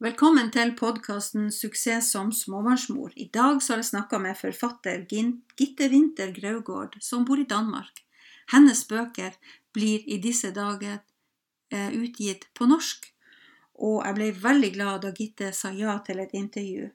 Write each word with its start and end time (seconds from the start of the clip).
Velkommen 0.00 0.46
til 0.48 0.70
podkasten 0.72 1.50
'Suksess 1.52 2.06
som 2.10 2.30
småbarnsmor'. 2.32 3.12
I 3.16 3.28
dag 3.34 3.62
så 3.62 3.72
har 3.72 3.78
jeg 3.78 3.84
snakka 3.84 4.18
med 4.18 4.38
forfatter 4.38 5.04
Gitte 5.56 5.88
Winther 5.92 6.32
Graugård, 6.32 6.96
som 7.00 7.24
bor 7.24 7.36
i 7.36 7.44
Danmark. 7.44 8.00
Hennes 8.52 8.88
bøker 8.88 9.36
blir 9.72 10.00
i 10.08 10.16
disse 10.16 10.50
dager 10.56 11.02
eh, 11.70 11.92
utgitt 11.92 12.48
på 12.54 12.64
norsk, 12.64 13.12
og 13.74 14.06
jeg 14.06 14.14
ble 14.14 14.32
veldig 14.32 14.72
glad 14.72 15.02
da 15.02 15.12
Gitte 15.12 15.52
sa 15.52 15.68
ja 15.68 15.98
til 15.98 16.24
et 16.24 16.32
intervju. 16.32 16.88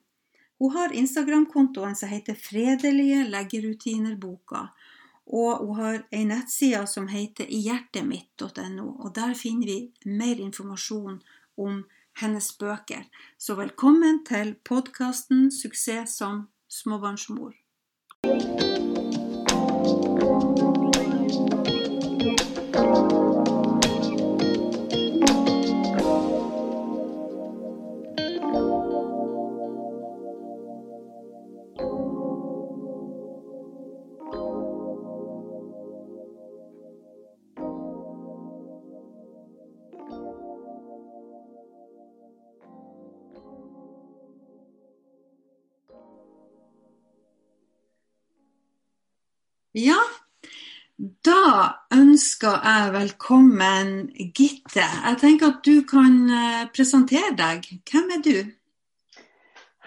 Hun 0.58 0.72
har 0.72 0.90
Instagram-kontoen 0.92 1.94
som 1.94 2.08
heter 2.08 2.34
'Fredelige 2.34 3.22
leggerutiner-boka', 3.30 4.66
og 5.26 5.66
hun 5.66 5.76
har 5.76 6.02
ei 6.10 6.24
nettside 6.24 6.86
som 6.86 7.06
heter 7.06 7.46
ihjertemitt.no, 7.46 8.88
og 8.98 9.14
der 9.14 9.34
finner 9.34 9.66
vi 9.66 9.92
mer 10.04 10.34
informasjon 10.40 11.22
om 11.56 11.84
hennes 12.20 12.52
bøker. 12.60 13.04
Så 13.38 13.54
velkommen 13.54 14.24
til 14.24 14.54
podkasten 14.64 15.50
'Suksess 15.50 16.16
som 16.16 16.48
småbarnsmor'. 16.68 17.54
Ja, 49.76 49.98
da 51.28 51.40
ønsker 51.92 52.54
jeg 52.64 52.92
velkommen 52.92 54.06
Gitte. 54.38 54.80
Jeg 54.80 55.16
tenker 55.20 55.50
at 55.50 55.58
du 55.66 55.82
kan 55.90 56.14
eh, 56.32 56.62
presentere 56.76 57.34
deg. 57.36 57.66
Hvem 57.90 58.06
er 58.14 58.22
du? 58.24 58.38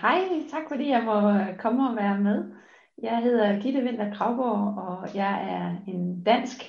Hej, 0.02 0.20
tak 0.52 0.68
fordi 0.70 0.92
jeg 0.92 1.02
må 1.08 1.16
eh, 1.30 1.58
komme 1.58 1.90
og 1.90 1.96
være 1.96 2.20
med. 2.20 2.44
Jeg 3.02 3.18
hedder 3.24 3.62
Gitte 3.62 3.82
Vinter 3.82 4.14
Kravgaard, 4.14 4.78
og 4.78 5.16
jeg 5.16 5.34
er 5.56 5.92
en 5.92 6.24
dansk 6.24 6.62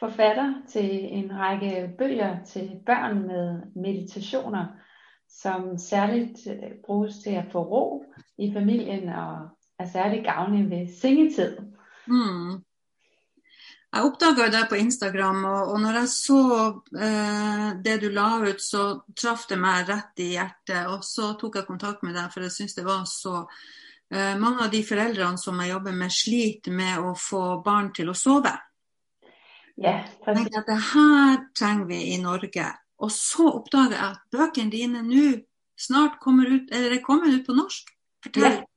forfatter 0.00 0.54
til 0.68 1.08
en 1.16 1.32
række 1.32 1.90
bøger 1.98 2.44
til 2.44 2.70
børn 2.86 3.26
med 3.26 3.62
meditationer, 3.76 4.66
som 5.28 5.78
særligt 5.78 6.46
eh, 6.46 6.72
bruges 6.84 7.18
til 7.24 7.30
at 7.30 7.48
få 7.52 7.62
ro 7.62 8.04
i 8.38 8.52
familien 8.52 9.08
og 9.08 9.48
er 9.78 9.86
særligt 9.86 10.24
gavnlig 10.24 10.70
ved 10.70 10.88
sengetid. 11.00 11.75
Mm. 12.10 12.56
Jeg 13.96 14.04
oppdaga 14.04 14.50
deg 14.52 14.66
på 14.68 14.76
Instagram, 14.76 15.44
og, 15.48 15.70
og 15.72 15.80
når 15.80 15.98
jeg 16.02 16.10
så 16.12 16.40
eh, 17.00 17.68
det 17.84 17.96
du 18.02 18.10
la 18.12 18.28
ut, 18.42 18.60
så 18.60 18.82
traff 19.16 19.46
det 19.48 19.56
meg 19.62 19.88
rett 19.88 20.20
i 20.20 20.32
hjertet. 20.34 20.90
Og 20.92 21.04
så 21.06 21.32
tok 21.40 21.60
jeg 21.60 21.68
kontakt 21.68 22.04
med 22.04 22.16
deg, 22.18 22.28
for 22.34 22.44
jeg 22.44 22.52
syns 22.52 22.76
det 22.76 22.84
var 22.86 23.06
så 23.08 23.38
eh, 24.10 24.34
Mange 24.42 24.66
av 24.66 24.72
de 24.74 24.82
foreldrene 24.84 25.40
som 25.40 25.62
jeg 25.62 25.72
jobber 25.72 25.96
med, 25.96 26.12
sliter 26.12 26.76
med 26.76 27.08
å 27.08 27.14
få 27.16 27.44
barn 27.64 27.92
til 27.96 28.12
å 28.12 28.18
sove. 28.18 28.52
Ja, 29.80 29.98
tenkte 30.24 30.62
at 30.62 30.68
det 30.70 30.78
her 30.92 31.40
trenger 31.56 31.88
vi 31.88 32.02
i 32.14 32.20
Norge. 32.20 32.68
Og 33.04 33.12
så 33.12 33.48
oppdager 33.58 33.96
jeg 33.96 34.06
at 34.12 34.22
bøkene 34.32 34.72
dine 34.72 35.02
nå 35.04 35.26
snart 35.76 36.20
kommer 36.20 36.48
ut, 36.48 36.72
eller 36.72 36.96
er 36.96 37.04
kommet 37.04 37.32
ut 37.32 37.44
på 37.48 37.56
norsk. 37.56 37.92
Fortell. 38.24 38.60
Ja. 38.60 38.75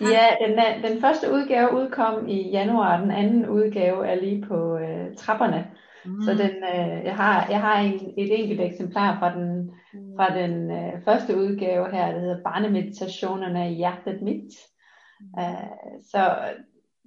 Ja, 0.00 0.46
den, 0.46 0.58
er, 0.58 0.88
den 0.88 1.00
første 1.00 1.32
udgave 1.32 1.74
udkom 1.74 2.28
i 2.28 2.50
januar, 2.50 3.00
den 3.00 3.10
anden 3.10 3.48
udgave 3.48 4.06
er 4.06 4.14
lige 4.14 4.46
på 4.48 4.78
øh, 4.78 5.16
trapperne. 5.16 5.66
Mm. 6.04 6.22
Så 6.22 6.30
den, 6.30 6.50
øh, 6.50 7.04
jeg 7.04 7.16
har, 7.16 7.46
jeg 7.50 7.60
har 7.60 7.80
en, 7.80 8.14
et 8.18 8.40
enkelt 8.40 8.60
eksemplar 8.60 9.18
fra 9.18 9.38
den, 9.38 9.70
fra 10.16 10.38
den 10.38 10.70
øh, 10.70 11.04
første 11.04 11.36
udgave 11.36 11.90
her, 11.90 12.12
der 12.12 12.20
hedder 12.20 12.42
Barnemeditationerne 12.42 13.72
i 13.72 13.74
hjertet 13.74 14.22
mit. 14.22 14.52
Øh, 15.38 15.98
så 16.10 16.34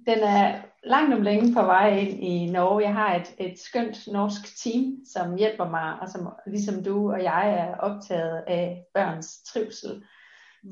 den 0.06 0.18
er 0.22 0.54
langt 0.84 1.14
om 1.14 1.22
længe 1.22 1.54
på 1.54 1.62
vej 1.62 1.98
ind 1.98 2.22
i 2.22 2.50
Norge. 2.52 2.82
Jeg 2.82 2.94
har 2.94 3.14
et, 3.14 3.34
et 3.38 3.58
skønt 3.58 4.08
norsk 4.12 4.62
team, 4.62 4.96
som 5.14 5.36
hjælper 5.36 5.70
mig, 5.70 6.00
og 6.00 6.08
som 6.08 6.28
ligesom 6.46 6.84
du 6.84 7.12
og 7.12 7.22
jeg 7.22 7.54
er 7.58 7.76
optaget 7.76 8.44
af 8.46 8.84
børns 8.94 9.42
trivsel. 9.42 10.02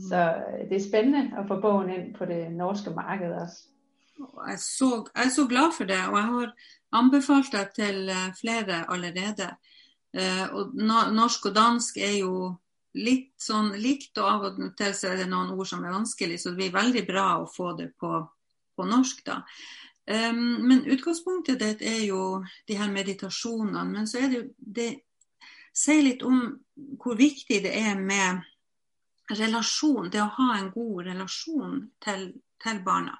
Så 0.08 0.16
øh, 0.16 0.68
det 0.68 0.76
er 0.76 0.88
spændende 0.88 1.38
at 1.38 1.48
få 1.48 1.60
bogen 1.60 1.90
ind 1.90 2.14
på 2.14 2.24
det 2.24 2.52
norske 2.52 2.90
marked 2.90 3.32
også. 3.32 3.62
Jeg 4.18 4.52
er, 4.52 4.56
så, 4.56 5.08
jeg 5.16 5.24
er 5.24 5.30
så 5.30 5.46
glad 5.46 5.72
for 5.76 5.84
det, 5.84 6.00
og 6.08 6.16
jeg 6.16 6.24
har 6.24 6.52
anbefalt 6.92 7.52
det 7.52 7.68
til 7.74 8.08
øh, 8.08 8.28
flere 8.40 8.92
allerede. 8.92 9.48
Eh, 10.14 10.46
og 10.52 10.74
norsk 11.12 11.46
og 11.46 11.54
dansk 11.54 11.96
er 11.96 12.18
jo 12.20 12.54
litt 12.96 13.34
sånn 13.42 13.74
likt, 13.76 14.16
og 14.18 14.28
av 14.30 14.46
og 14.48 14.60
til 14.78 14.94
så 14.96 15.10
er 15.12 15.20
det 15.20 15.28
noen 15.28 15.52
ord 15.52 15.68
som 15.68 15.84
er 15.84 15.92
vanskelig, 15.92 16.38
så 16.40 16.52
det 16.52 16.60
blir 16.62 16.78
veldig 16.78 17.02
bra 17.08 17.26
å 17.42 17.50
få 17.50 17.74
det 17.76 17.90
på, 18.00 18.22
på 18.76 18.86
norsk, 18.88 19.20
da. 19.26 19.42
Um, 20.06 20.62
men 20.62 20.84
utgangspunktet 20.86 21.58
ditt 21.60 21.82
er 21.82 22.04
jo 22.06 22.38
de 22.68 22.76
her 22.78 22.88
meditasjonene, 22.94 23.82
men 23.90 24.06
så 24.08 24.22
er 24.22 24.30
det 24.30 24.38
jo 24.38 24.44
det 24.56 24.90
sier 25.76 26.04
litt 26.06 26.22
om 26.24 26.38
hvor 27.02 27.18
viktig 27.18 27.58
det 27.64 27.72
er 27.76 27.98
med 28.00 28.44
relasjon, 29.30 30.10
det 30.12 30.22
å 30.22 30.30
ha 30.38 30.48
en 30.58 30.70
god 30.74 31.06
relasjon 31.10 31.80
til, 32.04 32.28
til 32.62 32.82
barna. 32.84 33.16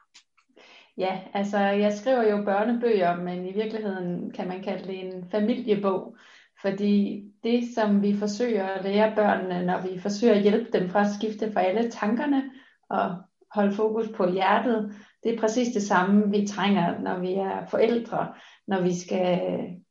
Ja, 0.97 1.19
altså 1.37 1.59
jeg 1.77 1.93
skriver 1.93 2.31
jo 2.31 2.45
børnebøger, 2.45 3.17
men 3.17 3.47
i 3.47 3.53
virkeligheden 3.53 4.31
kan 4.33 4.49
man 4.49 4.63
kalde 4.63 4.87
det 4.89 5.01
en 5.01 5.31
familiebog. 5.31 6.17
Fordi 6.61 7.25
det, 7.45 7.69
som 7.75 8.03
vi 8.03 8.17
forsøger 8.19 8.65
at 8.65 8.85
lære 8.85 9.15
børnene, 9.17 9.67
når 9.67 9.81
vi 9.81 10.01
forsøger 10.01 10.35
at 10.35 10.43
hjælpe 10.43 10.79
dem 10.79 10.89
fra 10.91 11.01
at 11.01 11.13
skifte 11.19 11.53
fra 11.53 11.63
alle 11.63 11.91
tankerne 11.91 12.51
og 12.89 13.17
holde 13.55 13.75
fokus 13.75 14.09
på 14.17 14.31
hjertet, 14.31 14.95
det 15.27 15.35
er 15.35 15.41
præcis 15.41 15.75
det 15.75 15.83
samme, 15.83 16.31
vi 16.31 16.47
trænger, 16.47 17.01
når 17.01 17.19
vi 17.19 17.35
er 17.35 17.67
forældre, 17.71 18.29
når 18.67 18.81
vi 18.81 18.95
skal 18.99 19.41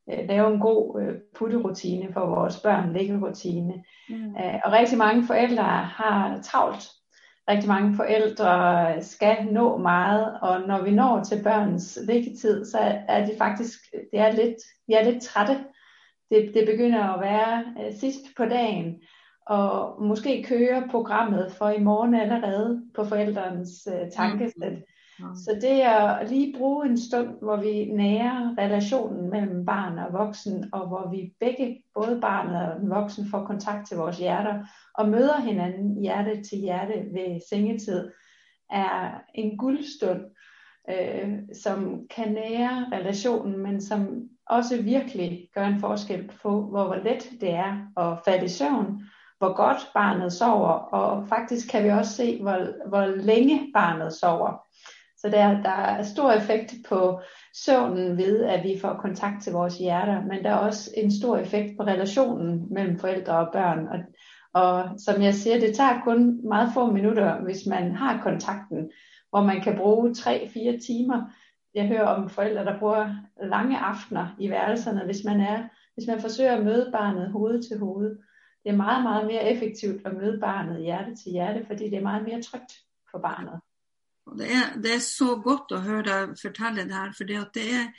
øh, 0.10 0.28
lave 0.28 0.54
en 0.54 0.60
god 0.60 1.02
øh, 1.02 1.16
putterutine 1.38 2.14
for 2.14 2.26
vores 2.26 2.60
børn, 2.60 2.94
liggerutine. 2.94 3.74
Mm. 4.10 4.36
Øh, 4.36 4.56
Og 4.66 4.72
rigtig 4.72 4.98
mange 4.98 5.28
forældre 5.28 5.64
har 5.64 6.40
travlt. 6.44 6.84
Rigtig 7.50 7.70
mange 7.70 7.96
forældre 7.96 9.04
skal 9.04 9.38
nå 9.52 9.78
meget, 9.78 10.40
og 10.42 10.68
når 10.68 10.84
vi 10.84 10.92
når 10.92 11.24
til 11.24 11.44
børns 11.44 12.00
liggetid, 12.08 12.66
så 12.66 12.78
er 13.08 13.26
de 13.26 13.32
faktisk 13.38 13.80
det 14.12 14.20
er 14.20 14.32
lidt, 14.32 14.56
de 14.88 14.94
er 14.94 15.12
lidt 15.12 15.24
trætte. 15.24 15.58
Det, 16.32 16.52
det 16.54 16.68
begynder 16.72 17.04
at 17.04 17.22
være 17.22 17.64
sidst 18.00 18.26
på 18.38 18.46
dagen, 18.46 18.96
og 19.48 20.04
måske 20.04 20.44
kører 20.44 20.88
programmet 20.92 21.52
for 21.52 21.70
i 21.70 21.80
morgen 21.80 22.14
allerede 22.16 22.82
på 22.96 23.04
forældrenes 23.04 23.88
øh, 23.94 24.12
tankesæt. 24.12 24.72
Ja. 24.72 24.78
Så 25.18 25.58
det 25.62 25.84
er 25.84 26.00
at 26.00 26.30
lige 26.30 26.58
bruge 26.58 26.86
en 26.86 26.98
stund, 26.98 27.30
hvor 27.42 27.56
vi 27.56 27.86
nærer 27.86 28.56
relationen 28.58 29.30
mellem 29.30 29.66
barn 29.66 29.98
og 29.98 30.14
voksen, 30.14 30.74
og 30.74 30.88
hvor 30.88 31.10
vi 31.12 31.34
begge, 31.40 31.84
både 31.94 32.22
barnet 32.22 32.72
og 32.72 32.80
den 32.80 32.90
voksen, 32.90 33.30
får 33.30 33.46
kontakt 33.46 33.88
til 33.88 33.98
vores 33.98 34.18
hjerter, 34.18 34.66
og 34.94 35.10
møder 35.10 35.42
hinanden 35.42 36.02
hjerte 36.02 36.44
til 36.44 36.58
hjerte 36.58 36.94
ved 36.94 37.42
sengetid, 37.50 38.12
er 38.72 39.22
en 39.34 39.58
guldstund, 39.58 40.22
øh, 40.90 41.40
som 41.64 42.08
kan 42.16 42.32
nære 42.32 42.88
relationen, 42.92 43.58
men 43.58 43.82
som 43.82 44.30
også 44.50 44.82
virkelig 44.82 45.50
gør 45.54 45.66
en 45.66 45.80
forskel 45.80 46.32
på, 46.42 46.62
hvor, 46.62 46.86
hvor 46.86 46.96
let 46.96 47.30
det 47.42 47.50
er 47.50 47.88
at 47.98 48.20
falde 48.26 48.46
i 48.46 48.50
søvn, 48.50 49.04
hvor 49.38 49.56
godt 49.56 49.92
barnet 49.94 50.34
sover, 50.34 50.70
og 50.70 51.28
faktisk 51.28 51.72
kan 51.72 51.84
vi 51.84 51.90
også 51.90 52.12
se, 52.12 52.42
hvor, 52.42 52.88
hvor 52.90 53.06
længe 53.06 53.72
barnet 53.74 54.14
sover. 54.14 54.66
Så 55.26 55.32
der, 55.32 55.62
der 55.62 55.70
er 55.70 56.04
stor 56.04 56.32
effekt 56.32 56.74
på 56.90 57.20
søvnen 57.54 58.18
ved, 58.18 58.44
at 58.44 58.64
vi 58.64 58.80
får 58.82 58.94
kontakt 58.94 59.44
til 59.44 59.54
vores 59.54 59.78
hjerter, 59.78 60.22
men 60.22 60.44
der 60.44 60.50
er 60.50 60.56
også 60.56 60.92
en 60.98 61.12
stor 61.12 61.38
effekt 61.38 61.78
på 61.78 61.84
relationen 61.84 62.68
mellem 62.74 63.00
forældre 63.00 63.38
og 63.38 63.50
børn. 63.54 63.88
Og, 63.88 64.00
og 64.64 64.90
som 65.00 65.22
jeg 65.22 65.34
siger, 65.34 65.60
det 65.60 65.76
tager 65.76 66.02
kun 66.04 66.48
meget 66.48 66.70
få 66.74 66.92
minutter, 66.92 67.42
hvis 67.42 67.66
man 67.66 67.96
har 67.96 68.22
kontakten, 68.24 68.92
hvor 69.30 69.42
man 69.42 69.62
kan 69.62 69.78
bruge 69.78 70.12
3-4 70.12 70.86
timer. 70.86 71.22
Jeg 71.76 71.88
hører 71.88 72.08
om 72.08 72.30
forældre, 72.30 72.66
der 72.66 72.80
bruger 72.80 73.16
lange 73.44 73.78
aftener 73.78 74.28
i 74.40 74.50
værelserne, 74.50 75.06
hvis 75.06 75.24
man, 75.26 75.40
er, 75.40 75.64
hvis 75.94 76.08
man 76.08 76.22
forsøger 76.22 76.56
at 76.58 76.66
møde 76.66 76.90
barnet 76.92 77.32
hoved 77.32 77.64
til 77.64 77.80
hoved. 77.80 78.18
Det 78.64 78.72
er 78.72 78.78
meget, 78.78 79.04
meget 79.04 79.26
mere 79.26 79.44
effektivt 79.44 80.06
at 80.06 80.14
møde 80.14 80.40
barnet 80.40 80.82
hjerte 80.82 81.16
til 81.16 81.32
hjerte, 81.32 81.66
fordi 81.66 81.84
det 81.90 81.98
er 81.98 82.10
meget 82.10 82.24
mere 82.24 82.42
trygt 82.42 82.74
for 83.12 83.20
barnet. 83.20 83.60
Og 84.26 84.38
Det 84.38 84.52
er, 84.52 84.76
det 84.82 84.94
er 84.96 85.02
så 85.04 85.36
godt 85.38 85.74
å 85.76 85.82
høre 85.86 86.06
deg 86.06 86.38
fortelle 86.40 86.86
det 86.90 86.98
her, 86.98 87.12
for 87.14 87.30
det, 87.30 87.42
det 87.54 87.66
er, 87.78 87.90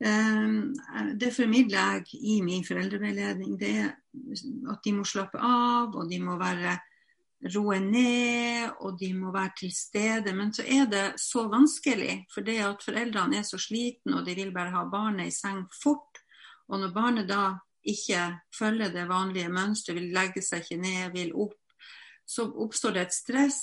ehm, 0.00 0.74
det 1.20 1.32
formidler 1.36 1.98
jeg 1.98 2.20
i 2.22 2.38
min 2.42 2.64
foreldreveiledning. 2.64 3.58
Det 3.60 3.72
er 3.82 3.90
at 4.72 4.84
de 4.84 4.94
må 4.96 5.04
slappe 5.04 5.38
av, 5.38 5.92
og 5.92 6.08
de 6.08 6.20
må 6.24 6.38
være 6.40 6.78
roe 7.54 7.78
ned, 7.82 8.72
og 8.82 8.98
de 8.98 9.12
må 9.14 9.30
være 9.34 9.54
til 9.60 9.74
stede. 9.74 10.32
Men 10.34 10.52
så 10.54 10.64
er 10.66 10.88
det 10.90 11.06
så 11.22 11.46
vanskelig, 11.50 12.24
for 12.32 12.46
det 12.46 12.58
at 12.64 12.82
foreldrene 12.84 13.38
er 13.38 13.46
så 13.46 13.60
slitne, 13.60 14.18
og 14.18 14.26
de 14.26 14.34
vil 14.40 14.52
bare 14.54 14.74
ha 14.74 14.84
barnet 14.90 15.30
i 15.30 15.34
seng 15.34 15.66
fort. 15.82 16.22
Og 16.68 16.80
når 16.80 16.94
barnet 16.94 17.28
da 17.28 17.58
ikke 17.88 18.24
følger 18.56 18.92
det 18.92 19.08
vanlige 19.08 19.52
mønsteret, 19.52 20.00
vil 20.00 20.12
legge 20.16 20.42
seg 20.44 20.64
ikke 20.64 20.80
ned, 20.82 21.12
vil 21.14 21.36
opp, 21.36 21.60
så 22.28 22.44
oppstår 22.48 22.96
det 22.96 23.06
et 23.06 23.16
stress. 23.16 23.60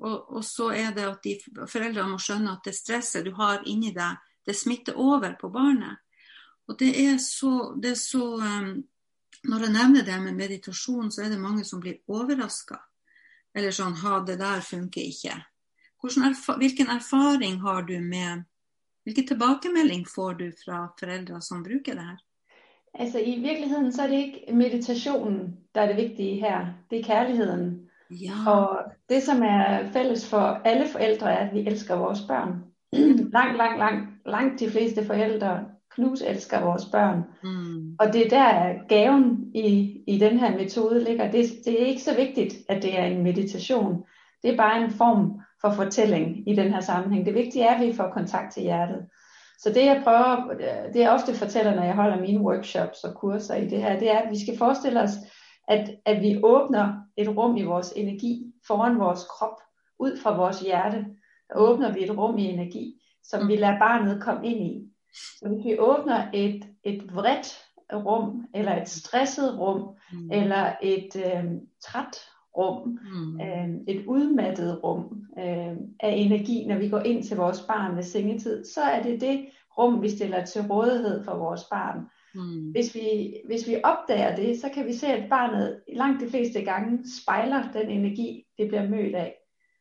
Og, 0.00 0.36
og 0.36 0.44
så 0.44 0.70
er 0.74 0.94
det 0.96 1.04
at 1.06 1.26
de, 1.26 1.36
foreldrene 1.68 2.14
må 2.14 2.20
skjønne 2.22 2.54
at 2.56 2.64
det 2.66 2.74
stresset 2.76 3.26
du 3.26 3.32
har 3.38 3.62
inni 3.68 3.92
deg, 3.94 4.20
det 4.46 4.56
smitter 4.58 4.98
over 4.98 5.36
på 5.40 5.50
barnet. 5.52 6.00
Og 6.68 6.78
det 6.78 6.92
er 6.98 7.18
så, 7.22 7.74
det 7.78 7.94
er 7.94 8.00
så 8.00 8.24
um, 8.38 8.72
Når 9.42 9.64
jeg 9.64 9.72
nevner 9.74 10.04
det 10.06 10.16
med 10.22 10.36
meditasjon, 10.38 11.10
så 11.10 11.24
er 11.24 11.30
det 11.32 11.40
mange 11.40 11.64
som 11.64 11.80
blir 11.80 11.98
overraska. 12.06 12.78
Eller 13.54 13.74
sånn 13.74 13.96
Ha, 13.98 14.20
det 14.26 14.38
der 14.38 14.60
funker 14.62 15.02
ikke. 15.02 15.34
Erf 16.02 16.48
hvilken 16.58 16.90
erfaring 16.90 17.60
har 17.62 17.82
du 17.82 17.98
med 18.00 18.44
Hvilken 19.04 19.26
tilbakemelding 19.26 20.04
får 20.06 20.34
du 20.34 20.52
fra 20.64 20.84
foreldre 21.00 21.40
som 21.42 21.62
bruker 21.62 21.96
det 21.98 22.04
her? 22.06 22.18
Altså 22.94 23.18
i 23.18 23.38
virkeligheden 23.42 23.92
så 23.92 24.02
er 24.02 24.08
det 24.08 24.20
ikke 24.26 24.54
meditationen, 24.54 25.56
der 25.74 25.80
er 25.80 25.86
det 25.86 25.96
vigtige 25.96 26.40
her. 26.40 26.74
Det 26.90 27.00
er 27.00 27.04
kærligheden. 27.04 27.81
Ja. 28.20 28.50
Og 28.50 28.78
det 29.08 29.22
som 29.22 29.42
er 29.42 29.92
fælles 29.92 30.30
for 30.30 30.60
alle 30.64 30.88
forældre 30.88 31.32
er, 31.32 31.48
at 31.48 31.54
vi 31.54 31.60
elsker 31.60 31.96
vores 31.96 32.20
børn. 32.28 32.64
langt, 33.38 33.56
langt, 33.56 33.78
langt, 33.78 34.08
langt 34.26 34.60
de 34.60 34.70
fleste 34.70 35.04
forældre 35.04 35.64
knus 35.94 36.22
elsker 36.22 36.60
vores 36.60 36.84
børn. 36.84 37.22
Mm. 37.42 37.96
Og 38.00 38.12
det 38.12 38.26
er 38.26 38.28
der 38.28 38.74
gaven 38.88 39.50
i, 39.54 39.98
i 40.06 40.18
den 40.18 40.38
her 40.38 40.56
metode 40.56 41.04
ligger. 41.04 41.30
Det, 41.30 41.46
det 41.64 41.82
er 41.82 41.86
ikke 41.86 42.02
så 42.02 42.16
vigtigt, 42.16 42.54
at 42.68 42.82
det 42.82 42.98
er 42.98 43.04
en 43.04 43.22
meditation. 43.22 44.04
Det 44.42 44.52
er 44.52 44.56
bare 44.56 44.84
en 44.84 44.90
form 44.90 45.40
for 45.60 45.70
fortælling 45.70 46.48
i 46.48 46.54
den 46.54 46.72
her 46.72 46.80
sammenhæng. 46.80 47.26
Det 47.26 47.34
vigtige 47.34 47.64
er, 47.64 47.74
at 47.74 47.86
vi 47.86 47.92
får 47.92 48.10
kontakt 48.10 48.52
til 48.52 48.62
hjertet. 48.62 49.06
Så 49.58 49.68
det 49.68 49.84
jeg 49.84 50.00
prøver, 50.04 50.54
det 50.94 51.00
jeg 51.00 51.10
ofte 51.10 51.34
fortæller, 51.34 51.74
når 51.74 51.82
jeg 51.82 51.94
holder 51.94 52.20
mine 52.20 52.40
workshops 52.40 53.04
og 53.04 53.14
kurser 53.14 53.54
i 53.54 53.68
det 53.68 53.82
her, 53.82 53.98
det 53.98 54.10
er, 54.10 54.18
at 54.18 54.30
vi 54.30 54.40
skal 54.44 54.58
forestille 54.58 55.00
os, 55.02 55.10
at, 55.68 55.90
at 56.04 56.22
vi 56.22 56.40
åbner 56.42 56.94
et 57.16 57.28
rum 57.28 57.56
i 57.56 57.62
vores 57.62 57.92
energi 57.96 58.52
foran 58.66 58.98
vores 58.98 59.24
krop, 59.24 59.56
ud 59.98 60.16
fra 60.22 60.36
vores 60.36 60.60
hjerte. 60.60 61.06
Der 61.48 61.56
åbner 61.56 61.92
vi 61.92 62.04
et 62.04 62.18
rum 62.18 62.38
i 62.38 62.44
energi, 62.44 63.02
som 63.22 63.48
vi 63.48 63.56
lader 63.56 63.78
barnet 63.78 64.22
komme 64.22 64.46
ind 64.46 64.60
i. 64.60 64.88
Så 65.14 65.48
hvis 65.48 65.64
vi 65.64 65.78
åbner 65.78 66.30
et, 66.32 66.64
et 66.84 67.14
vredt 67.14 67.62
rum, 67.92 68.44
eller 68.54 68.82
et 68.82 68.88
stresset 68.88 69.58
rum, 69.58 69.96
mm. 70.12 70.30
eller 70.32 70.72
et 70.82 71.16
øh, 71.16 71.44
træt 71.80 72.16
rum, 72.56 72.98
mm. 73.14 73.40
øh, 73.40 73.68
et 73.88 74.06
udmattet 74.06 74.84
rum 74.84 75.26
øh, 75.38 75.76
af 76.00 76.12
energi, 76.16 76.66
når 76.66 76.78
vi 76.78 76.88
går 76.88 76.98
ind 76.98 77.22
til 77.22 77.36
vores 77.36 77.60
barn 77.60 77.96
ved 77.96 78.02
sengetid, 78.02 78.64
så 78.64 78.80
er 78.80 79.02
det 79.02 79.20
det 79.20 79.46
rum, 79.78 80.02
vi 80.02 80.08
stiller 80.08 80.44
til 80.44 80.62
rådighed 80.62 81.24
for 81.24 81.34
vores 81.34 81.64
barn. 81.70 82.06
Mm. 82.34 82.70
Hvis, 82.70 82.94
vi, 82.94 83.34
hvis 83.46 83.68
vi 83.68 83.76
opdager 83.84 84.36
det, 84.36 84.60
så 84.60 84.68
kan 84.74 84.86
vi 84.86 84.92
se, 84.92 85.06
at 85.06 85.28
barnet 85.28 85.82
langt 85.96 86.20
de 86.20 86.30
fleste 86.30 86.62
gange 86.62 87.04
spejler 87.22 87.72
den 87.72 87.90
energi, 87.90 88.44
det 88.58 88.68
bliver 88.68 88.88
mødt 88.88 89.14
af. 89.14 89.34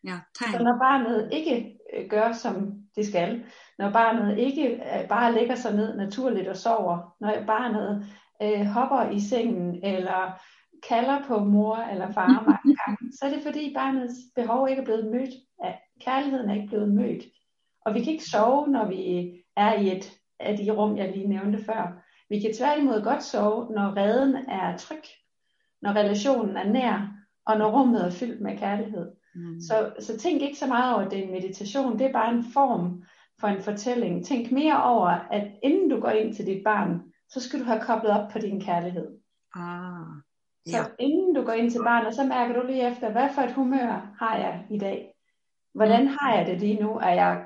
Ja, 0.04 0.20
så 0.52 0.64
når 0.64 0.78
barnet 0.78 1.30
ikke 1.32 1.78
øh, 1.94 2.10
gør, 2.10 2.32
som 2.32 2.74
det 2.96 3.06
skal, 3.08 3.44
når 3.80 3.92
barnet 3.92 4.38
ikke 4.38 4.74
øh, 4.74 5.08
bare 5.10 5.34
lægger 5.34 5.56
sig 5.56 5.76
ned 5.76 5.98
naturligt 5.98 6.48
og 6.48 6.58
sover, 6.58 7.16
når 7.22 7.34
barnet 7.48 8.06
øh, 8.42 8.66
hopper 8.66 9.10
i 9.10 9.20
sengen, 9.20 9.86
eller 9.86 10.42
kalder 10.90 11.24
på 11.28 11.40
mor 11.40 11.76
eller 11.76 12.12
far 12.12 12.28
mange 12.52 12.76
gange, 12.86 13.12
så 13.12 13.26
er 13.26 13.30
det 13.30 13.44
fordi 13.44 13.74
barnets 13.74 14.16
behov 14.36 14.70
ikke 14.70 14.82
er 14.82 14.86
blevet 14.86 15.06
mødt. 15.06 15.34
Af, 15.64 15.80
kærligheden 16.02 16.50
er 16.50 16.56
ikke 16.56 16.68
blevet 16.68 16.94
mødt. 16.94 17.24
Og 17.86 17.94
vi 17.94 18.04
kan 18.04 18.14
ikke 18.14 18.30
sove, 18.30 18.68
når 18.68 18.88
vi 18.88 19.32
er 19.56 19.74
i 19.74 19.98
et 19.98 20.12
af 20.40 20.58
de 20.58 20.72
rum, 20.72 20.98
jeg 20.98 21.12
lige 21.12 21.28
nævnte 21.28 21.64
før. 21.64 22.04
Vi 22.32 22.40
kan 22.40 22.54
tværtimod 22.54 23.04
godt 23.04 23.24
sove, 23.24 23.72
når 23.74 23.98
redden 23.98 24.36
er 24.36 24.78
tryg, 24.78 25.04
når 25.82 25.92
relationen 25.92 26.58
er 26.58 26.68
nær, 26.72 27.14
og 27.46 27.58
når 27.58 27.72
rummet 27.72 28.06
er 28.06 28.12
fyldt 28.12 28.42
med 28.42 28.58
kærlighed. 28.58 29.12
Mm. 29.36 29.62
Så, 29.62 29.94
så 30.00 30.18
tænk 30.18 30.42
ikke 30.42 30.58
så 30.58 30.68
meget 30.68 30.94
over, 30.94 31.06
at 31.06 31.12
det 31.12 31.20
er 31.20 31.24
en 31.24 31.32
meditation. 31.32 32.00
Det 32.00 32.06
er 32.08 32.14
bare 32.14 32.34
en 32.34 32.44
form 32.44 33.04
for 33.40 33.48
en 33.48 33.62
fortælling. 33.62 34.26
Tænk 34.26 34.52
mere 34.52 34.84
over, 34.84 35.10
at 35.10 35.48
inden 35.64 35.90
du 35.90 36.00
går 36.00 36.10
ind 36.10 36.34
til 36.34 36.46
dit 36.46 36.64
barn, 36.64 37.02
så 37.30 37.42
skal 37.42 37.60
du 37.60 37.66
have 37.66 37.82
koblet 37.82 38.12
op 38.12 38.30
på 38.32 38.40
din 38.40 38.62
kærlighed. 38.62 39.08
Ah, 39.56 40.06
Så 40.68 40.78
ja. 40.78 40.84
inden 41.00 41.36
du 41.36 41.44
går 41.44 41.54
ind 41.54 41.72
til 41.72 41.84
barnet, 41.84 42.16
så 42.16 42.24
mærker 42.24 42.62
du 42.62 42.68
lige 42.68 42.92
efter, 42.92 43.12
hvad 43.12 43.30
for 43.36 43.42
et 43.42 43.54
humør 43.54 44.16
har 44.20 44.38
jeg 44.38 44.66
i 44.70 44.78
dag? 44.78 45.14
Hvordan 45.74 46.08
har 46.08 46.36
jeg 46.38 46.48
det 46.48 46.60
lige 46.60 46.84
nu? 46.84 46.90
Er 46.98 47.14
jeg 47.14 47.46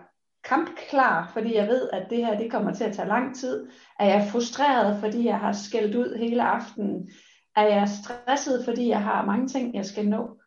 kampklar, 0.50 1.32
fordi 1.34 1.56
jeg 1.56 1.68
ved, 1.68 1.90
at 1.94 2.08
det 2.10 2.26
her 2.26 2.38
det 2.38 2.52
kommer 2.52 2.74
til 2.74 2.84
at 2.84 2.94
tage 2.94 3.08
lang 3.08 3.36
tid? 3.36 3.68
Er 4.00 4.06
jeg 4.06 4.28
frustreret, 4.32 5.00
fordi 5.00 5.26
jeg 5.26 5.40
har 5.40 5.52
skældt 5.52 5.96
ud 5.96 6.16
hele 6.18 6.44
aftenen? 6.44 7.10
Er 7.56 7.68
jeg 7.68 7.90
stresset, 7.90 8.66
fordi 8.66 8.90
jeg 8.90 9.04
har 9.04 9.26
mange 9.26 9.48
ting, 9.48 9.76
jeg 9.76 9.86
skal 9.86 10.08
nå? 10.08 10.40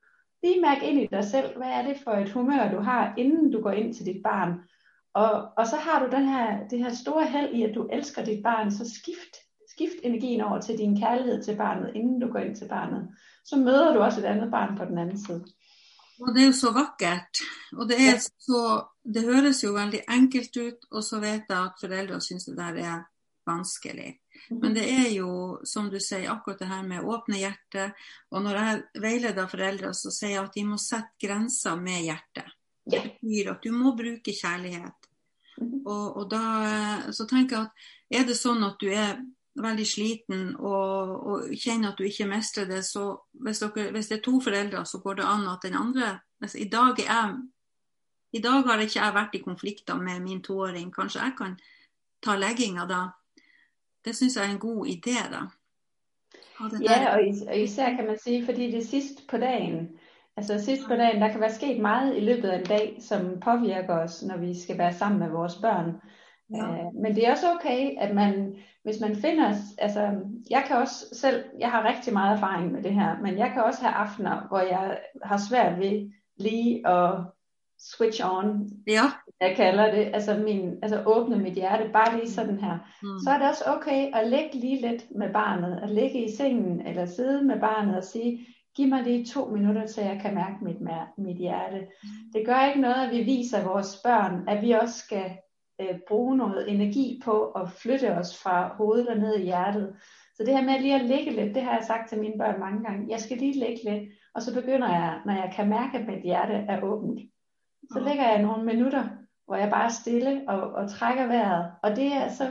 Lige 0.42 0.60
mærk 0.60 0.82
ind 0.82 1.00
i 1.00 1.06
dig 1.06 1.24
selv, 1.24 1.56
hvad 1.56 1.68
er 1.68 1.82
det 1.82 1.96
for 2.04 2.10
et 2.10 2.30
humør, 2.30 2.70
du 2.70 2.80
har, 2.80 3.14
inden 3.16 3.52
du 3.52 3.62
går 3.62 3.70
ind 3.70 3.94
til 3.94 4.06
dit 4.06 4.22
barn. 4.22 4.52
Og, 5.14 5.48
og 5.56 5.66
så 5.66 5.76
har 5.76 6.06
du 6.06 6.16
den 6.16 6.28
her, 6.28 6.68
det 6.68 6.78
her 6.78 6.90
store 6.90 7.26
held 7.26 7.54
i, 7.54 7.62
at 7.62 7.74
du 7.74 7.88
elsker 7.92 8.24
dit 8.24 8.42
barn, 8.42 8.70
så 8.70 8.94
skift, 9.00 9.34
skift 9.68 9.96
energien 10.02 10.40
over 10.40 10.60
til 10.60 10.78
din 10.78 11.00
kærlighed 11.00 11.42
til 11.42 11.56
barnet, 11.56 11.92
inden 11.94 12.20
du 12.20 12.28
går 12.28 12.38
ind 12.38 12.56
til 12.56 12.68
barnet. 12.68 13.08
Så 13.44 13.56
møder 13.56 13.94
du 13.94 14.00
også 14.00 14.20
et 14.20 14.24
andet 14.24 14.50
barn 14.50 14.76
på 14.76 14.84
den 14.84 14.98
anden 14.98 15.18
side. 15.18 15.44
Og 16.18 16.32
det 16.34 16.42
er 16.42 16.48
jo 16.48 16.56
så 16.56 16.72
vakkert. 16.74 17.42
Og 17.76 17.88
det, 17.88 17.98
er 18.02 18.18
så, 18.20 18.62
det 19.04 19.26
høres 19.26 19.62
jo 19.64 19.74
veldig 19.76 20.02
enkelt 20.10 20.56
ut, 20.56 20.88
og 20.90 21.04
så 21.06 21.20
vet 21.22 21.46
jeg 21.46 21.58
at 21.58 21.80
foreldre 21.80 22.20
syns 22.24 22.48
det 22.48 22.56
der 22.58 22.80
er 22.82 23.04
vanskelig. 23.48 24.10
Men 24.50 24.74
det 24.76 24.84
er 24.90 25.08
jo, 25.14 25.30
som 25.66 25.88
du 25.90 25.98
sier, 26.02 26.28
akkurat 26.32 26.60
det 26.62 26.70
her 26.70 26.84
med 26.86 27.06
åpne 27.06 27.40
hjertet. 27.40 28.06
Og 28.32 28.42
når 28.44 28.60
jeg 28.60 29.02
veileder 29.04 29.50
foreldre, 29.50 29.92
så 29.94 30.12
sier 30.14 30.36
jeg 30.36 30.44
at 30.44 30.56
de 30.58 30.64
må 30.68 30.78
sette 30.82 31.26
grenser 31.26 31.78
med 31.80 32.04
hjertet. 32.06 32.54
Det 32.88 33.02
betyr 33.04 33.52
at 33.52 33.64
du 33.64 33.72
må 33.76 33.94
bruke 33.96 34.34
kjærlighet. 34.34 35.08
Mhm. 35.58 35.80
Og, 35.86 36.04
og 36.22 36.30
da 36.30 36.42
så 37.12 37.26
tenker 37.26 37.56
jeg 37.56 37.66
at 37.66 38.20
er 38.20 38.28
det 38.28 38.38
sånn 38.38 38.62
at 38.64 38.78
du 38.80 38.88
er 38.92 39.18
veldig 39.62 39.86
sliten 39.86 40.56
og, 40.56 41.26
og 41.26 41.52
kjenner 41.54 41.92
at 41.92 41.98
du 41.98 42.04
ikke 42.06 42.26
mestrer 42.30 42.64
det, 42.68 42.84
så 42.84 43.16
hvis, 43.32 43.58
dere, 43.58 43.90
hvis 43.90 44.08
det 44.08 44.18
er 44.18 44.24
to 44.24 44.40
foreldre, 44.40 44.84
så 44.86 45.00
går 45.04 45.20
det 45.20 45.28
an 45.28 45.46
at 45.52 45.64
den 45.64 45.76
andre 45.78 46.18
hvis 46.38 46.54
I 46.54 46.68
dag 46.70 46.98
er 46.98 47.06
jeg 47.08 47.36
i 48.32 48.40
dag 48.40 48.66
har 48.66 48.80
ikke 48.80 49.00
jeg 49.00 49.14
vært 49.14 49.34
i 49.34 49.38
konflikter 49.44 49.96
med 49.96 50.20
min 50.20 50.42
toåring. 50.42 50.90
Kanskje 50.94 51.22
jeg 51.22 51.32
kan 51.38 51.54
ta 52.22 52.36
legginga 52.36 52.84
da. 52.88 53.06
Det 54.04 54.16
syns 54.16 54.36
jeg 54.36 54.44
er 54.44 54.52
en 54.52 54.58
god 54.60 54.86
idé, 54.86 55.16
da. 55.32 55.46
Ja, 56.82 57.14
og, 57.14 57.22
is- 57.28 57.46
og 57.48 57.58
især 57.58 57.96
kan 57.96 58.06
man 58.06 58.18
sige, 58.18 58.44
fordi 58.44 58.70
det 58.70 58.78
er 58.78 58.84
sidst 58.84 59.26
på 59.30 59.36
dagen. 59.36 59.98
Altså 60.36 60.58
sidst 60.64 60.82
på 60.88 60.94
dagen, 60.94 61.22
der 61.22 61.32
kan 61.32 61.40
være 61.40 61.54
sket 61.54 61.80
meget 61.80 62.16
i 62.16 62.20
løbet 62.20 62.48
af 62.48 62.58
en 62.58 62.66
dag, 62.66 62.98
som 63.00 63.40
påvirker 63.40 63.94
os, 63.94 64.22
når 64.22 64.36
vi 64.36 64.60
skal 64.60 64.78
være 64.78 64.94
sammen 64.94 65.18
med 65.20 65.30
vores 65.30 65.54
børn. 65.54 66.00
Ja. 66.54 66.62
Øh, 66.62 66.94
men 67.02 67.14
det 67.14 67.26
er 67.26 67.30
også 67.30 67.46
okay, 67.54 67.90
at 67.98 68.14
man, 68.14 68.56
hvis 68.84 69.00
man 69.00 69.16
finder, 69.16 69.54
altså 69.78 70.00
jeg 70.50 70.64
kan 70.66 70.76
også 70.76 71.06
selv, 71.12 71.44
jeg 71.58 71.70
har 71.70 71.88
rigtig 71.88 72.12
meget 72.12 72.36
erfaring 72.36 72.72
med 72.72 72.82
det 72.82 72.94
her, 72.94 73.18
men 73.22 73.38
jeg 73.38 73.50
kan 73.54 73.62
også 73.62 73.82
have 73.82 73.94
aftener, 73.94 74.48
hvor 74.48 74.60
jeg 74.60 74.98
har 75.22 75.36
svært 75.50 75.78
ved 75.78 76.10
lige 76.38 76.88
at 76.88 77.14
switch 77.78 78.20
on, 78.24 78.70
ja. 78.86 79.02
jeg 79.40 79.56
kalder 79.56 79.90
det, 79.90 80.10
altså, 80.14 80.34
min, 80.44 80.78
altså 80.82 81.02
åbne 81.06 81.38
mit 81.38 81.54
hjerte, 81.54 81.92
bare 81.92 82.16
lige 82.16 82.30
sådan 82.30 82.58
her. 82.58 82.78
Mm. 83.02 83.18
Så 83.24 83.30
er 83.30 83.38
det 83.38 83.48
også 83.48 83.64
okay 83.66 84.10
at 84.14 84.28
ligge 84.28 84.54
lige 84.54 84.80
lidt 84.80 85.04
med 85.16 85.32
barnet, 85.32 85.80
at 85.82 85.90
ligge 85.90 86.24
i 86.24 86.36
sengen 86.36 86.86
eller 86.86 87.06
sidde 87.06 87.44
med 87.44 87.60
barnet 87.60 87.96
og 87.96 88.04
sige, 88.04 88.46
giv 88.76 88.88
mig 88.88 89.02
lige 89.02 89.26
to 89.26 89.44
minutter, 89.44 89.86
til 89.86 90.04
jeg 90.04 90.18
kan 90.22 90.34
mærke 90.34 90.64
mit, 90.64 90.76
mit 91.18 91.36
hjerte. 91.36 91.86
Det 92.34 92.46
gør 92.46 92.66
ikke 92.68 92.80
noget, 92.80 93.06
at 93.06 93.10
vi 93.10 93.22
viser 93.22 93.64
vores 93.64 93.96
børn, 94.04 94.48
at 94.48 94.62
vi 94.62 94.72
også 94.72 94.98
skal 94.98 95.30
øh, 95.80 95.98
bruge 96.08 96.36
noget 96.36 96.70
energi 96.70 97.20
på 97.24 97.50
at 97.50 97.70
flytte 97.70 98.16
os 98.16 98.42
fra 98.42 98.74
hovedet 98.76 99.08
og 99.08 99.18
ned 99.18 99.34
i 99.38 99.44
hjertet. 99.44 99.96
Så 100.34 100.44
det 100.44 100.56
her 100.56 100.64
med 100.64 100.80
lige 100.80 100.94
at 100.94 101.04
ligge 101.04 101.30
lidt, 101.30 101.54
det 101.54 101.62
har 101.62 101.72
jeg 101.72 101.84
sagt 101.84 102.08
til 102.08 102.18
mine 102.18 102.38
børn 102.38 102.60
mange 102.60 102.84
gange. 102.84 103.06
Jeg 103.10 103.20
skal 103.20 103.36
lige 103.36 103.58
ligge 103.58 103.84
lidt, 103.84 104.12
og 104.34 104.42
så 104.42 104.54
begynder 104.54 104.88
jeg, 104.88 105.20
når 105.26 105.32
jeg 105.32 105.52
kan 105.56 105.68
mærke, 105.68 105.98
at 105.98 106.06
mit 106.06 106.22
hjerte 106.22 106.54
er 106.54 106.82
åbent. 106.82 107.20
Så 107.92 108.00
ligger 108.00 108.28
jeg 108.30 108.42
nogle 108.42 108.64
minutter, 108.64 109.08
hvor 109.46 109.56
jeg 109.56 109.70
bare 109.70 109.84
er 109.84 109.98
stille 110.02 110.42
og, 110.48 110.72
og 110.72 110.90
trækker 110.90 111.26
vejret. 111.26 111.72
Og 111.82 111.96
det 111.96 112.06
er 112.12 112.28
så, 112.28 112.44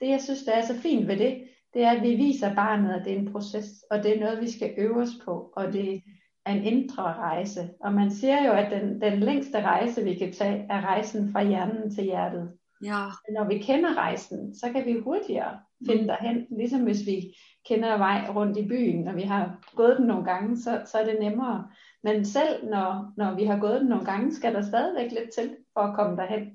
det 0.00 0.08
jeg 0.08 0.20
synes, 0.20 0.42
der 0.42 0.52
er 0.52 0.62
så 0.62 0.74
fint 0.74 1.08
ved 1.08 1.16
det, 1.16 1.42
det 1.74 1.84
er, 1.84 1.90
at 1.90 2.02
vi 2.02 2.14
viser 2.14 2.54
barnet, 2.54 2.92
at 2.94 3.04
det 3.04 3.12
er 3.12 3.18
en 3.18 3.32
proces, 3.32 3.84
og 3.90 4.02
det 4.02 4.16
er 4.16 4.20
noget, 4.20 4.40
vi 4.40 4.50
skal 4.50 4.74
øve 4.78 4.96
os 5.02 5.14
på, 5.24 5.52
og 5.56 5.72
det 5.72 6.02
er 6.46 6.52
en 6.52 6.64
indre 6.64 7.02
rejse. 7.02 7.70
Og 7.80 7.92
man 7.92 8.10
siger 8.10 8.44
jo, 8.46 8.52
at 8.52 8.70
den, 8.72 9.00
den 9.00 9.20
længste 9.20 9.62
rejse, 9.62 10.04
vi 10.04 10.14
kan 10.14 10.32
tage, 10.32 10.66
er 10.70 10.80
rejsen 10.80 11.32
fra 11.32 11.44
hjernen 11.44 11.94
til 11.94 12.04
hjertet. 12.04 12.52
Ja. 12.84 13.04
Men 13.26 13.34
når 13.34 13.48
vi 13.48 13.58
kender 13.58 13.94
rejsen, 13.94 14.54
så 14.54 14.72
kan 14.72 14.86
vi 14.86 15.00
hurtigere 15.00 15.58
finde 15.86 16.06
derhen, 16.06 16.46
ligesom 16.50 16.80
hvis 16.80 17.06
vi 17.06 17.36
kender 17.68 17.98
vej 17.98 18.30
rundt 18.34 18.58
i 18.58 18.68
byen, 18.68 19.04
når 19.04 19.12
vi 19.12 19.22
har 19.22 19.58
gået 19.76 19.96
den 19.98 20.06
nogle 20.06 20.24
gange, 20.24 20.56
så, 20.56 20.82
så 20.86 20.98
er 20.98 21.04
det 21.04 21.20
nemmere. 21.20 21.68
Men 22.02 22.24
selv 22.24 22.64
når, 22.64 23.12
når 23.16 23.34
vi 23.34 23.44
har 23.44 23.58
gået 23.58 23.80
den 23.80 23.88
nogle 23.88 24.04
gange, 24.04 24.34
skal 24.34 24.54
der 24.54 24.62
stadigvæk 24.62 25.12
lidt 25.12 25.30
til 25.34 25.56
for 25.72 25.80
at 25.80 25.96
komme 25.96 26.16
derhen. 26.16 26.46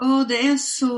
Og 0.00 0.28
det 0.28 0.38
er, 0.44 0.56
så, 0.56 0.92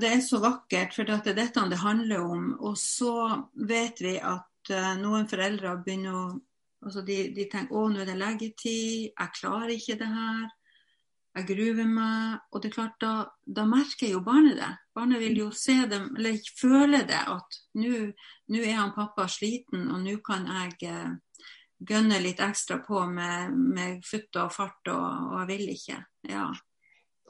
det 0.00 0.08
er 0.08 0.20
så 0.20 0.40
vakkert, 0.40 0.94
for 0.94 1.02
det 1.02 1.14
er 1.14 1.34
dette 1.34 1.70
det 1.70 1.78
handler 1.78 2.20
om. 2.20 2.60
Og 2.60 2.76
så 2.76 3.42
vet 3.54 4.00
vi 4.00 4.16
at 4.16 4.72
uh, 4.72 4.94
noen 5.02 5.28
foreldre 5.28 5.76
begynner 5.84 6.14
å 6.16 6.28
altså 6.84 7.02
de, 7.02 7.16
de 7.34 7.46
tenker 7.50 7.76
å, 7.76 7.88
nå 7.90 8.02
er 8.02 8.08
det 8.08 8.18
leggetid, 8.18 9.10
jeg 9.10 9.34
klarer 9.40 9.74
ikke 9.74 9.98
det 10.00 10.08
her, 10.12 10.44
jeg 11.38 11.48
gruer 11.48 11.88
meg. 11.88 12.40
Og 12.52 12.62
det 12.62 12.70
er 12.70 12.76
klart, 12.76 12.96
da, 13.00 13.12
da 13.44 13.64
merker 13.68 14.12
jo 14.12 14.20
barnet 14.26 14.58
det. 14.60 14.72
Barnet 14.94 15.22
vil 15.22 15.38
jo 15.44 15.48
se 15.54 15.76
dem, 15.90 16.10
eller 16.18 16.38
føle 16.60 17.04
det, 17.08 17.22
at 17.22 17.58
nå 17.78 18.62
er 18.62 18.76
han 18.78 18.94
pappa 18.96 19.28
sliten, 19.30 19.88
og 19.92 20.02
nå 20.04 20.18
kan 20.26 20.48
jeg 20.50 20.90
uh, 20.90 21.16
gønne 21.86 22.18
litt 22.22 22.40
ekstra 22.42 22.80
på 22.86 23.04
med, 23.10 23.54
med 23.54 24.02
futt 24.06 24.36
og 24.42 24.50
fart, 24.52 24.90
og, 24.90 25.06
og 25.32 25.38
jeg 25.42 25.50
vil 25.52 25.68
ikke. 25.76 26.00
Ja. 26.28 26.48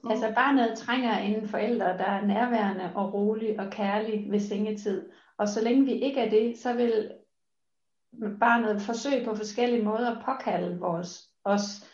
Altså 0.09 0.33
barnet 0.35 0.79
trænger 0.79 1.19
en 1.19 1.49
forælder, 1.49 1.97
der 1.97 2.05
er 2.05 2.27
nærværende 2.27 2.93
og 2.95 3.15
rolig 3.15 3.61
og 3.61 3.71
kærlig 3.71 4.27
ved 4.31 4.41
sengetid. 4.41 5.09
Og 5.39 5.49
så 5.49 5.63
længe 5.65 5.85
vi 5.85 5.93
ikke 5.93 6.21
er 6.21 6.31
det, 6.31 6.59
så 6.59 6.73
vil 6.73 7.11
barnet 8.41 8.83
forsøge 8.83 9.25
på 9.25 9.35
forskellige 9.35 9.85
måder 9.85 10.17
at 10.17 10.25
påkalde 10.25 10.79
vores, 10.79 11.31
os, 11.45 11.87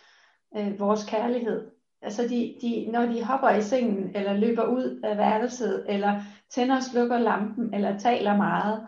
øh, 0.56 0.80
vores 0.80 1.04
kærlighed. 1.08 1.70
Altså 2.04 2.22
de, 2.22 2.54
de, 2.62 2.90
når 2.92 3.06
de 3.06 3.24
hopper 3.24 3.50
i 3.50 3.62
sengen, 3.62 4.16
eller 4.16 4.34
løber 4.34 4.64
ud 4.64 5.00
af 5.04 5.16
værelset, 5.18 5.84
eller 5.88 6.20
tænder 6.54 6.76
og 6.76 6.82
slukker 6.82 7.18
lampen, 7.18 7.74
eller 7.74 7.98
taler 7.98 8.36
meget, 8.36 8.86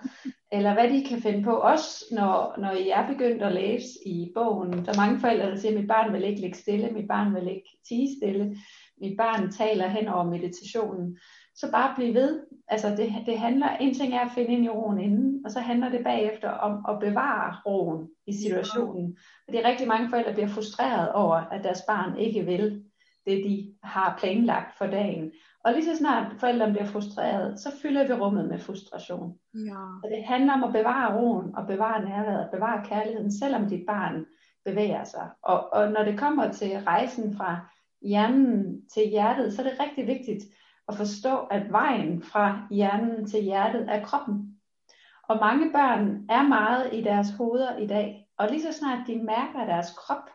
eller 0.52 0.74
hvad 0.74 0.88
de 0.88 1.04
kan 1.04 1.22
finde 1.22 1.42
på. 1.42 1.50
Også 1.50 2.04
når, 2.12 2.54
når 2.58 2.70
I 2.70 2.88
er 2.88 3.06
begyndt 3.06 3.42
at 3.42 3.52
læse 3.52 3.88
i 4.06 4.32
bogen. 4.34 4.72
Der 4.72 4.92
er 4.92 5.06
mange 5.06 5.20
forældre, 5.20 5.50
der 5.50 5.56
siger, 5.56 5.72
at 5.72 5.80
mit 5.80 5.88
barn 5.88 6.12
vil 6.12 6.24
ikke 6.24 6.40
ligge 6.40 6.58
stille, 6.58 6.90
mit 6.90 7.08
barn 7.08 7.34
vil 7.34 7.48
ikke 7.48 7.78
tige 7.88 8.16
stille 8.18 8.56
mit 9.00 9.16
barn 9.16 9.52
taler 9.52 9.88
hen 9.88 10.08
over 10.08 10.24
meditationen, 10.24 11.18
så 11.54 11.70
bare 11.70 11.94
bliv 11.96 12.14
ved. 12.14 12.40
Altså 12.68 12.90
det, 12.90 13.12
det 13.26 13.38
handler, 13.38 13.68
en 13.68 13.94
ting 13.94 14.14
er 14.14 14.20
at 14.20 14.30
finde 14.34 14.50
ind 14.50 14.64
i 14.64 14.68
roen 14.68 15.00
inden, 15.00 15.42
og 15.44 15.50
så 15.50 15.60
handler 15.60 15.88
det 15.88 16.04
bagefter 16.04 16.50
om 16.50 16.84
at 16.88 16.98
bevare 17.00 17.56
roen 17.66 18.08
i 18.26 18.32
situationen. 18.32 19.16
Fordi 19.44 19.58
rigtig 19.58 19.88
mange 19.88 20.08
forældre 20.08 20.32
bliver 20.32 20.48
frustreret 20.48 21.12
over, 21.12 21.36
at 21.36 21.64
deres 21.64 21.82
barn 21.86 22.18
ikke 22.18 22.44
vil 22.44 22.82
det, 23.26 23.44
de 23.44 23.74
har 23.82 24.16
planlagt 24.18 24.78
for 24.78 24.86
dagen. 24.86 25.32
Og 25.64 25.72
lige 25.72 25.84
så 25.84 25.96
snart 25.96 26.32
forældrene 26.40 26.72
bliver 26.72 26.86
frustreret, 26.86 27.60
så 27.60 27.72
fylder 27.82 28.06
vi 28.06 28.12
rummet 28.12 28.48
med 28.48 28.58
frustration. 28.58 29.38
Ja. 29.54 29.82
Så 30.02 30.08
det 30.14 30.24
handler 30.24 30.52
om 30.52 30.64
at 30.64 30.72
bevare 30.72 31.18
roen 31.18 31.56
og 31.56 31.66
bevare 31.66 32.04
nærværet, 32.04 32.50
bevare 32.52 32.84
kærligheden, 32.84 33.32
selvom 33.32 33.68
dit 33.68 33.86
barn 33.86 34.26
bevæger 34.64 35.04
sig. 35.04 35.30
Og, 35.42 35.72
og 35.72 35.92
når 35.92 36.04
det 36.04 36.18
kommer 36.18 36.52
til 36.52 36.78
rejsen 36.86 37.36
fra 37.36 37.58
hjernen 38.02 38.82
til 38.94 39.08
hjertet, 39.08 39.52
så 39.52 39.62
er 39.62 39.66
det 39.66 39.80
rigtig 39.80 40.06
vigtigt 40.06 40.44
at 40.88 40.94
forstå, 40.94 41.36
at 41.36 41.72
vejen 41.72 42.22
fra 42.22 42.66
hjernen 42.70 43.26
til 43.26 43.42
hjertet 43.42 43.86
er 43.88 44.04
kroppen. 44.04 44.56
Og 45.28 45.36
mange 45.40 45.72
børn 45.72 46.26
er 46.28 46.42
meget 46.42 46.92
i 46.92 47.02
deres 47.02 47.30
hoveder 47.38 47.76
i 47.76 47.86
dag, 47.86 48.28
og 48.38 48.48
lige 48.50 48.62
så 48.62 48.72
snart 48.72 49.06
de 49.06 49.22
mærker 49.22 49.66
deres 49.66 49.90
krop, 49.98 50.30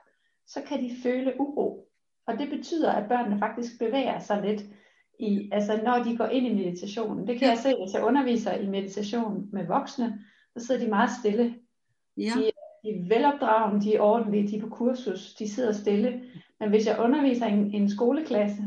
så 0.48 0.62
kan 0.68 0.80
de 0.80 0.92
føle 1.04 1.34
uro. 1.40 1.91
Og 2.28 2.40
det 2.40 2.50
betyder, 2.50 2.92
at 2.92 3.10
børnene 3.10 3.40
faktisk 3.40 3.80
bevæger 3.80 4.20
sig 4.20 4.42
lidt, 4.42 4.64
i, 5.22 5.50
altså 5.52 5.82
når 5.84 6.04
de 6.04 6.18
går 6.18 6.26
ind 6.26 6.48
i 6.48 6.54
meditationen. 6.54 7.28
Det 7.28 7.40
kan 7.40 7.48
jeg 7.48 7.58
se, 7.58 7.76
hvis 7.84 7.94
jeg 7.94 8.04
underviser 8.04 8.54
i 8.54 8.68
meditation 8.68 9.50
med 9.54 9.68
voksne, 9.68 10.20
så 10.58 10.66
sidder 10.66 10.84
de 10.84 10.90
meget 10.90 11.10
stille. 11.20 11.56
Ja. 12.18 12.32
De, 12.36 12.52
de 12.84 12.90
er 12.90 13.08
velopdragende, 13.08 13.86
de 13.86 13.96
er 13.96 14.02
ordentlige, 14.02 14.48
de 14.48 14.58
er 14.58 14.62
på 14.62 14.70
kursus, 14.70 15.34
de 15.34 15.50
sidder 15.50 15.72
stille. 15.72 16.22
Men 16.60 16.70
hvis 16.70 16.88
jeg 16.88 17.00
underviser 17.00 17.48
i 17.48 17.52
en, 17.52 17.74
en 17.74 17.90
skoleklasse 17.90 18.64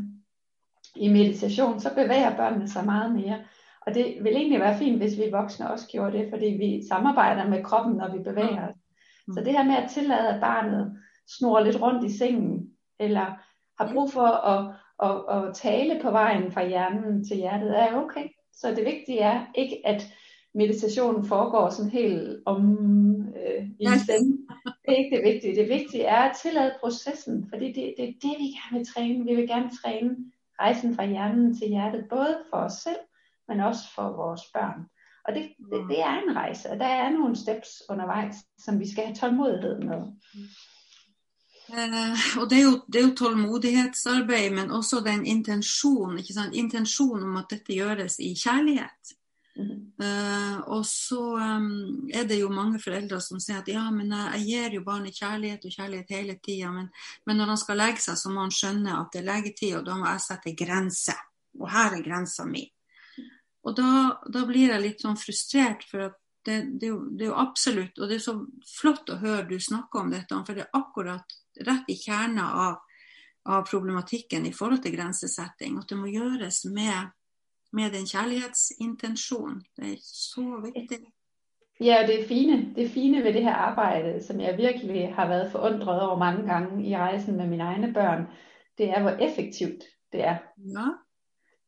i 0.95 1.09
meditation, 1.09 1.79
så 1.79 1.89
bevæger 1.89 2.35
børnene 2.35 2.67
sig 2.67 2.85
meget 2.85 3.15
mere. 3.15 3.39
Og 3.81 3.93
det 3.93 4.17
vil 4.21 4.35
egentlig 4.35 4.59
være 4.59 4.77
fint, 4.77 4.97
hvis 4.97 5.17
vi 5.17 5.31
voksne 5.31 5.71
også 5.71 5.87
gjorde 5.87 6.17
det, 6.17 6.29
fordi 6.29 6.45
vi 6.45 6.83
samarbejder 6.89 7.49
med 7.49 7.63
kroppen, 7.63 7.97
når 7.97 8.17
vi 8.17 8.23
bevæger 8.23 8.67
os. 8.67 8.75
Så 9.33 9.41
det 9.45 9.51
her 9.51 9.63
med 9.63 9.75
at 9.75 9.91
tillade, 9.91 10.29
at 10.29 10.41
barnet 10.41 10.97
snor 11.27 11.59
lidt 11.59 11.81
rundt 11.81 12.03
i 12.03 12.17
sengen, 12.17 12.69
eller 12.99 13.25
har 13.79 13.93
brug 13.93 14.11
for 14.11 14.27
at, 14.27 14.75
at, 15.03 15.47
at 15.47 15.55
tale 15.55 15.99
på 16.01 16.11
vejen 16.11 16.51
fra 16.51 16.67
hjernen 16.67 17.25
til 17.25 17.37
hjertet, 17.37 17.79
er 17.79 17.95
okay. 17.95 18.27
Så 18.53 18.69
det 18.69 18.85
vigtige 18.85 19.19
er 19.19 19.45
ikke, 19.55 19.81
at 19.85 20.07
meditationen 20.55 21.25
foregår 21.25 21.69
sådan 21.69 21.91
helt 21.91 22.43
om 22.45 22.77
øh, 23.27 23.67
i 23.79 23.83
en 23.83 23.99
stemme. 23.99 24.37
Det 24.65 24.93
er 24.93 24.97
ikke 24.97 25.15
det 25.15 25.33
vigtige. 25.33 25.55
Det 25.55 25.69
vigtige 25.69 26.03
er 26.03 26.21
at 26.21 26.37
tillade 26.43 26.75
processen, 26.79 27.49
fordi 27.49 27.67
det, 27.67 27.93
det 27.97 28.09
er 28.09 28.13
det, 28.21 28.35
vi 28.39 28.47
gerne 28.57 28.77
vil 28.77 28.87
træne. 28.87 29.25
Vi 29.25 29.35
vil 29.35 29.47
gerne 29.47 29.69
træne 29.83 30.15
rejsen 30.59 30.95
fra 30.95 31.05
hjernen 31.05 31.57
til 31.57 31.67
hjertet, 31.67 32.05
både 32.09 32.37
for 32.49 32.57
os 32.57 32.73
selv, 32.73 33.01
men 33.47 33.59
også 33.59 33.93
for 33.95 34.09
vores 34.09 34.41
børn. 34.53 34.85
Og 35.27 35.33
det, 35.33 35.43
det, 35.71 35.79
det 35.89 35.99
er 35.99 36.21
en 36.27 36.35
rejse, 36.35 36.69
og 36.69 36.79
der 36.79 36.85
er 36.85 37.09
nogle 37.09 37.35
steps 37.35 37.69
undervejs, 37.89 38.35
som 38.57 38.79
vi 38.79 38.91
skal 38.91 39.03
have 39.05 39.15
tålmodighed 39.15 39.79
med. 39.79 40.01
Eh, 41.67 42.25
og 42.39 42.49
det 42.49 42.59
er, 42.59 42.63
jo, 42.63 42.77
det 42.87 42.99
er 42.99 43.05
jo 43.07 43.15
tålmodighetsarbeid, 43.21 44.49
men 44.53 44.71
også 44.71 45.01
den 45.05 45.25
intensjonen, 45.25 46.21
intensjonen 46.53 47.29
om 47.29 47.37
at 47.41 47.53
dette 47.55 47.77
gjøres 47.77 48.19
i 48.21 48.33
kjærlighet. 48.37 49.15
Uh, 49.55 50.57
og 50.75 50.81
så 50.83 51.21
um, 51.39 52.09
er 52.11 52.25
det 52.27 52.41
jo 52.41 52.49
mange 52.51 52.75
foreldre 52.83 53.21
som 53.23 53.39
sier 53.39 53.61
at 53.61 53.69
ja, 53.71 53.85
men 53.87 54.09
jeg, 54.11 54.41
jeg 54.41 54.47
gir 54.49 54.75
jo 54.75 54.81
barnet 54.83 55.15
kjærlighet 55.15 55.63
og 55.63 55.75
kjærlighet 55.77 56.11
hele 56.11 56.35
tida, 56.43 56.73
men, 56.75 56.89
men, 57.23 57.39
når 57.39 57.53
han 57.53 57.61
skal 57.61 57.79
legge 57.79 58.03
seg, 58.03 58.17
så 58.19 58.33
må 58.33 58.43
han 58.43 58.51
skjønne 58.51 58.97
at 58.97 59.15
det 59.15 59.21
er 59.21 59.29
leggetid, 59.29 59.77
og 59.79 59.87
da 59.87 59.95
må 59.95 60.09
jeg 60.09 60.25
sette 60.25 60.55
grenser. 60.59 61.23
Og 61.61 61.71
her 61.71 61.95
er 61.95 62.03
grensa 62.03 62.43
mi. 62.49 62.65
Og 63.65 63.77
da, 63.79 63.87
da, 64.27 64.43
blir 64.45 64.73
jeg 64.73 64.83
litt 64.83 65.07
sånn 65.07 65.17
frustrert, 65.17 65.87
for 65.87 66.09
at 66.09 66.19
det, 66.45 66.59
det, 66.75 66.89
er 66.89 66.91
jo, 66.91 66.99
det, 67.07 67.23
er 67.23 67.29
jo, 67.31 67.37
absolutt 67.41 67.97
Og 67.97 68.11
det 68.11 68.19
er 68.19 68.21
så 68.21 68.35
flott 68.69 69.09
å 69.09 69.15
høre 69.23 69.47
du 69.49 69.55
snakke 69.57 70.03
om 70.03 70.11
dette, 70.11 70.43
for 70.45 70.59
det 70.59 70.67
er 70.67 70.77
akkurat 70.77 71.39
rett 71.61 71.89
i 71.89 71.95
kjerna 71.95 72.47
av, 72.67 72.79
av 73.45 73.67
problematikken 73.69 74.45
i 74.45 74.53
forhold 74.53 74.83
til 74.83 74.97
grensesetting. 74.97 75.77
At 75.77 75.89
det 75.89 75.97
må 75.97 76.11
gjøres 76.11 76.65
med 76.65 77.13
med 77.75 77.95
en 77.99 78.07
kærlighedsintention. 78.13 79.61
Det 79.75 79.91
er 79.93 79.97
så 80.03 80.71
vigtigt. 80.73 81.03
Ja, 81.79 82.07
det 82.07 82.27
fine, 82.27 82.75
det 82.75 82.89
fine 82.89 83.23
ved 83.23 83.33
det 83.33 83.43
her 83.43 83.53
arbejde, 83.53 84.23
som 84.23 84.39
jeg 84.39 84.57
virkelig 84.57 85.13
har 85.15 85.27
været 85.27 85.51
forundret 85.51 86.01
over 86.01 86.17
mange 86.17 86.53
gange 86.53 86.87
i 86.87 86.97
rejsen 86.97 87.37
med 87.37 87.47
mine 87.47 87.63
egne 87.63 87.93
børn, 87.93 88.27
det 88.77 88.89
er, 88.89 89.01
hvor 89.01 89.09
effektivt 89.09 89.83
det 90.11 90.23
er. 90.23 90.37
Ja. 90.57 90.87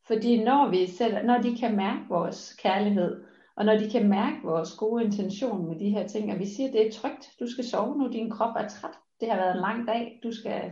Fordi 0.07 0.43
når, 0.43 0.69
vi 0.69 0.87
selv, 0.87 1.25
når 1.25 1.37
de 1.37 1.57
kan 1.57 1.75
mærke 1.75 2.01
vores 2.09 2.53
kærlighed, 2.53 3.23
og 3.55 3.65
når 3.65 3.77
de 3.77 3.89
kan 3.89 4.09
mærke 4.09 4.37
vores 4.43 4.75
gode 4.77 5.03
intention 5.03 5.67
med 5.67 5.79
de 5.79 5.89
her 5.89 6.07
ting, 6.07 6.31
og 6.31 6.39
vi 6.39 6.45
siger, 6.45 6.71
det 6.71 6.87
er 6.87 6.91
trygt, 6.91 7.29
du 7.39 7.51
skal 7.51 7.65
sove 7.65 7.97
nu, 7.97 8.09
din 8.11 8.31
krop 8.31 8.55
er 8.55 8.67
træt, 8.67 8.97
det 9.19 9.29
har 9.29 9.37
været 9.37 9.55
en 9.55 9.61
lang 9.61 9.87
dag, 9.87 10.19
du 10.23 10.31
skal 10.31 10.71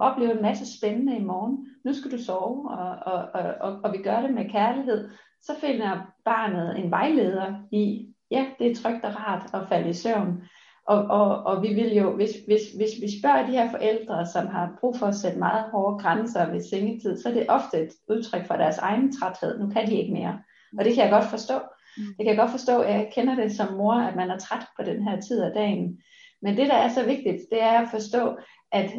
opleve 0.00 0.32
en 0.36 0.42
masse 0.42 0.78
spændende 0.78 1.16
i 1.16 1.24
morgen. 1.24 1.66
Nu 1.84 1.92
skal 1.92 2.10
du 2.10 2.18
sove, 2.18 2.70
og, 2.70 3.12
og, 3.12 3.28
og, 3.34 3.54
og, 3.60 3.80
og 3.84 3.92
vi 3.92 3.98
gør 3.98 4.20
det 4.20 4.34
med 4.34 4.50
kærlighed. 4.50 5.10
Så 5.42 5.52
finder 5.60 6.12
barnet 6.24 6.78
en 6.78 6.90
vejleder 6.90 7.54
i, 7.72 8.08
ja, 8.30 8.46
det 8.58 8.70
er 8.70 8.74
trygt 8.74 9.04
og 9.04 9.16
rart 9.16 9.50
at 9.54 9.68
falde 9.68 9.88
i 9.88 9.92
søvn. 9.92 10.42
Og, 10.86 11.04
og, 11.04 11.42
og 11.46 11.62
vi 11.62 11.74
vil 11.74 11.94
jo, 11.96 12.16
hvis, 12.16 12.30
hvis, 12.46 12.62
hvis 12.76 12.90
vi 13.02 13.20
spørger 13.20 13.46
de 13.46 13.52
her 13.52 13.70
forældre, 13.70 14.26
som 14.26 14.46
har 14.46 14.76
brug 14.80 14.96
for 14.96 15.06
at 15.06 15.14
sætte 15.14 15.38
meget 15.38 15.70
hårde 15.70 15.98
grænser 15.98 16.50
ved 16.50 16.60
sengetid, 16.60 17.22
så 17.22 17.28
er 17.28 17.32
det 17.32 17.46
ofte 17.48 17.82
et 17.82 17.90
udtryk 18.08 18.46
for 18.46 18.54
deres 18.54 18.78
egen 18.78 19.12
træthed. 19.12 19.58
Nu 19.58 19.70
kan 19.70 19.86
de 19.86 19.94
ikke 19.94 20.12
mere. 20.12 20.38
Og 20.78 20.84
det 20.84 20.94
kan 20.94 21.04
jeg 21.04 21.12
godt 21.12 21.24
forstå. 21.24 21.54
Det 21.96 22.16
kan 22.16 22.26
jeg 22.26 22.36
godt 22.36 22.50
forstå. 22.50 22.82
Jeg 22.82 23.10
kender 23.14 23.34
det 23.34 23.56
som 23.56 23.74
mor, 23.74 23.94
at 23.94 24.16
man 24.16 24.30
er 24.30 24.38
træt 24.38 24.66
på 24.76 24.84
den 24.84 25.08
her 25.08 25.20
tid 25.20 25.42
af 25.42 25.52
dagen. 25.54 25.98
Men 26.44 26.56
det, 26.56 26.68
der 26.68 26.74
er 26.74 26.88
så 26.88 27.04
vigtigt, 27.04 27.42
det 27.50 27.62
er 27.62 27.80
at 27.80 27.88
forstå, 27.90 28.36
at, 28.72 28.90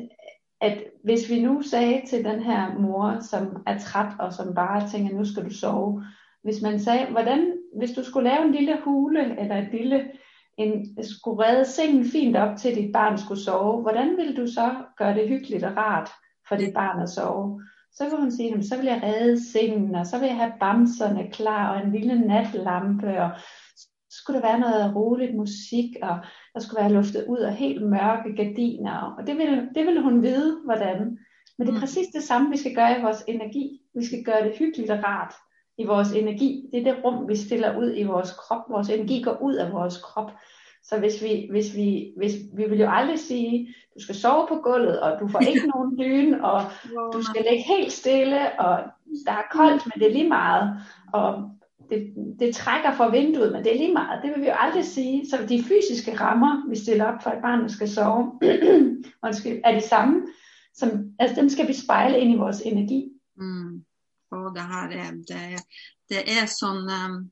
at 0.61 0.83
hvis 1.03 1.29
vi 1.29 1.41
nu 1.41 1.61
sagde 1.61 2.01
til 2.07 2.23
den 2.23 2.43
her 2.43 2.77
mor, 2.79 3.17
som 3.21 3.63
er 3.67 3.79
træt 3.79 4.13
og 4.19 4.33
som 4.33 4.55
bare 4.55 4.89
tænker, 4.89 5.15
nu 5.15 5.25
skal 5.25 5.45
du 5.45 5.53
sove, 5.53 6.03
hvis 6.43 6.61
man 6.61 6.79
sagde, 6.79 7.05
hvordan, 7.11 7.53
hvis 7.77 7.91
du 7.91 8.03
skulle 8.03 8.29
lave 8.29 8.45
en 8.45 8.51
lille 8.51 8.77
hule, 8.83 9.39
eller 9.39 9.57
et 9.57 9.67
lille, 9.71 10.11
en, 10.57 11.03
skulle 11.03 11.45
redde 11.45 11.65
sengen 11.65 12.05
fint 12.05 12.37
op 12.37 12.57
til 12.57 12.75
dit 12.75 12.93
barn 12.93 13.17
skulle 13.17 13.41
sove, 13.41 13.81
hvordan 13.81 14.17
vil 14.17 14.37
du 14.37 14.47
så 14.47 14.75
gøre 14.97 15.13
det 15.13 15.29
hyggeligt 15.29 15.63
og 15.63 15.77
rart 15.77 16.09
for 16.47 16.55
dit 16.55 16.73
barn 16.73 17.01
at 17.01 17.09
sove? 17.09 17.61
Så 17.91 18.09
vil 18.09 18.19
hun 18.19 18.31
sige, 18.31 18.63
så 18.63 18.77
vil 18.77 18.85
jeg 18.85 19.01
redde 19.03 19.51
sengen, 19.51 19.95
og 19.95 20.07
så 20.07 20.19
vil 20.19 20.27
jeg 20.27 20.37
have 20.37 20.53
bamserne 20.59 21.31
klar, 21.31 21.73
og 21.73 21.85
en 21.85 21.91
lille 21.91 22.19
natlampe, 22.19 23.21
og 23.21 23.29
skulle 24.19 24.41
der 24.41 24.47
være 24.47 24.59
noget 24.59 24.95
roligt 24.95 25.35
musik, 25.35 25.89
og 26.01 26.15
der 26.53 26.59
skulle 26.59 26.81
være 26.81 26.93
luftet 26.93 27.25
ud 27.29 27.37
af 27.37 27.53
helt 27.53 27.81
mørke 27.89 28.35
gardiner, 28.37 29.15
og 29.17 29.27
det 29.27 29.37
ville, 29.37 29.69
det 29.75 29.85
ville 29.85 30.01
hun 30.01 30.21
vide, 30.23 30.59
hvordan. 30.65 31.17
Men 31.57 31.67
det 31.67 31.73
er 31.73 31.77
Mm. 31.77 31.79
præcis 31.79 32.07
det 32.07 32.23
samme, 32.23 32.49
vi 32.49 32.57
skal 32.57 32.75
gøre 32.75 32.99
i 32.99 33.01
vores 33.01 33.23
energi. 33.27 33.81
Vi 33.95 34.05
skal 34.05 34.23
gøre 34.23 34.43
det 34.47 34.57
hyggeligt 34.59 34.91
og 34.91 34.99
rart 35.03 35.33
i 35.77 35.85
vores 35.85 36.11
energi. 36.11 36.69
Det 36.71 36.79
er 36.79 36.93
det 36.93 37.03
rum, 37.03 37.27
vi 37.29 37.35
stiller 37.35 37.77
ud 37.77 37.93
i 37.97 38.03
vores 38.03 38.31
krop. 38.31 38.61
Vores 38.69 38.89
energi 38.89 39.21
går 39.21 39.37
ud 39.41 39.53
af 39.55 39.71
vores 39.73 39.97
krop. 39.97 40.31
Så 40.83 40.99
hvis 40.99 41.23
vi, 41.23 41.47
hvis 41.51 41.75
vi, 41.75 42.13
hvis, 42.17 42.33
vi 42.57 42.65
vil 42.69 42.79
jo 42.79 42.89
aldrig 42.89 43.19
sige, 43.19 43.75
du 43.95 43.99
skal 44.03 44.15
sove 44.15 44.47
på 44.47 44.55
gulvet, 44.55 44.99
og 44.99 45.19
du 45.19 45.27
får 45.27 45.39
ikke 45.39 45.67
nogen 45.75 45.99
dyne, 45.99 46.45
og 46.45 46.61
du 47.13 47.21
skal 47.23 47.45
ligge 47.49 47.63
helt 47.77 47.91
stille, 47.91 48.59
og 48.59 48.79
der 49.25 49.31
er 49.31 49.47
koldt, 49.51 49.85
men 49.85 49.99
det 49.99 50.07
er 50.07 50.13
lige 50.13 50.29
meget, 50.29 50.77
og 51.13 51.49
det, 51.89 52.13
det 52.39 52.55
trækker 52.55 52.93
fra 52.95 53.09
vinduet, 53.09 53.51
men 53.51 53.63
det 53.63 53.73
er 53.73 53.77
lige 53.77 53.93
meget. 53.93 54.23
Det 54.23 54.31
vil 54.31 54.41
vi 54.41 54.47
jo 54.47 54.53
aldrig 54.55 54.85
sige. 54.85 55.29
Så 55.29 55.45
de 55.49 55.63
fysiske 55.63 56.19
rammer, 56.19 56.69
vi 56.69 56.75
stiller 56.75 57.05
op 57.05 57.23
for, 57.23 57.29
at 57.29 57.41
barnet 57.41 57.71
skal 57.71 57.89
sove, 57.89 58.39
er 59.67 59.79
de 59.79 59.87
samme. 59.87 60.27
Som, 60.73 60.89
altså 61.19 61.41
dem 61.41 61.49
skal 61.49 61.67
vi 61.67 61.73
spejle 61.73 62.19
ind 62.19 62.33
i 62.33 62.37
vores 62.37 62.61
energi. 62.61 63.11
Mm. 63.37 63.85
Og 64.31 64.55
det 64.55 64.61
her 64.61 64.83
er, 64.83 65.11
det, 65.11 65.61
det 66.09 66.21
er 66.37 66.45
sådan 66.45 66.89
um, 66.99 67.31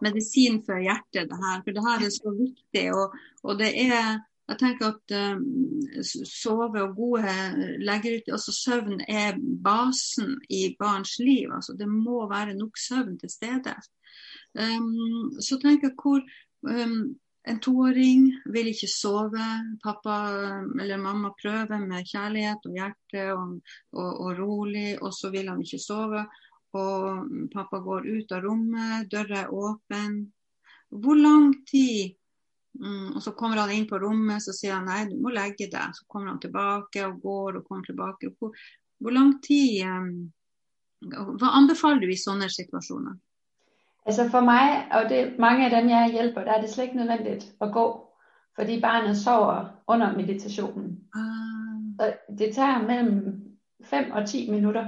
medicin 0.00 0.62
for 0.66 0.80
hjertet, 0.80 1.30
det 1.30 1.38
her. 1.42 1.54
For 1.64 1.70
det 1.74 1.82
her 1.86 2.06
er 2.06 2.10
så 2.10 2.30
vigtigt, 2.40 2.94
Og, 2.94 3.14
og 3.42 3.58
det 3.58 3.70
er 3.86 4.06
jeg 4.50 4.58
tenker 4.58 4.90
at 4.90 5.12
uh, 5.14 6.02
sove 6.26 6.82
og 6.82 6.96
gode 6.96 7.30
eh, 7.30 7.76
leggerytmer, 7.86 8.34
altså 8.34 8.54
søvn 8.54 9.00
er 9.06 9.38
basen 9.64 10.34
i 10.50 10.74
barns 10.78 11.18
liv. 11.22 11.52
Altså 11.54 11.76
det 11.78 11.86
må 11.88 12.24
være 12.30 12.56
nok 12.58 12.78
søvn 12.78 13.18
til 13.20 13.30
stede. 13.30 13.76
Um, 14.58 15.38
så 15.38 15.58
tenker 15.62 15.92
jeg 15.92 15.98
hvor 16.02 16.24
um, 16.66 17.14
en 17.48 17.60
toåring 17.62 18.26
vil 18.52 18.72
ikke 18.72 18.90
sove. 18.90 19.46
Pappa 19.84 20.18
eh, 20.34 20.68
eller 20.82 20.98
mamma 20.98 21.30
prøver 21.42 21.86
med 21.86 22.08
kjærlighet 22.10 22.66
og 22.66 22.74
hjerte 22.76 23.26
og, 23.36 23.56
og, 23.92 24.10
og 24.24 24.38
rolig, 24.38 24.98
og 25.02 25.14
så 25.14 25.30
vil 25.30 25.48
han 25.48 25.62
ikke 25.62 25.82
sove. 25.82 26.26
Og 26.74 27.30
pappa 27.54 27.80
går 27.82 28.06
ut 28.06 28.32
av 28.34 28.44
rommet, 28.44 29.06
døra 29.10 29.44
er 29.44 29.54
åpen. 29.54 30.24
Hvor 30.90 31.14
lang 31.18 31.54
tid 31.70 32.18
mm, 32.78 33.16
Og 33.16 33.22
så 33.22 33.32
kommer 33.38 33.62
han 33.62 33.72
inn 33.74 33.88
på 33.88 33.98
rommet, 33.98 34.42
så 34.44 34.54
sier 34.56 34.76
han 34.76 34.86
nei, 34.90 35.06
du 35.10 35.16
må 35.22 35.32
legge 35.34 35.70
deg. 35.72 35.96
Så 35.96 36.06
kommer 36.08 36.32
han 36.32 36.42
tilbake 36.42 37.06
og 37.06 37.18
går 37.22 37.60
og 37.60 37.64
kommer 37.66 37.88
tilbake. 37.88 38.34
Hvor, 38.38 38.54
hvor 39.00 39.16
lang 39.16 39.34
tid 39.44 39.82
um, 39.88 40.12
Hva 41.40 41.54
anbefaler 41.56 42.02
du 42.02 42.12
i 42.12 42.20
sånne 42.20 42.50
situasjoner? 42.52 43.16
Altså 44.06 44.28
for 44.28 44.40
mig, 44.40 44.88
og 44.92 45.08
det 45.10 45.38
mange 45.38 45.64
af 45.64 45.70
dem 45.70 45.88
jeg 45.88 46.12
hjælper, 46.12 46.44
der 46.44 46.52
er 46.52 46.60
det 46.60 46.70
slet 46.70 46.84
ikke 46.84 46.96
nødvendigt 46.96 47.52
at 47.60 47.72
gå, 47.72 47.86
fordi 48.54 48.80
barnet 48.80 49.16
sover 49.16 49.82
under 49.86 50.16
meditationen. 50.16 51.00
Ah, 51.14 52.12
det 52.38 52.54
tager 52.54 52.86
mellem 52.86 53.42
5 53.84 54.10
og 54.12 54.28
10 54.28 54.50
minutter, 54.50 54.86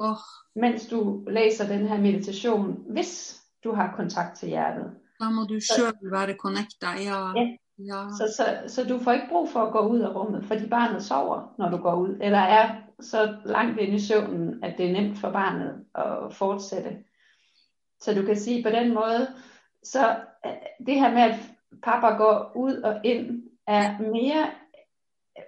åh, 0.00 0.24
mens 0.56 0.86
du 0.86 1.24
læser 1.28 1.66
den 1.66 1.86
her 1.86 2.00
meditation, 2.00 2.92
hvis 2.92 3.40
du 3.64 3.72
har 3.72 3.96
kontakt 3.96 4.36
til 4.36 4.48
hjertet. 4.48 4.94
Da 5.20 5.28
må 5.30 5.42
du 5.44 5.60
sjøl 5.60 6.12
være 6.12 6.34
connecta. 6.34 6.86
Ja. 6.86 7.20
Ja. 7.36 7.46
ja. 7.78 8.00
Så, 8.18 8.24
så, 8.36 8.74
så 8.74 8.84
du 8.84 8.98
får 8.98 9.12
ikke 9.12 9.28
brug 9.30 9.48
for 9.50 9.60
at 9.60 9.72
gå 9.72 9.78
ud 9.78 10.00
af 10.00 10.14
rummet, 10.14 10.44
fordi 10.44 10.68
barnet 10.68 11.04
sover, 11.04 11.54
når 11.58 11.70
du 11.70 11.76
går 11.76 11.94
ud, 11.94 12.18
eller 12.20 12.38
er 12.38 12.76
så 13.00 13.36
langt 13.44 13.80
inde 13.80 13.94
i 13.94 14.00
søvnen, 14.00 14.64
at 14.64 14.78
det 14.78 14.86
er 14.86 14.92
nemt 14.92 15.18
for 15.18 15.30
barnet 15.30 15.84
at 15.94 16.34
fortsætte. 16.34 16.96
Så 18.00 18.14
du 18.14 18.22
kan 18.22 18.36
sige 18.36 18.62
på 18.62 18.70
den 18.70 18.94
måde, 18.94 19.28
så 19.82 20.16
øh, 20.46 20.86
det 20.86 20.94
her 20.94 21.12
med, 21.12 21.22
at 21.22 21.40
pappa 21.82 22.08
går 22.08 22.52
ud 22.56 22.72
og 22.76 23.00
ind, 23.04 23.42
er 23.66 23.98
mere, 23.98 24.50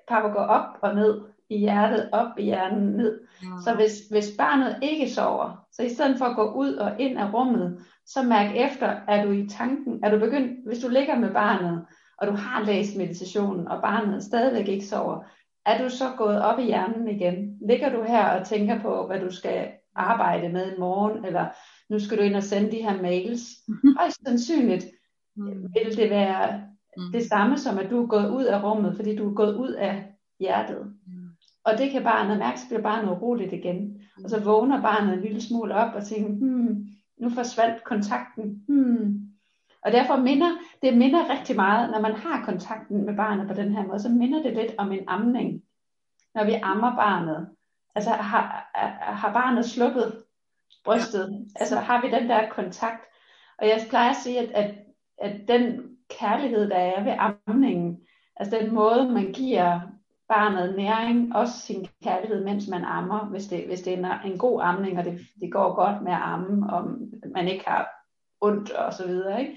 pappa 0.08 0.28
går 0.28 0.40
op 0.40 0.78
og 0.82 0.94
ned 0.94 1.20
i 1.48 1.58
hjertet, 1.58 2.08
op 2.12 2.38
i 2.38 2.42
hjernen, 2.42 2.96
ned. 2.96 3.20
ja. 3.42 3.48
Så 3.64 3.74
hvis, 3.74 3.92
hvis 4.10 4.36
barnet 4.38 4.78
ikke 4.82 5.10
sover, 5.10 5.66
så 5.72 5.82
i 5.82 5.94
stedet 5.94 6.18
for 6.18 6.24
at 6.24 6.36
gå 6.36 6.52
ud 6.52 6.74
og 6.74 7.00
ind 7.00 7.18
af 7.18 7.32
rummet, 7.32 7.84
så 8.12 8.22
mærk 8.22 8.56
efter, 8.56 8.86
er 9.08 9.24
du 9.24 9.30
i 9.30 9.48
tanken, 9.48 10.00
er 10.04 10.10
du 10.10 10.18
begyndt, 10.18 10.66
hvis 10.66 10.78
du 10.78 10.88
ligger 10.88 11.18
med 11.18 11.32
barnet, 11.32 11.84
og 12.18 12.26
du 12.26 12.32
har 12.32 12.64
læst 12.64 12.96
meditationen, 12.96 13.68
og 13.68 13.82
barnet 13.82 14.22
stadigvæk 14.22 14.68
ikke 14.68 14.86
sover, 14.86 15.24
er 15.66 15.82
du 15.82 15.88
så 15.90 16.04
gået 16.18 16.42
op 16.42 16.58
i 16.58 16.62
hjernen 16.62 17.08
igen? 17.08 17.58
Ligger 17.68 17.92
du 17.96 18.02
her 18.02 18.24
og 18.40 18.46
tænker 18.46 18.80
på, 18.80 19.06
hvad 19.06 19.20
du 19.20 19.30
skal 19.34 19.68
arbejde 19.96 20.48
med 20.48 20.72
i 20.72 20.78
morgen, 20.78 21.24
eller 21.24 21.46
nu 21.90 21.98
skal 21.98 22.18
du 22.18 22.22
ind 22.22 22.34
og 22.34 22.42
sende 22.42 22.70
de 22.70 22.82
her 22.82 23.02
mails? 23.02 23.40
Mhm. 23.68 23.96
Højst 23.98 24.20
sandsynligt 24.26 24.86
Mm. 25.36 25.46
vil 25.46 25.96
det 25.96 26.10
være 26.10 26.60
Mm. 26.96 27.12
det 27.12 27.24
samme 27.28 27.58
som, 27.58 27.78
at 27.78 27.90
du 27.90 28.02
er 28.02 28.06
gået 28.06 28.30
ud 28.30 28.44
af 28.44 28.62
rummet, 28.64 28.96
fordi 28.96 29.16
du 29.16 29.30
er 29.30 29.34
gået 29.34 29.54
ud 29.56 29.72
af 29.72 30.04
hjertet. 30.40 30.92
Og 31.64 31.78
det 31.78 31.90
kan 31.90 32.02
barnet 32.02 32.38
mærke, 32.38 32.60
så 32.60 32.66
bliver 32.68 32.82
barnet 32.82 33.10
uroligt 33.10 33.52
igen. 33.52 34.00
Og 34.24 34.30
så 34.30 34.40
vågner 34.44 34.82
barnet 34.82 35.14
en 35.14 35.20
lille 35.20 35.40
smule 35.40 35.74
op 35.74 35.94
og 35.94 36.04
tænker, 36.06 36.28
hmm, 36.30 36.86
nu 37.20 37.30
forsvandt 37.30 37.84
kontakten. 37.84 38.64
Hmm. 38.68 39.30
Og 39.82 39.92
derfor 39.92 40.16
minder, 40.16 40.50
det 40.82 40.96
minder 40.96 41.30
rigtig 41.30 41.56
meget, 41.56 41.90
når 41.90 42.00
man 42.00 42.14
har 42.14 42.44
kontakten 42.44 43.04
med 43.06 43.16
barnet 43.16 43.48
på 43.48 43.54
den 43.54 43.72
her 43.72 43.86
måde, 43.86 44.00
så 44.00 44.08
minder 44.08 44.42
det 44.42 44.54
lidt 44.54 44.72
om 44.78 44.92
en 44.92 45.04
amning. 45.06 45.62
Når 46.34 46.44
vi 46.44 46.54
ammer 46.62 46.96
barnet. 46.96 47.48
Altså 47.94 48.10
har, 48.10 48.70
har 49.00 49.32
barnet 49.32 49.64
sluppet 49.64 50.22
brystet? 50.84 51.46
Altså 51.56 51.76
har 51.76 52.02
vi 52.02 52.10
den 52.10 52.28
der 52.28 52.48
kontakt? 52.48 53.04
Og 53.58 53.68
jeg 53.68 53.86
plejer 53.88 54.10
at 54.10 54.16
sige, 54.16 54.38
at, 54.40 54.50
at, 54.50 54.74
at 55.18 55.48
den 55.48 55.96
kærlighed, 56.10 56.70
der 56.70 56.76
er 56.76 57.04
ved 57.04 57.14
amningen, 57.18 58.00
altså 58.36 58.58
den 58.58 58.74
måde, 58.74 59.12
man 59.12 59.32
giver 59.32 59.80
barnet 60.30 60.76
næring, 60.76 61.36
også 61.36 61.58
sin 61.58 61.86
kærlighed, 62.02 62.44
mens 62.44 62.68
man 62.68 62.84
ammer, 62.84 63.24
hvis 63.24 63.46
det, 63.46 63.66
hvis 63.66 63.80
det 63.80 63.92
er 63.92 63.98
en, 63.98 64.32
en 64.32 64.38
god 64.38 64.60
amning, 64.62 64.98
og 64.98 65.04
det, 65.04 65.20
det 65.40 65.52
går 65.52 65.74
godt 65.74 66.02
med 66.02 66.12
at 66.12 66.22
amme, 66.22 66.72
og 66.72 66.88
man 67.34 67.48
ikke 67.48 67.64
har 67.66 67.88
ondt 68.40 68.70
og 68.70 68.92
så 68.92 69.06
videre. 69.06 69.40
Ikke? 69.40 69.56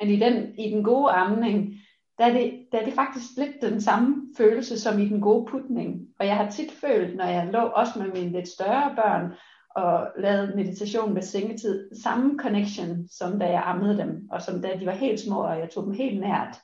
Men 0.00 0.10
i 0.10 0.16
den, 0.16 0.58
i 0.58 0.70
den 0.70 0.84
gode 0.84 1.10
amning, 1.10 1.74
der 2.18 2.24
er, 2.24 2.32
det, 2.32 2.66
der 2.72 2.78
er 2.78 2.84
det 2.84 2.94
faktisk 2.94 3.26
lidt 3.36 3.62
den 3.62 3.80
samme 3.80 4.16
følelse 4.36 4.80
som 4.80 4.98
i 4.98 5.08
den 5.08 5.20
gode 5.20 5.46
putning. 5.50 6.00
Og 6.18 6.26
jeg 6.26 6.36
har 6.36 6.50
tit 6.50 6.72
følt, 6.72 7.16
når 7.16 7.24
jeg 7.24 7.48
lå 7.52 7.58
også 7.58 7.98
med 7.98 8.12
mine 8.12 8.32
lidt 8.32 8.48
større 8.48 8.94
børn, 8.96 9.32
og 9.76 10.08
lavede 10.18 10.56
meditation 10.56 11.14
ved 11.14 11.22
sengetid, 11.22 11.94
samme 12.02 12.38
connection, 12.38 13.08
som 13.08 13.38
da 13.38 13.44
jeg 13.44 13.62
ammede 13.64 13.98
dem, 13.98 14.28
og 14.30 14.42
som 14.42 14.62
da 14.62 14.76
de 14.80 14.86
var 14.86 14.92
helt 14.92 15.20
små, 15.20 15.42
og 15.42 15.58
jeg 15.58 15.70
tog 15.70 15.84
dem 15.84 15.92
helt 15.92 16.20
nært. 16.20 16.56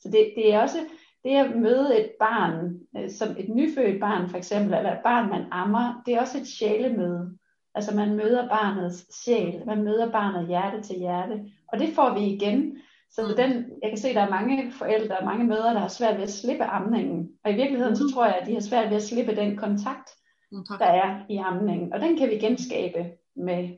Så 0.00 0.08
det, 0.12 0.32
det 0.36 0.54
er 0.54 0.60
også 0.60 0.78
det 1.24 1.36
at 1.36 1.56
møde 1.56 2.00
et 2.00 2.10
barn, 2.20 2.78
øh, 2.96 3.10
som 3.10 3.28
et 3.38 3.48
nyfødt 3.48 4.00
barn 4.00 4.28
for 4.28 4.36
eksempel, 4.36 4.74
eller 4.74 4.92
et 4.92 5.02
barn, 5.04 5.28
man 5.30 5.44
ammer, 5.50 6.02
det 6.06 6.14
er 6.14 6.20
også 6.20 6.38
et 6.38 6.46
sjælemøde. 6.46 7.38
Altså 7.74 7.96
man 7.96 8.14
møder 8.16 8.48
barnets 8.48 9.24
sjæl, 9.24 9.62
man 9.66 9.82
møder 9.84 10.10
barnet 10.12 10.48
hjerte 10.48 10.82
til 10.82 10.98
hjerte, 10.98 11.44
og 11.68 11.78
det 11.78 11.88
får 11.94 12.14
vi 12.18 12.20
igen. 12.26 12.76
Så 13.10 13.22
Mm. 13.22 13.36
den, 13.36 13.50
jeg 13.82 13.90
kan 13.90 13.98
se, 13.98 14.08
at 14.08 14.14
der 14.14 14.20
er 14.22 14.30
mange 14.30 14.72
forældre 14.72 15.18
og 15.18 15.24
mange 15.24 15.44
mødre, 15.44 15.74
der 15.74 15.78
har 15.78 15.88
svært 15.88 16.16
ved 16.16 16.22
at 16.22 16.30
slippe 16.30 16.64
amningen. 16.64 17.30
Og 17.44 17.52
i 17.52 17.54
virkeligheden, 17.54 17.96
så 17.96 18.02
Mhm. 18.04 18.12
tror 18.12 18.24
jeg, 18.24 18.34
at 18.40 18.46
de 18.46 18.52
har 18.52 18.60
svært 18.60 18.88
ved 18.90 18.96
at 18.96 19.02
slippe 19.02 19.36
den 19.36 19.56
kontakt, 19.56 20.10
Kontakt. 20.54 20.80
der 20.80 20.86
er 20.86 21.20
i 21.28 21.36
amningen. 21.36 21.92
Og 21.92 22.00
den 22.00 22.16
kan 22.16 22.28
vi 22.30 22.34
genskabe 22.38 23.10
med, 23.36 23.68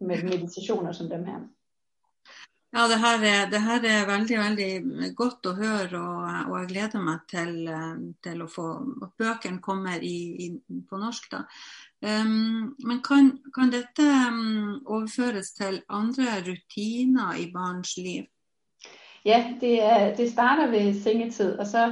med 0.00 0.22
meditationer 0.22 0.92
som 0.92 1.08
dem 1.08 1.24
her. 1.24 1.38
Ja, 2.70 2.84
det 2.88 2.98
her, 3.00 3.22
er, 3.24 3.46
det 3.48 3.60
her 3.64 3.84
er 3.88 4.06
veldig, 4.06 4.38
veldig 4.38 4.72
mm, 4.84 5.04
godt 5.16 5.46
å 5.48 5.54
høre, 5.56 6.00
og, 6.00 6.24
og 6.50 6.56
jeg 6.58 6.68
gleder 6.74 7.04
meg 7.04 7.22
til, 7.30 7.54
eh, 7.72 8.02
til 8.26 8.42
å 8.44 8.48
få 8.52 8.66
at 9.06 9.14
bøkene 9.16 9.62
kommer 9.64 10.04
i, 10.04 10.18
i, 10.44 10.48
på 10.90 11.00
norsk. 11.00 11.30
Da. 11.32 11.40
Um, 12.04 12.10
ehm, 12.10 12.66
men 12.84 13.00
kan, 13.06 13.30
kan 13.56 13.72
dette 13.72 14.04
um, 14.04 14.36
mm, 14.36 14.74
overføres 14.84 15.54
til 15.56 15.80
andre 15.88 16.42
rutiner 16.44 17.40
i 17.40 17.48
barns 17.54 17.96
liv? 17.96 18.28
Ja, 19.24 19.40
det, 19.60 19.72
er, 19.80 20.12
det 20.16 20.28
starter 20.30 20.68
ved 20.70 20.92
sengetid, 21.00 21.56
og 21.56 21.66
så 21.66 21.88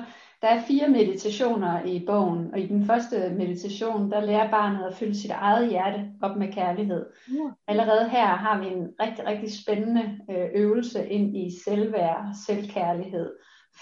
der 0.46 0.52
er 0.52 0.62
fire 0.62 0.88
meditationer 0.88 1.84
i 1.84 2.04
bogen, 2.06 2.50
og 2.52 2.60
i 2.60 2.66
den 2.66 2.86
første 2.86 3.34
meditation, 3.38 4.10
der 4.10 4.20
lærer 4.20 4.50
barnet 4.50 4.84
at 4.84 4.94
fylde 4.94 5.20
sit 5.20 5.30
eget 5.30 5.70
hjerte 5.70 6.10
op 6.22 6.36
med 6.36 6.52
kærlighed. 6.52 7.06
Ja. 7.28 7.50
Allerede 7.68 8.08
her 8.08 8.26
har 8.26 8.60
vi 8.60 8.66
en 8.66 8.88
rigtig, 9.00 9.26
rigtig 9.26 9.52
spændende 9.62 10.18
øh, 10.30 10.46
øvelse 10.54 11.08
ind 11.08 11.36
i 11.36 11.50
selvværd, 11.64 12.26
selvkærlighed. 12.46 13.32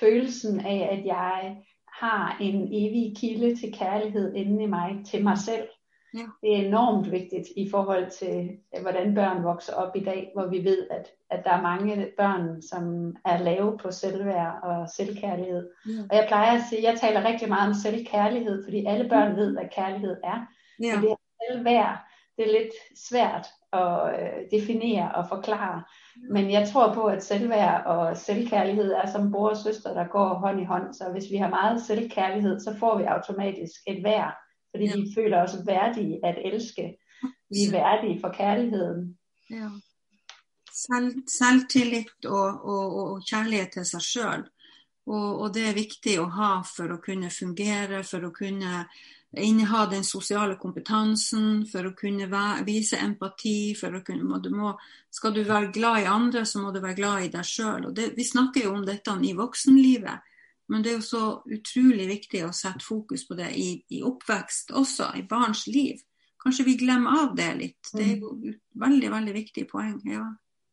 Følelsen 0.00 0.60
af, 0.60 0.88
at 0.92 1.06
jeg 1.06 1.56
har 2.02 2.36
en 2.40 2.68
evig 2.72 3.16
kilde 3.16 3.56
til 3.56 3.72
kærlighed 3.72 4.34
inde 4.34 4.62
i 4.62 4.66
mig, 4.66 4.96
til 5.06 5.22
mig 5.24 5.38
selv. 5.38 5.68
Ja. 6.14 6.26
Det 6.42 6.52
er 6.52 6.66
enormt 6.66 7.10
vigtigt 7.10 7.48
i 7.56 7.70
forhold 7.70 8.10
til, 8.10 8.50
øh, 8.76 8.82
hvordan 8.82 9.14
børn 9.14 9.44
vokser 9.44 9.74
op 9.74 9.96
i 9.96 10.04
dag, 10.04 10.30
hvor 10.34 10.46
vi 10.46 10.64
ved, 10.64 10.86
at, 10.90 11.10
at 11.30 11.44
der 11.44 11.50
er 11.50 11.62
mange 11.62 12.08
børn, 12.18 12.62
som 12.62 13.14
er 13.24 13.38
lave 13.38 13.78
på 13.78 13.90
selvværd 13.90 14.54
og 14.62 14.88
selvkærlighed. 14.96 15.70
Ja. 15.86 15.92
Og 16.10 16.16
jeg 16.16 16.24
plejer 16.28 16.52
at 16.52 16.64
sige, 16.68 16.78
at 16.78 16.92
jeg 16.92 17.00
taler 17.00 17.28
rigtig 17.28 17.48
meget 17.48 17.68
om 17.68 17.74
selvkærlighed, 17.74 18.64
fordi 18.64 18.84
alle 18.86 19.08
børn 19.08 19.36
ved, 19.36 19.52
hvad 19.52 19.68
kærlighed 19.72 20.16
er. 20.24 20.46
Ja. 20.82 20.94
Men 20.94 21.02
det 21.02 21.08
her 21.08 21.16
selvværd, 21.48 21.98
det 22.36 22.44
er 22.46 22.52
lidt 22.52 22.74
svært 23.08 23.46
at 23.72 24.20
øh, 24.20 24.60
definere 24.60 25.14
og 25.14 25.28
forklare. 25.28 25.82
Men 26.30 26.50
jeg 26.50 26.68
tror 26.68 26.94
på, 26.94 27.04
at 27.04 27.24
selvværd 27.24 27.86
og 27.86 28.16
selvkærlighed 28.16 28.92
er 28.92 29.06
som 29.06 29.32
bror 29.32 29.48
og 29.48 29.56
søster, 29.56 29.94
der 29.94 30.06
går 30.06 30.34
hånd 30.34 30.60
i 30.60 30.64
hånd. 30.64 30.94
Så 30.94 31.04
hvis 31.12 31.30
vi 31.30 31.36
har 31.36 31.48
meget 31.48 31.82
selvkærlighed, 31.82 32.60
så 32.60 32.76
får 32.78 32.98
vi 32.98 33.04
automatisk 33.04 33.80
et 33.86 34.04
værd, 34.04 34.43
Fordi 34.74 34.86
Ja. 34.90 34.96
vi 34.96 35.12
føler 35.14 35.38
os 35.44 35.54
værdige 35.66 36.18
at 36.26 36.38
elske. 36.44 36.96
Vi 37.50 37.64
er 37.66 37.70
værdige 37.72 38.20
for 38.20 38.28
kærligheden. 38.34 39.16
Ja. 39.50 39.68
Selv, 40.72 41.22
selvtillit 41.30 42.24
og, 42.26 42.64
og, 42.64 42.96
og 43.12 43.22
kjærlighet 43.30 43.70
til 43.76 43.84
seg 43.86 44.02
sjøl. 44.02 44.42
Og, 45.06 45.40
og 45.40 45.54
det 45.54 45.68
er 45.68 45.76
viktig 45.76 46.16
å 46.20 46.24
ha 46.34 46.52
for 46.66 46.90
å 46.94 47.00
kunne 47.04 47.30
fungere, 47.30 48.00
for 48.08 48.24
å 48.26 48.32
kunne 48.34 48.86
inneha 49.36 49.84
den 49.90 50.04
sosiale 50.06 50.56
kompetansen, 50.56 51.66
for 51.70 51.86
å 51.90 51.94
kunne 51.98 52.26
væ- 52.30 52.64
vise 52.66 52.98
empati. 52.98 53.74
For 53.78 53.94
å 53.98 54.02
kunne, 54.06 54.24
må, 54.26 54.38
du 54.42 54.50
må, 54.54 54.72
skal 55.10 55.34
du 55.36 55.42
være 55.44 55.70
glad 55.74 56.02
i 56.02 56.10
andre, 56.10 56.44
så 56.46 56.62
må 56.62 56.72
du 56.74 56.80
være 56.80 56.98
glad 56.98 57.24
i 57.28 57.32
deg 57.34 57.44
sjøl. 57.46 57.90
Vi 58.16 58.24
snakker 58.24 58.64
jo 58.66 58.74
om 58.74 58.84
dette 58.86 59.14
i 59.22 59.32
voksenlivet, 59.38 60.30
men 60.68 60.84
det 60.84 60.92
er 60.92 60.96
jo 60.98 61.06
så 61.06 61.24
utrolig 61.44 62.08
viktig 62.08 62.44
å 62.46 62.52
sette 62.52 62.84
fokus 62.84 63.26
på 63.28 63.36
det 63.38 63.50
i, 63.56 63.68
i 63.90 64.02
oppvekst 64.02 64.72
også, 64.72 65.10
i 65.18 65.26
barns 65.28 65.66
liv. 65.66 66.00
Kanskje 66.44 66.64
vi 66.64 66.78
glemmer 66.80 67.20
av 67.22 67.36
det 67.36 67.50
litt. 67.56 67.92
Det 67.92 68.04
er 68.04 68.16
jo 68.20 68.34
et 68.48 68.60
veldig, 68.80 69.10
veldig 69.10 69.34
viktig 69.34 69.68
poeng. 69.70 70.00
ja. 70.08 70.24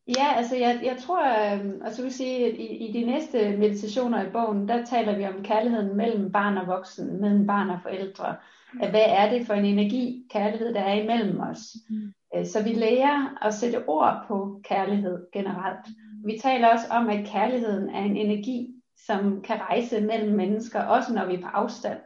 Ja, 0.08 0.34
altså 0.34 0.56
jeg, 0.56 0.80
jeg 0.84 0.98
tror, 0.98 1.22
øh, 1.22 1.86
altså 1.86 2.02
vil 2.04 2.14
sige, 2.14 2.46
at 2.46 2.60
i, 2.60 2.68
i 2.88 2.92
de 2.92 3.06
næste 3.06 3.58
meditationer 3.58 4.28
i 4.28 4.32
bogen, 4.32 4.68
der 4.68 4.86
taler 4.86 5.18
vi 5.18 5.26
om 5.26 5.44
kærligheden 5.44 5.98
mellem 5.98 6.32
barn 6.32 6.58
og 6.58 6.68
voksen, 6.68 7.22
mellem 7.22 7.48
barn 7.48 7.70
og 7.70 7.80
forældre. 7.82 8.36
At 8.82 8.90
hvad 8.90 9.06
er 9.08 9.30
det 9.32 9.48
for 9.48 9.54
en 9.54 9.66
energi, 9.66 10.24
kærlighed, 10.30 10.74
der 10.74 10.82
er 10.82 11.02
imellem 11.02 11.40
os? 11.40 11.60
Mm. 11.90 12.14
Øh, 12.36 12.46
Så 12.46 12.64
vi 12.64 12.70
lærer 12.70 13.46
at 13.46 13.54
sætte 13.54 13.88
ord 13.88 14.26
på 14.28 14.62
kærlighed 14.64 15.26
generelt. 15.34 15.86
Vi 16.26 16.40
taler 16.42 16.68
også 16.68 16.86
om, 16.92 17.10
at 17.10 17.28
kærligheden 17.28 17.90
er 17.90 18.04
en 18.04 18.18
energi, 18.18 18.68
som 19.06 19.42
kan 19.42 19.60
rejse 19.60 20.02
mellem 20.02 20.36
mennesker, 20.36 20.84
også 20.84 21.14
når 21.14 21.26
vi 21.26 21.34
er 21.36 21.42
på 21.42 21.48
afstand. 21.48 22.00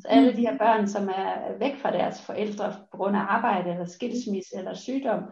Så 0.00 0.08
alle 0.08 0.36
de 0.36 0.40
her 0.40 0.58
børn, 0.58 0.88
som 0.88 1.08
er 1.08 1.58
væk 1.58 1.76
fra 1.76 1.92
deres 1.92 2.22
forældre 2.22 2.72
på 2.90 2.96
grund 2.96 3.16
af 3.16 3.20
arbejde, 3.20 3.70
eller 3.70 3.84
skilsmisse, 3.84 4.56
eller 4.58 4.74
sygdom, 4.74 5.22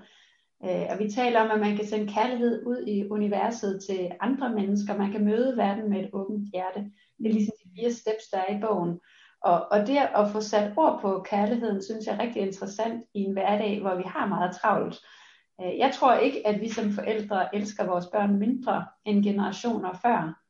øh, 0.64 0.86
og 0.90 0.98
vi 0.98 1.10
taler 1.10 1.40
om, 1.40 1.50
at 1.50 1.60
man 1.60 1.76
kan 1.76 1.86
sende 1.86 2.12
kærlighed 2.12 2.66
ud 2.66 2.84
i 2.86 3.08
universet 3.10 3.82
til 3.88 4.10
andre 4.20 4.50
mennesker. 4.54 4.96
Man 4.96 5.12
kan 5.12 5.24
møde 5.24 5.56
verden 5.56 5.90
med 5.90 6.00
et 6.00 6.10
åbent 6.12 6.48
hjerte. 6.52 6.80
Det 7.18 7.26
er 7.26 7.32
ligesom 7.32 7.54
de 7.64 7.70
fire 7.76 7.92
steps, 7.92 8.24
der 8.32 8.38
er 8.38 8.56
i 8.56 8.60
bogen. 8.60 9.00
Og, 9.44 9.72
og 9.72 9.86
det 9.86 9.96
at 9.96 10.30
få 10.32 10.40
sat 10.40 10.72
ord 10.76 11.00
på 11.00 11.26
kærligheden, 11.30 11.82
synes 11.82 12.06
jeg 12.06 12.14
er 12.14 12.22
rigtig 12.22 12.42
interessant 12.42 13.04
i 13.14 13.20
en 13.20 13.32
hverdag, 13.32 13.80
hvor 13.80 13.94
vi 13.94 14.02
har 14.06 14.26
meget 14.26 14.56
travlt. 14.56 14.96
Øh, 15.62 15.78
Jeg 15.78 15.90
tror 15.94 16.14
ikke, 16.14 16.46
at 16.46 16.60
vi 16.60 16.68
som 16.68 16.90
forældre 16.90 17.56
elsker 17.56 17.86
vores 17.86 18.06
børn 18.06 18.38
mindre 18.38 18.86
end 19.04 19.24
generationer 19.24 19.92
før. 20.02 20.40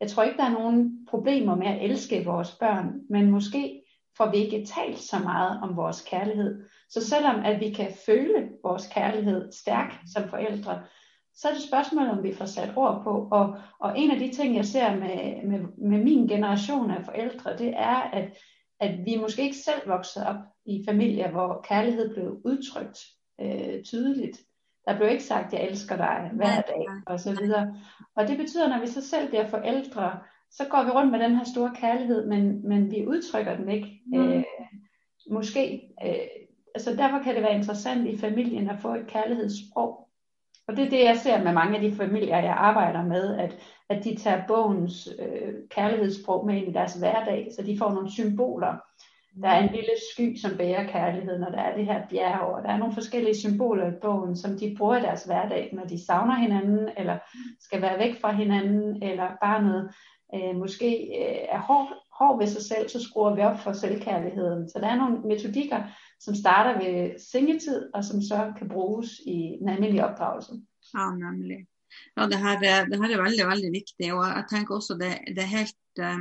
Jeg 0.00 0.10
tror 0.10 0.22
ikke, 0.22 0.36
der 0.36 0.44
er 0.44 0.58
nogen 0.58 1.06
problemer 1.10 1.54
med 1.54 1.66
at 1.66 1.84
elske 1.84 2.24
vores 2.24 2.52
børn, 2.52 2.92
men 3.10 3.30
måske 3.30 3.82
får 4.16 4.30
vi 4.30 4.36
ikke 4.36 4.66
talt 4.66 4.98
så 4.98 5.18
meget 5.18 5.60
om 5.62 5.76
vores 5.76 6.02
kærlighed. 6.10 6.64
Så 6.90 7.06
selvom 7.06 7.44
at 7.44 7.60
vi 7.60 7.70
kan 7.70 7.92
føle 8.06 8.48
vores 8.62 8.86
kærlighed 8.86 9.52
stærk 9.52 9.92
som 10.14 10.28
forældre, 10.28 10.82
så 11.34 11.48
er 11.48 11.52
det 11.52 11.62
spørgsmålet, 11.62 12.10
om 12.10 12.22
vi 12.22 12.34
får 12.34 12.44
sat 12.44 12.72
ord 12.76 13.00
på. 13.04 13.28
Og, 13.32 13.56
og 13.80 13.98
en 13.98 14.10
af 14.10 14.18
de 14.18 14.32
ting, 14.32 14.56
jeg 14.56 14.64
ser 14.64 14.96
med, 14.96 15.42
med, 15.48 15.60
med 15.78 16.04
min 16.04 16.28
generation 16.28 16.90
af 16.90 17.04
forældre, 17.04 17.58
det 17.58 17.68
er, 17.76 17.96
at, 17.96 18.38
at 18.80 18.98
vi 19.04 19.16
måske 19.16 19.42
ikke 19.42 19.56
selv 19.56 19.88
voksede 19.88 20.26
op 20.26 20.36
i 20.66 20.84
familier, 20.88 21.30
hvor 21.30 21.64
kærlighed 21.68 22.14
blev 22.14 22.40
udtrykt 22.44 22.98
øh, 23.40 23.82
tydeligt. 23.84 24.40
Der 24.86 24.96
blev 24.96 25.08
ikke 25.08 25.24
sagt, 25.24 25.52
jeg 25.52 25.62
elsker 25.62 25.96
dig 25.96 26.30
hver 26.32 26.60
dag, 26.60 26.86
og 27.06 27.20
så 27.20 27.40
videre. 27.40 27.74
Og 28.16 28.28
det 28.28 28.38
betyder, 28.38 28.68
når 28.68 28.80
vi 28.80 28.86
så 28.86 29.08
selv 29.08 29.28
bliver 29.28 29.46
forældre, 29.46 30.18
så 30.50 30.64
går 30.70 30.82
vi 30.84 30.90
rundt 30.90 31.12
med 31.12 31.20
den 31.20 31.36
her 31.36 31.44
store 31.44 31.72
kærlighed, 31.74 32.26
men, 32.26 32.68
men 32.68 32.90
vi 32.90 33.06
udtrykker 33.06 33.56
den 33.56 33.68
ikke. 33.68 34.00
Mm. 34.06 34.32
Øh, 34.32 34.44
måske. 35.30 35.82
Øh, 36.04 36.14
altså 36.74 36.96
derfor 36.96 37.18
kan 37.18 37.34
det 37.34 37.42
være 37.42 37.54
interessant 37.54 38.06
i 38.06 38.18
familien 38.18 38.70
at 38.70 38.80
få 38.80 38.94
et 38.94 39.06
kærlighedssprog. 39.06 40.08
Og 40.68 40.76
det 40.76 40.84
er 40.84 40.90
det, 40.90 41.04
jeg 41.04 41.16
ser 41.16 41.44
med 41.44 41.52
mange 41.52 41.76
af 41.76 41.82
de 41.82 41.96
familier, 41.96 42.38
jeg 42.38 42.54
arbejder 42.58 43.02
med, 43.04 43.36
at, 43.36 43.58
at 43.88 44.04
de 44.04 44.16
tager 44.16 44.46
bogens 44.48 45.08
øh, 45.18 45.54
kærlighedssprog 45.70 46.46
med 46.46 46.56
ind 46.56 46.68
i 46.68 46.72
deres 46.72 46.94
hverdag, 46.94 47.48
så 47.56 47.62
de 47.62 47.78
får 47.78 47.92
nogle 47.92 48.10
symboler. 48.10 48.76
Der 49.42 49.48
er 49.48 49.62
en 49.62 49.74
lille 49.74 49.94
sky, 50.12 50.36
som 50.36 50.56
bærer 50.56 50.92
kærligheden, 50.92 51.42
og 51.44 51.52
der 51.52 51.58
er 51.58 51.76
det 51.76 51.86
her 51.86 52.08
bjerg, 52.10 52.40
og 52.40 52.62
der 52.62 52.68
er 52.68 52.78
nogle 52.78 52.94
forskellige 52.94 53.36
symboler 53.36 53.86
i 53.88 53.98
bogen, 54.02 54.36
som 54.36 54.58
de 54.58 54.74
bruger 54.78 54.96
i 54.96 55.02
deres 55.02 55.24
hverdag, 55.24 55.70
når 55.72 55.84
de 55.84 56.06
savner 56.06 56.34
hinanden, 56.34 56.88
eller 56.96 57.18
skal 57.60 57.82
være 57.82 57.98
væk 57.98 58.20
fra 58.20 58.32
hinanden, 58.32 59.02
eller 59.02 59.28
barnet 59.40 59.90
øh, 60.34 60.56
måske 60.56 60.90
øh, 61.20 61.56
er 61.56 61.60
hård, 61.60 61.88
hård 62.18 62.38
ved 62.38 62.46
sig 62.46 62.62
selv, 62.62 62.88
så 62.88 63.02
skruer 63.02 63.34
vi 63.34 63.40
op 63.40 63.58
for 63.60 63.72
selvkærligheden. 63.72 64.68
Så 64.68 64.78
der 64.78 64.88
er 64.88 64.96
nogle 64.96 65.18
metodikker, 65.20 65.80
som 66.20 66.34
starter 66.34 66.78
ved 66.84 67.18
sengetid, 67.32 67.94
og 67.94 68.04
som 68.04 68.22
så 68.22 68.52
kan 68.58 68.68
bruges 68.68 69.08
i 69.26 69.56
den 69.60 69.68
almindelige 69.68 70.06
opdragelse. 70.06 70.52
Ja, 70.94 71.06
nemlig. 71.24 71.58
Ja, 72.16 72.22
det 72.22 72.38
her, 72.44 72.52
det 72.90 72.96
her 73.00 73.18
er 73.18 73.22
veldig, 73.22 73.46
veldig 73.46 73.70
viktig. 73.80 74.14
Og 74.14 74.24
jeg 74.38 74.44
tenker 74.50 74.74
også 74.74 74.94
det, 75.02 75.12
det 75.36 75.42
er 75.42 75.56
helt 75.58 75.76
Øh 75.98 76.20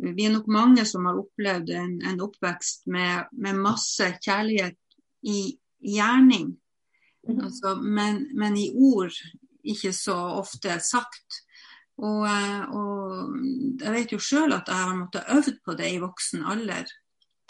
vi 0.00 0.24
er 0.24 0.32
nok 0.32 0.46
mange 0.48 0.84
som 0.88 1.04
har 1.08 1.18
opplevd 1.20 1.70
en, 1.76 1.98
en 2.06 2.22
oppvekst 2.24 2.86
med, 2.86 3.28
med 3.32 3.58
masse 3.60 4.06
kjærlighet 4.22 4.78
i 5.22 5.58
gjerning. 5.80 6.54
Mhm. 7.28 7.44
Altså, 7.44 7.74
men, 7.74 8.28
men 8.34 8.56
i 8.56 8.70
ord 8.74 9.14
ikke 9.62 9.92
så 9.92 10.16
ofte 10.40 10.80
sagt. 10.80 11.42
Og, 12.00 12.24
eh, 12.24 12.62
og 12.72 13.36
jeg 13.82 13.92
vet 13.92 14.12
jo 14.14 14.22
sjøl 14.22 14.54
at 14.56 14.68
jeg 14.68 14.88
har 14.88 14.96
måttet 14.96 15.32
øvd 15.36 15.60
på 15.64 15.76
det 15.76 15.92
i 15.92 16.02
voksen 16.02 16.44
alder. 16.48 16.88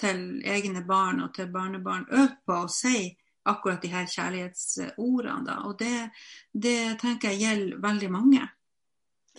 Til 0.00 0.40
egne 0.48 0.83
barn 0.88 1.20
og 1.20 1.35
til 1.37 1.50
barnebarn. 1.53 2.09
Øvd 2.11 2.38
på 2.46 2.62
å 2.64 2.70
si 2.72 3.11
akkurat 3.50 3.83
de 3.83 3.92
her 3.92 4.09
kjærlighetsordene. 4.11 5.44
Da. 5.46 5.59
Og 5.68 5.76
det, 5.79 6.11
det 6.53 6.96
tenker 7.03 7.31
jeg 7.31 7.44
gjelder 7.44 7.83
veldig 7.85 8.11
mange. 8.11 8.48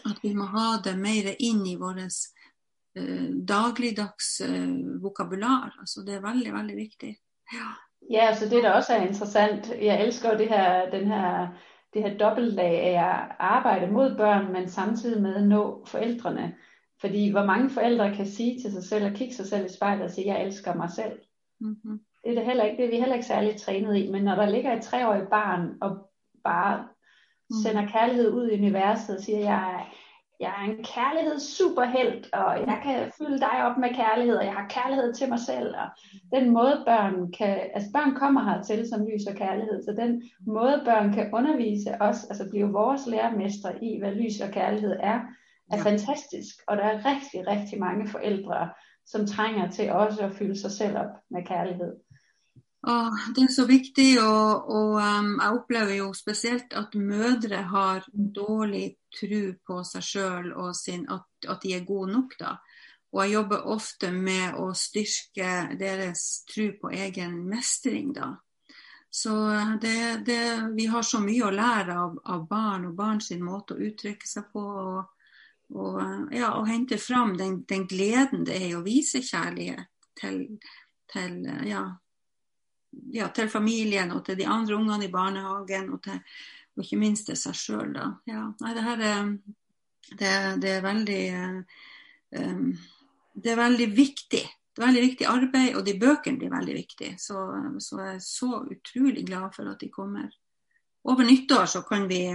At 0.07 0.21
vi 0.23 0.31
må 0.37 0.47
ha 0.53 0.77
det 0.83 0.95
mer 0.97 1.33
inn 1.39 1.65
i 1.67 1.75
vårt 1.77 2.13
dagligdags 3.47 4.41
eh, 4.41 5.01
vokabular. 5.01 5.75
Altså, 5.79 6.03
det 6.07 6.15
er 6.15 6.27
veldig, 6.31 6.53
veldig 6.53 6.75
viktig. 6.75 7.17
Ja. 7.53 7.67
Ja, 8.11 8.27
altså 8.27 8.49
det 8.49 8.63
der 8.63 8.71
også 8.71 8.93
er 8.93 9.01
interessant, 9.07 9.71
jeg 9.81 10.05
elsker 10.05 10.37
det 10.37 10.49
her, 10.49 10.89
den 10.89 11.07
her, 11.07 11.47
det 11.93 12.03
her 12.03 12.17
dobbeltlag 12.17 12.81
af 12.81 13.09
at 13.09 13.35
arbejde 13.39 13.91
mod 13.91 14.17
børn, 14.17 14.53
men 14.53 14.69
samtidig 14.69 15.21
med 15.21 15.35
at 15.35 15.47
nå 15.47 15.85
forældrene. 15.87 16.55
Fordi 17.01 17.31
hvor 17.31 17.45
mange 17.45 17.69
forældre 17.69 18.15
kan 18.15 18.27
sige 18.27 18.61
til 18.61 18.71
sig 18.71 18.83
selv 18.83 19.05
og 19.05 19.11
kigge 19.11 19.33
sig 19.35 19.45
selv 19.45 19.65
i 19.65 19.73
spejlet 19.73 20.05
og 20.05 20.11
sige, 20.11 20.27
jeg 20.27 20.45
elsker 20.45 20.73
mig 20.73 20.89
selv. 20.91 21.19
Mhm. 21.59 21.99
Det 22.23 22.31
er, 22.31 22.35
det 22.35 22.45
heller 22.45 22.63
ikke, 22.63 22.77
det 22.77 22.85
er 22.85 22.89
vi 22.89 22.99
heller 22.99 23.15
ikke 23.15 23.27
særligt 23.27 23.61
trænet 23.61 23.97
i, 23.97 24.11
men 24.11 24.23
når 24.23 24.35
der 24.35 24.49
ligger 24.49 24.77
et 24.77 24.83
treårigt 24.83 25.29
barn 25.29 25.77
og 25.81 26.09
bare 26.43 26.87
Mm. 27.51 27.55
sender 27.63 27.87
kærlighed 27.87 28.31
ud 28.31 28.49
i 28.49 28.59
universet 28.59 29.17
og 29.17 29.23
siger, 29.23 29.39
jeg 29.39 29.85
jeg 30.41 30.53
er 30.59 30.63
en 30.71 30.83
kærlighedssuperhelt, 30.83 32.29
og 32.33 32.59
jeg 32.59 32.79
kan 32.83 33.11
fylde 33.17 33.39
dig 33.39 33.55
op 33.67 33.77
med 33.77 33.89
kærlighed, 33.95 34.35
og 34.35 34.45
jeg 34.45 34.53
har 34.53 34.67
kærlighed 34.67 35.13
til 35.13 35.29
mig 35.29 35.39
selv. 35.39 35.75
Og 35.81 35.87
den 36.39 36.49
måde 36.49 36.83
børn 36.85 37.31
kan, 37.31 37.59
altså 37.73 37.89
børn 37.93 38.15
kommer 38.15 38.41
hertil 38.49 38.89
som 38.89 39.05
lys 39.05 39.25
og 39.27 39.35
kærlighed, 39.35 39.83
så 39.83 39.91
den 39.91 40.23
måde 40.47 40.81
børn 40.85 41.13
kan 41.13 41.29
undervise 41.33 42.01
os, 42.01 42.23
altså 42.29 42.49
blive 42.49 42.71
vores 42.71 43.07
lærermestre 43.07 43.83
i, 43.83 43.99
hvad 43.99 44.11
lys 44.11 44.41
og 44.41 44.49
kærlighed 44.49 44.95
er, 44.99 45.19
er 45.71 45.77
Ja. 45.77 45.83
fantastisk. 45.89 46.55
Og 46.67 46.77
der 46.77 46.83
er 46.83 47.05
rigtig, 47.05 47.47
rigtig 47.47 47.79
mange 47.79 48.07
forældre, 48.07 48.69
som 49.05 49.25
trænger 49.25 49.69
til 49.69 49.91
også 49.91 50.21
at 50.25 50.33
fylde 50.33 50.59
sig 50.59 50.71
selv 50.71 50.97
op 50.97 51.13
med 51.31 51.45
kærlighed. 51.45 51.93
Og 52.81 53.17
det 53.35 53.43
er 53.43 53.51
så 53.53 53.67
viktig, 53.69 54.09
og, 54.23 54.69
og 54.73 54.95
um, 54.97 55.35
jeg 55.37 55.57
opplever 55.59 55.95
jo 55.99 56.07
spesielt 56.17 56.73
at 56.73 56.95
mødre 56.97 57.59
har 57.69 58.07
dårlig 58.11 58.95
tro 59.13 59.41
på 59.67 59.83
seg 59.85 60.05
sjøl 60.07 60.47
og 60.55 60.71
sin, 60.75 61.03
at, 61.13 61.27
at 61.45 61.61
de 61.61 61.75
er 61.77 61.85
gode 61.85 62.15
nok. 62.15 62.33
da. 62.39 62.55
Og 63.11 63.21
jeg 63.21 63.35
jobber 63.35 63.67
ofte 63.69 64.09
med 64.15 64.57
å 64.57 64.71
styrke 64.73 65.75
deres 65.77 66.45
tro 66.49 66.71
på 66.81 66.93
egen 66.95 67.43
mestring. 67.51 68.15
da. 68.17 68.33
Så 69.13 69.53
eh, 69.53 69.75
det, 69.81 70.23
det, 70.25 70.69
vi 70.73 70.85
har 70.85 71.03
så 71.03 71.19
mye 71.19 71.43
å 71.45 71.53
lære 71.53 71.95
av, 71.99 72.19
av 72.23 72.45
barn 72.47 72.87
og 72.87 72.95
barns 72.95 73.27
sin 73.29 73.43
måte 73.43 73.75
å 73.75 73.81
uttrykke 73.83 74.27
seg 74.27 74.47
på. 74.53 74.63
Og, 74.63 75.25
og, 75.75 75.97
eh, 75.99 76.39
ja, 76.39 76.53
og 76.55 76.69
hente 76.71 76.97
fram 76.97 77.35
den, 77.37 77.61
den 77.67 77.83
gleden 77.91 78.47
det 78.47 78.61
er 78.61 78.77
å 78.77 78.85
vise 78.85 79.19
kjærlighet 79.19 79.91
til, 80.21 80.39
til 81.11 81.41
eh, 81.43 81.65
ja, 81.73 81.83
ja, 83.13 83.27
til 83.33 83.49
familien 83.49 84.11
og 84.11 84.25
til 84.25 84.37
de 84.39 84.47
andre 84.47 84.75
ungene 84.75 85.07
i 85.07 85.11
barnehagen, 85.11 85.91
og, 85.93 86.01
til, 86.03 86.19
og 86.75 86.83
ikke 86.83 86.99
minst 86.99 87.27
til 87.29 87.39
seg 87.39 87.57
sjøl. 87.57 87.93
Ja, 88.27 88.47
nei, 88.61 88.73
det 88.77 88.83
her 88.87 89.05
er, 89.09 89.35
det, 90.11 90.31
det 90.63 90.73
er 90.77 90.81
veldig 90.85 91.21
um, 92.37 92.71
Det 93.33 93.51
er 93.51 93.55
veldig 93.55 93.87
viktig. 93.95 94.41
Det 94.71 94.81
er 94.81 94.87
veldig 94.87 95.01
viktig 95.01 95.27
arbeid, 95.27 95.75
og 95.75 95.85
de 95.87 95.99
bøkene 95.99 96.39
blir 96.39 96.51
veldig 96.51 96.73
viktige. 96.75 97.17
Så, 97.19 97.43
så 97.79 97.99
jeg 97.99 98.15
er 98.15 98.23
så 98.23 98.63
utrolig 98.71 99.25
glad 99.27 99.51
for 99.55 99.71
at 99.71 99.79
de 99.81 99.89
kommer. 99.91 100.27
Over 101.03 101.23
nyttår 101.27 101.65
så 101.65 101.81
kan 101.87 102.09
vi 102.09 102.25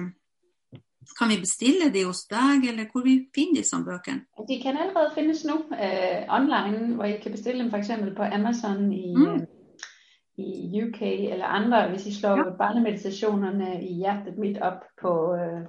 Kan 1.19 1.29
vi 1.31 1.37
bestille 1.39 1.87
de 1.95 2.03
hos 2.03 2.25
deg, 2.27 2.65
eller 2.67 2.89
hvor 2.91 3.05
vi 3.05 3.29
finner 3.35 3.61
disse 3.61 3.79
bøkene? 3.79 4.25
De 4.49 4.57
kan 4.63 4.77
allerede 4.77 5.13
findes 5.15 5.45
nu 5.47 5.55
øh, 5.71 6.23
online, 6.29 6.95
hvor 6.95 7.05
I 7.05 7.21
kan 7.23 7.33
bestille 7.33 7.63
dem 7.63 7.75
eksempel 7.75 8.15
på 8.15 8.23
Amazon 8.23 8.93
i, 8.93 9.15
Mm. 9.15 9.47
I 10.39 10.83
UK 10.83 11.03
eller 11.03 11.45
andre. 11.45 11.89
Hvis 11.89 12.07
I 12.07 12.15
slår 12.21 12.31
Ja. 12.31 12.37
ja. 12.37 12.51
barnemeditationerne 12.59 13.83
i 13.85 13.93
hjertet 13.95 14.39
midt 14.39 14.59
op 14.59 14.81
på, 15.03 15.35
øh, 15.35 15.61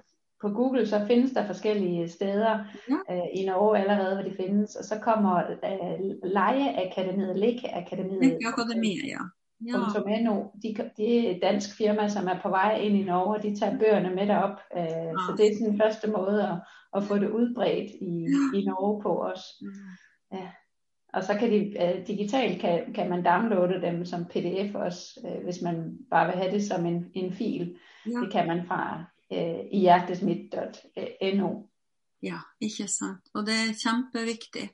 på 0.41 0.49
Google, 0.49 0.87
så 0.87 1.05
findes 1.07 1.31
der 1.31 1.45
forskellige 1.47 2.09
steder 2.09 2.59
Ja. 2.89 3.15
øh, 3.15 3.27
i 3.41 3.45
Norge 3.45 3.79
allerede, 3.79 4.13
hvor 4.15 4.23
de 4.29 4.35
findes. 4.43 4.75
Og 4.75 4.83
så 4.85 4.99
kommer 4.99 5.35
øh, 5.37 5.99
Lejeakademiet, 6.23 7.39
Lekeakademiet, 7.39 8.23
Lykke 8.23 8.47
Akademiet, 8.47 9.03
ja. 9.07 9.19
ja. 9.67 10.23
.no. 10.23 10.43
De, 10.63 10.75
de 10.97 11.27
er 11.27 11.31
et 11.35 11.39
dansk 11.41 11.77
firma, 11.77 12.07
som 12.07 12.27
er 12.27 12.39
på 12.41 12.49
vej 12.49 12.73
ind 12.77 12.95
i 12.97 13.03
Norge, 13.03 13.35
og 13.37 13.43
de 13.43 13.59
tager 13.59 13.77
bøgerne 13.79 14.15
med 14.15 14.27
derop. 14.27 14.57
Øh, 14.77 14.83
Så 15.25 15.33
det 15.37 15.45
er 15.47 15.53
sådan 15.55 15.71
den 15.71 15.81
første 15.81 16.11
måde 16.11 16.43
at, 16.51 16.55
at 16.97 17.03
få 17.03 17.15
det 17.17 17.29
udbredt 17.29 17.91
i, 18.01 18.13
i 18.59 18.65
Norge 18.65 19.01
på 19.01 19.21
os. 19.23 19.39
Mm. 19.61 20.37
Og 21.13 21.23
så 21.23 21.33
kan 21.39 21.51
de 21.51 21.57
øh, 21.83 22.07
digitalt 22.07 22.61
kan, 22.61 22.93
kan 22.93 23.09
man 23.09 23.23
downloade 23.25 23.81
dem 23.81 24.05
som 24.05 24.25
pdf 24.25 24.75
også, 24.75 25.19
øh, 25.27 25.43
hvis 25.43 25.61
man 25.61 25.97
bare 26.11 26.25
vil 26.27 26.35
have 26.35 26.51
det 26.51 26.67
som 26.67 26.85
en, 26.85 27.11
en 27.13 27.33
fil. 27.33 27.77
Ja. 28.05 28.11
Det 28.19 28.31
kan 28.31 28.47
man 28.47 28.67
fra 28.67 29.03
øh, 29.33 29.65
i 29.71 29.79
hjertesmidt.no. 29.79 31.49
Ja, 32.23 32.39
ikke 32.61 32.87
sant. 32.87 33.21
Og 33.33 33.45
det 33.45 33.53
er 33.53 33.73
kjempeviktig. 33.83 34.69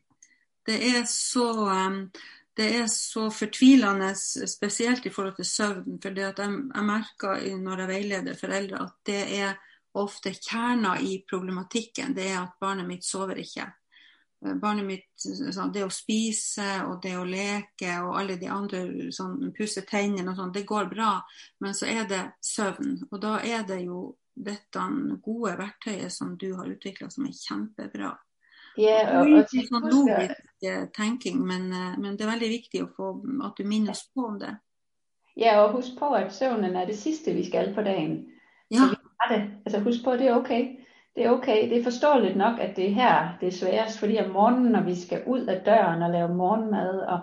Det 0.65 0.75
er 0.75 1.03
så, 1.05 1.47
um, 1.87 2.11
det 2.57 2.75
er 2.75 2.85
så 2.87 3.29
fortvilende, 3.29 4.13
spesielt 4.47 5.05
i 5.05 5.09
forhold 5.09 5.35
til 5.35 5.45
søvn. 5.45 5.99
For 6.01 6.09
jeg, 6.09 6.33
jeg 6.37 6.85
merker 6.85 7.35
i- 7.35 7.59
når 7.59 7.77
jeg 7.79 7.87
veileder 7.87 8.35
foreldre 8.39 8.81
at 8.83 8.91
det 9.05 9.39
er 9.39 9.53
ofte 9.93 10.31
kjerna 10.49 10.95
i 11.01 11.23
problematikken. 11.29 12.15
Det 12.15 12.31
er 12.31 12.39
at 12.41 12.49
barnet 12.59 12.87
mitt 12.87 13.05
sover 13.05 13.35
ikke. 13.35 13.67
Eh, 14.45 14.55
Barnet 14.55 14.85
mitt, 14.85 15.07
sånn, 15.17 15.71
Det 15.73 15.85
å 15.85 15.91
spise 15.91 16.83
og 16.87 17.01
det 17.03 17.15
å 17.17 17.27
leke 17.27 17.95
og 18.03 18.17
alle 18.19 18.37
de 18.37 18.49
andre 18.51 19.11
sånn, 19.11 19.53
pusse 19.55 19.85
tennene 19.87 20.31
og 20.31 20.37
sånn, 20.37 20.53
det 20.53 20.65
går 20.67 20.89
bra. 20.91 21.15
Men 21.59 21.73
så 21.73 21.87
er 21.87 22.07
det 22.09 22.23
søvn. 22.41 22.99
Og 23.11 23.21
da 23.21 23.39
er 23.39 23.63
det 23.67 23.83
jo 23.85 24.15
dette 24.33 24.83
gode 25.21 25.55
verktøyet 25.57 26.11
som 26.11 26.37
du 26.37 26.53
har 26.57 26.67
utvikla, 26.67 27.09
som 27.13 27.25
er 27.27 27.37
kjempebra. 27.37 28.13
Det 28.75 28.89
og, 28.89 29.09
er 29.13 29.19
og 29.19 29.27
ikke 29.29 29.49
til 29.51 29.67
sånn 29.69 29.89
logisk 29.91 30.65
eh, 30.65 30.85
tenking, 30.97 31.41
men, 31.45 31.67
eh, 31.69 31.97
men 32.01 32.15
det 32.17 32.25
er 32.25 32.31
veldig 32.31 32.49
viktig 32.49 32.85
få, 32.95 33.11
at 33.45 33.59
du 33.59 33.67
minner 33.69 33.93
oss 33.93 34.07
på 34.09 34.25
om 34.31 34.39
det. 34.41 34.55
ja, 35.37 35.59
og 35.61 35.77
husk 35.77 35.97
på, 35.99 36.09
at 36.17 36.33
søvnen 36.33 36.75
er 36.75 36.85
det 36.89 36.97
sidste, 36.97 37.33
vi 37.33 37.45
skal 37.45 37.73
på 37.75 37.81
dagen. 37.85 38.23
Ja, 38.71 38.79
Så 38.79 38.89
vi 38.89 39.13
har 39.19 39.35
det. 39.35 39.43
Altså 39.65 39.79
husk 39.79 40.03
på, 40.03 40.11
at 40.11 40.19
det 40.19 40.27
er 40.27 40.39
okay. 40.39 40.82
Det 41.15 41.25
er 41.25 41.29
okay. 41.29 41.69
Det 41.69 41.77
er 41.77 41.83
forståeligt 41.83 42.37
nok, 42.37 42.59
at 42.59 42.75
det 42.75 42.85
er 42.85 42.93
her, 42.93 43.37
det 43.39 43.47
er 43.47 43.51
sværest, 43.51 43.99
fordi 43.99 44.17
om 44.17 44.29
morgenen, 44.29 44.71
når 44.71 44.83
vi 44.83 44.95
skal 44.95 45.23
ud 45.27 45.45
af 45.45 45.61
døren 45.65 46.01
og 46.01 46.11
lave 46.11 46.35
morgenmad, 46.35 46.99
og 46.99 47.19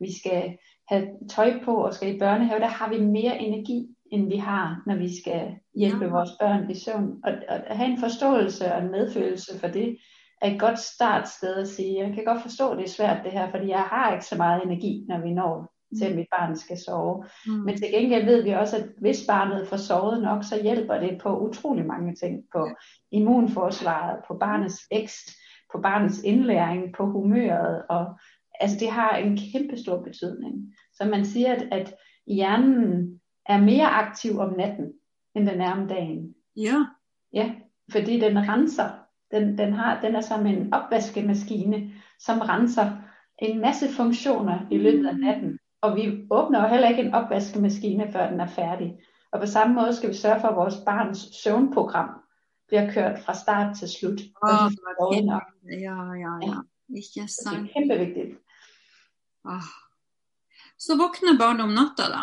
vi 0.00 0.18
skal 0.20 0.56
have 0.88 1.08
tøj 1.30 1.64
på 1.64 1.84
og 1.84 1.94
skal 1.94 2.14
i 2.14 2.18
børnehave, 2.18 2.60
der 2.60 2.66
har 2.66 2.88
vi 2.88 3.00
mere 3.00 3.38
energi, 3.38 3.88
end 4.12 4.28
vi 4.28 4.36
har, 4.36 4.82
når 4.86 4.96
vi 4.96 5.20
skal 5.22 5.56
hjælpe 5.74 6.04
Ja. 6.04 6.10
vores 6.10 6.30
børn 6.40 6.70
i 6.70 6.74
søvn. 6.74 7.20
Og, 7.24 7.32
og 7.48 7.70
at 7.70 7.76
have 7.76 7.90
en 7.90 8.00
forståelse 8.00 8.72
og 8.72 8.82
en 8.82 8.90
medfølelse 8.90 9.58
for 9.58 9.68
det, 9.68 9.96
er 10.42 10.50
et 10.52 10.60
godt 10.60 10.78
startsted 10.78 11.54
at 11.54 11.68
sige, 11.68 11.98
jeg 12.04 12.14
kan 12.14 12.24
godt 12.24 12.42
forstå, 12.42 12.70
at 12.70 12.78
det 12.78 12.84
er 12.84 12.88
svært 12.88 13.24
det 13.24 13.32
her, 13.32 13.50
fordi 13.50 13.68
jeg 13.68 13.82
har 13.82 14.12
ikke 14.12 14.24
så 14.24 14.36
meget 14.36 14.64
energi, 14.64 15.04
når 15.08 15.18
vi 15.20 15.34
når 15.34 15.72
til, 15.98 16.04
at 16.04 16.16
mit 16.16 16.26
barn 16.38 16.56
skal 16.56 16.78
sove. 16.78 17.24
mm. 17.46 17.52
Men 17.52 17.76
til 17.76 17.88
gengæld 17.92 18.24
ved 18.24 18.42
vi 18.42 18.50
også, 18.50 18.76
at 18.76 18.84
hvis 18.98 19.26
barnet 19.28 19.68
får 19.68 19.76
sovet 19.76 20.22
nok, 20.22 20.44
så 20.44 20.62
hjælper 20.62 21.00
det 21.00 21.18
på 21.22 21.38
utrolig 21.38 21.86
mange 21.86 22.14
ting. 22.14 22.42
På 22.52 22.68
immunforsvaret, 23.10 24.20
på 24.28 24.34
barnets 24.34 24.86
vækst, 24.90 25.30
på 25.72 25.80
barnets 25.80 26.22
indlæring, 26.22 26.94
på 26.94 27.06
humøret. 27.06 27.82
Og, 27.88 28.18
altså 28.60 28.76
det 28.80 28.90
har 28.90 29.16
en 29.16 29.38
kæmpe 29.52 29.76
stor 29.76 30.02
betydning. 30.02 30.74
Så 30.92 31.04
man 31.04 31.24
siger, 31.24 31.52
at, 31.54 31.62
at 31.72 31.94
hjernen 32.26 33.20
er 33.46 33.60
mere 33.60 33.86
aktiv 33.86 34.38
om 34.38 34.54
natten, 34.56 34.92
end 35.34 35.46
den 35.46 35.60
er 35.60 35.72
om 35.72 35.88
dagen. 35.88 36.34
ja. 36.56 36.86
Ja, 37.32 37.52
fordi 37.92 38.20
den 38.20 38.48
renser. 38.48 38.88
Den, 39.30 39.58
den, 39.58 39.72
har, 39.72 40.00
den 40.00 40.14
er 40.14 40.20
som 40.20 40.46
en 40.46 40.74
opvaskemaskine, 40.74 41.92
som 42.18 42.38
renser 42.40 42.96
en 43.38 43.60
masse 43.60 43.88
funktioner 43.88 44.58
i 44.70 44.78
løbet 44.78 45.06
af 45.06 45.16
natten. 45.16 45.58
Og 45.80 45.96
vi 45.96 46.26
åbner 46.30 46.62
jo 46.62 46.68
heller 46.68 46.88
ikke 46.88 47.02
en 47.02 47.14
opvaskemaskine, 47.14 48.12
før 48.12 48.30
den 48.30 48.40
er 48.40 48.48
færdig. 48.48 48.98
Og 49.32 49.40
på 49.40 49.46
samme 49.46 49.74
måde 49.74 49.96
skal 49.96 50.08
vi 50.08 50.14
sørge 50.14 50.40
for, 50.40 50.48
at 50.48 50.56
vores 50.56 50.74
barns 50.86 51.18
søvnprogram 51.42 52.08
bliver 52.68 52.92
kørt 52.92 53.20
fra 53.24 53.34
start 53.34 53.76
til 53.76 53.88
slut. 53.88 54.20
Og 54.42 54.64
Ah, 54.64 54.70
de 54.70 55.40
ja, 55.64 55.96
ja, 56.24 56.32
ja. 56.46 56.56
Ikke 56.96 57.08
Så 57.08 57.20
det 57.20 57.30
sant. 57.30 57.68
er 57.68 57.72
kæmpe 57.72 57.94
vigtigt. 58.04 58.38
Ah. 59.44 59.62
Så 60.78 60.96
våkner 60.96 61.38
barnet 61.38 61.62
om 61.62 61.68
natta, 61.68 62.02
da. 62.02 62.22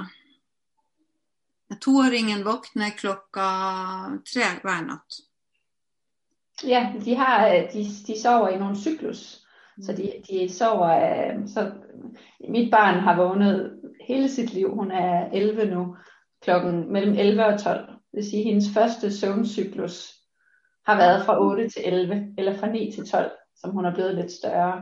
Toåringen 1.81 2.45
våkner 2.45 2.89
klokka 2.89 3.47
tre 4.33 4.45
hver 4.63 4.81
natt. 4.81 5.19
Ja, 6.63 6.93
de, 7.05 7.15
har, 7.15 7.49
de, 7.73 7.83
de 8.07 8.21
sover 8.21 8.49
i 8.49 8.57
nogle 8.57 8.77
cyklus. 8.77 9.46
Så 9.81 9.93
de, 9.93 10.11
de 10.29 10.53
sover, 10.53 10.89
øh, 10.89 11.47
så 11.47 11.71
mit 12.49 12.71
barn 12.71 12.99
har 12.99 13.23
vågnet 13.23 13.79
hele 14.07 14.29
sit 14.29 14.53
liv, 14.53 14.75
hun 14.75 14.91
er 14.91 15.29
11 15.33 15.65
nu, 15.75 15.95
klokken 16.41 16.93
mellem 16.93 17.15
11 17.17 17.45
og 17.45 17.59
12. 17.59 17.79
Det 17.87 17.95
vil 18.13 18.29
sige, 18.29 18.39
at 18.39 18.45
hendes 18.45 18.69
første 18.73 19.17
søvncyklus 19.17 20.13
har 20.85 20.97
været 20.97 21.25
fra 21.25 21.41
8 21.41 21.69
til 21.69 21.81
11, 21.85 22.27
eller 22.37 22.57
fra 22.57 22.71
9 22.71 22.91
til 22.91 23.05
12, 23.05 23.31
som 23.55 23.71
hun 23.71 23.85
er 23.85 23.93
blevet 23.93 24.15
lidt 24.15 24.31
større. 24.31 24.81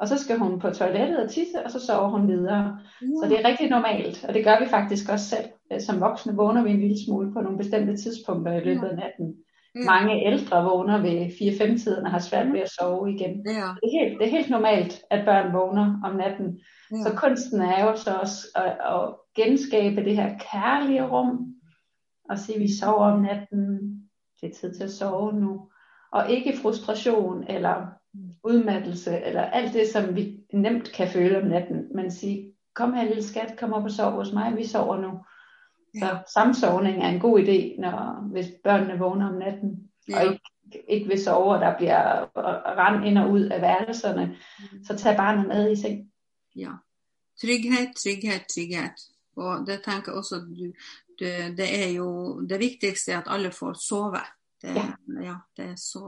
Og 0.00 0.08
så 0.08 0.18
skal 0.18 0.38
hun 0.38 0.60
på 0.60 0.70
toilettet 0.70 1.18
og 1.18 1.30
tisse, 1.30 1.64
og 1.64 1.70
så 1.70 1.86
sover 1.86 2.08
hun 2.08 2.28
videre. 2.28 2.78
Så 3.00 3.28
det 3.28 3.40
er 3.40 3.48
rigtig 3.48 3.70
normalt, 3.70 4.24
og 4.28 4.34
det 4.34 4.44
gør 4.44 4.60
vi 4.60 4.66
faktisk 4.66 5.08
også 5.08 5.26
selv. 5.26 5.80
Som 5.80 6.00
voksne 6.00 6.36
vågner 6.36 6.62
vi 6.62 6.70
en 6.70 6.80
lille 6.80 7.04
smule 7.06 7.32
på 7.32 7.40
nogle 7.40 7.58
bestemte 7.58 7.96
tidspunkter 7.96 8.52
i 8.52 8.64
løbet 8.64 8.86
af 8.88 8.96
natten. 8.96 9.34
Ja. 9.74 9.80
Mange 9.84 10.26
ældre 10.26 10.64
vågner 10.64 10.98
ved 11.02 11.26
4-5-tiden 11.26 12.04
og 12.04 12.10
har 12.10 12.18
svært 12.18 12.52
ved 12.52 12.60
at 12.60 12.70
sove 12.70 13.12
igen. 13.14 13.30
Ja, 13.46 13.50
Det 13.50 13.84
er, 13.88 14.00
helt, 14.00 14.20
det 14.20 14.26
er 14.26 14.30
helt 14.30 14.50
normalt, 14.50 15.02
at 15.10 15.24
børn 15.24 15.52
vågner 15.52 16.00
om 16.04 16.16
natten. 16.16 16.60
ja. 16.90 16.96
Så 17.02 17.16
kunsten 17.16 17.60
er 17.60 17.84
jo 17.84 17.96
så 17.96 18.14
også 18.14 18.46
at, 18.56 18.64
at 18.64 19.14
genskabe 19.36 20.04
det 20.04 20.16
her 20.16 20.38
kærlige 20.52 21.06
rum, 21.08 21.54
og 22.30 22.38
sige, 22.38 22.56
at 22.56 22.62
vi 22.62 22.76
sover 22.80 23.04
om 23.12 23.22
natten, 23.22 23.78
det 24.40 24.48
er 24.50 24.54
tid 24.54 24.74
til 24.74 24.84
at 24.84 24.90
sove 24.90 25.32
nu. 25.32 25.68
Og 26.12 26.30
ikke 26.30 26.56
frustration 26.62 27.44
eller 27.48 27.86
udmattelse, 28.44 29.20
eller 29.20 29.42
alt 29.42 29.72
det, 29.74 29.88
som 29.88 30.16
vi 30.16 30.36
nemt 30.52 30.92
kan 30.92 31.08
føle 31.08 31.42
om 31.42 31.48
natten, 31.48 31.84
men 31.94 32.10
sige, 32.10 32.52
kom 32.74 32.92
her 32.94 33.04
lille 33.04 33.22
skat, 33.22 33.54
kom 33.58 33.72
op 33.72 33.84
og 33.84 33.90
sov 33.90 34.10
hos 34.12 34.32
mig, 34.32 34.56
vi 34.56 34.64
sover 34.66 34.96
nu. 35.00 35.10
Så 35.98 36.18
samsovning 36.34 37.02
er 37.02 37.08
en 37.08 37.20
god 37.20 37.40
idé, 37.40 37.80
når, 37.80 38.28
hvis 38.32 38.46
børnene 38.64 38.98
vågner 38.98 39.28
om 39.28 39.38
natten, 39.38 39.90
og 40.08 40.24
ja. 40.24 40.30
ikke, 40.30 40.50
ikke 40.88 41.08
vil 41.08 41.24
sove, 41.24 41.54
og 41.54 41.60
der 41.60 41.76
bliver 41.76 42.02
rand 42.78 43.06
ind 43.06 43.18
og 43.18 43.30
ud 43.30 43.40
af 43.40 43.60
værelserne, 43.60 44.36
så 44.86 44.96
tag 44.96 45.16
barnet 45.16 45.48
med 45.48 45.72
i 45.72 45.76
seng. 45.76 46.10
ja. 46.56 46.70
Trygghet, 47.40 47.88
trygghet, 48.02 48.42
trygghet. 48.54 48.98
Og 49.36 49.66
det 49.66 49.80
tenker 49.84 50.12
jeg 50.12 50.18
også 50.18 50.34
du, 50.34 50.66
du, 51.20 51.24
det 51.56 51.84
er 51.84 51.90
jo 51.90 52.40
det 52.40 52.58
viktigste 52.58 53.12
er 53.12 53.18
at 53.18 53.26
alle 53.26 53.52
får 53.52 53.72
sove. 53.88 54.20
Det, 54.62 54.76
Ja. 54.76 54.92
ja, 55.22 55.34
det 55.56 55.64
er 55.64 55.76
så 55.76 56.00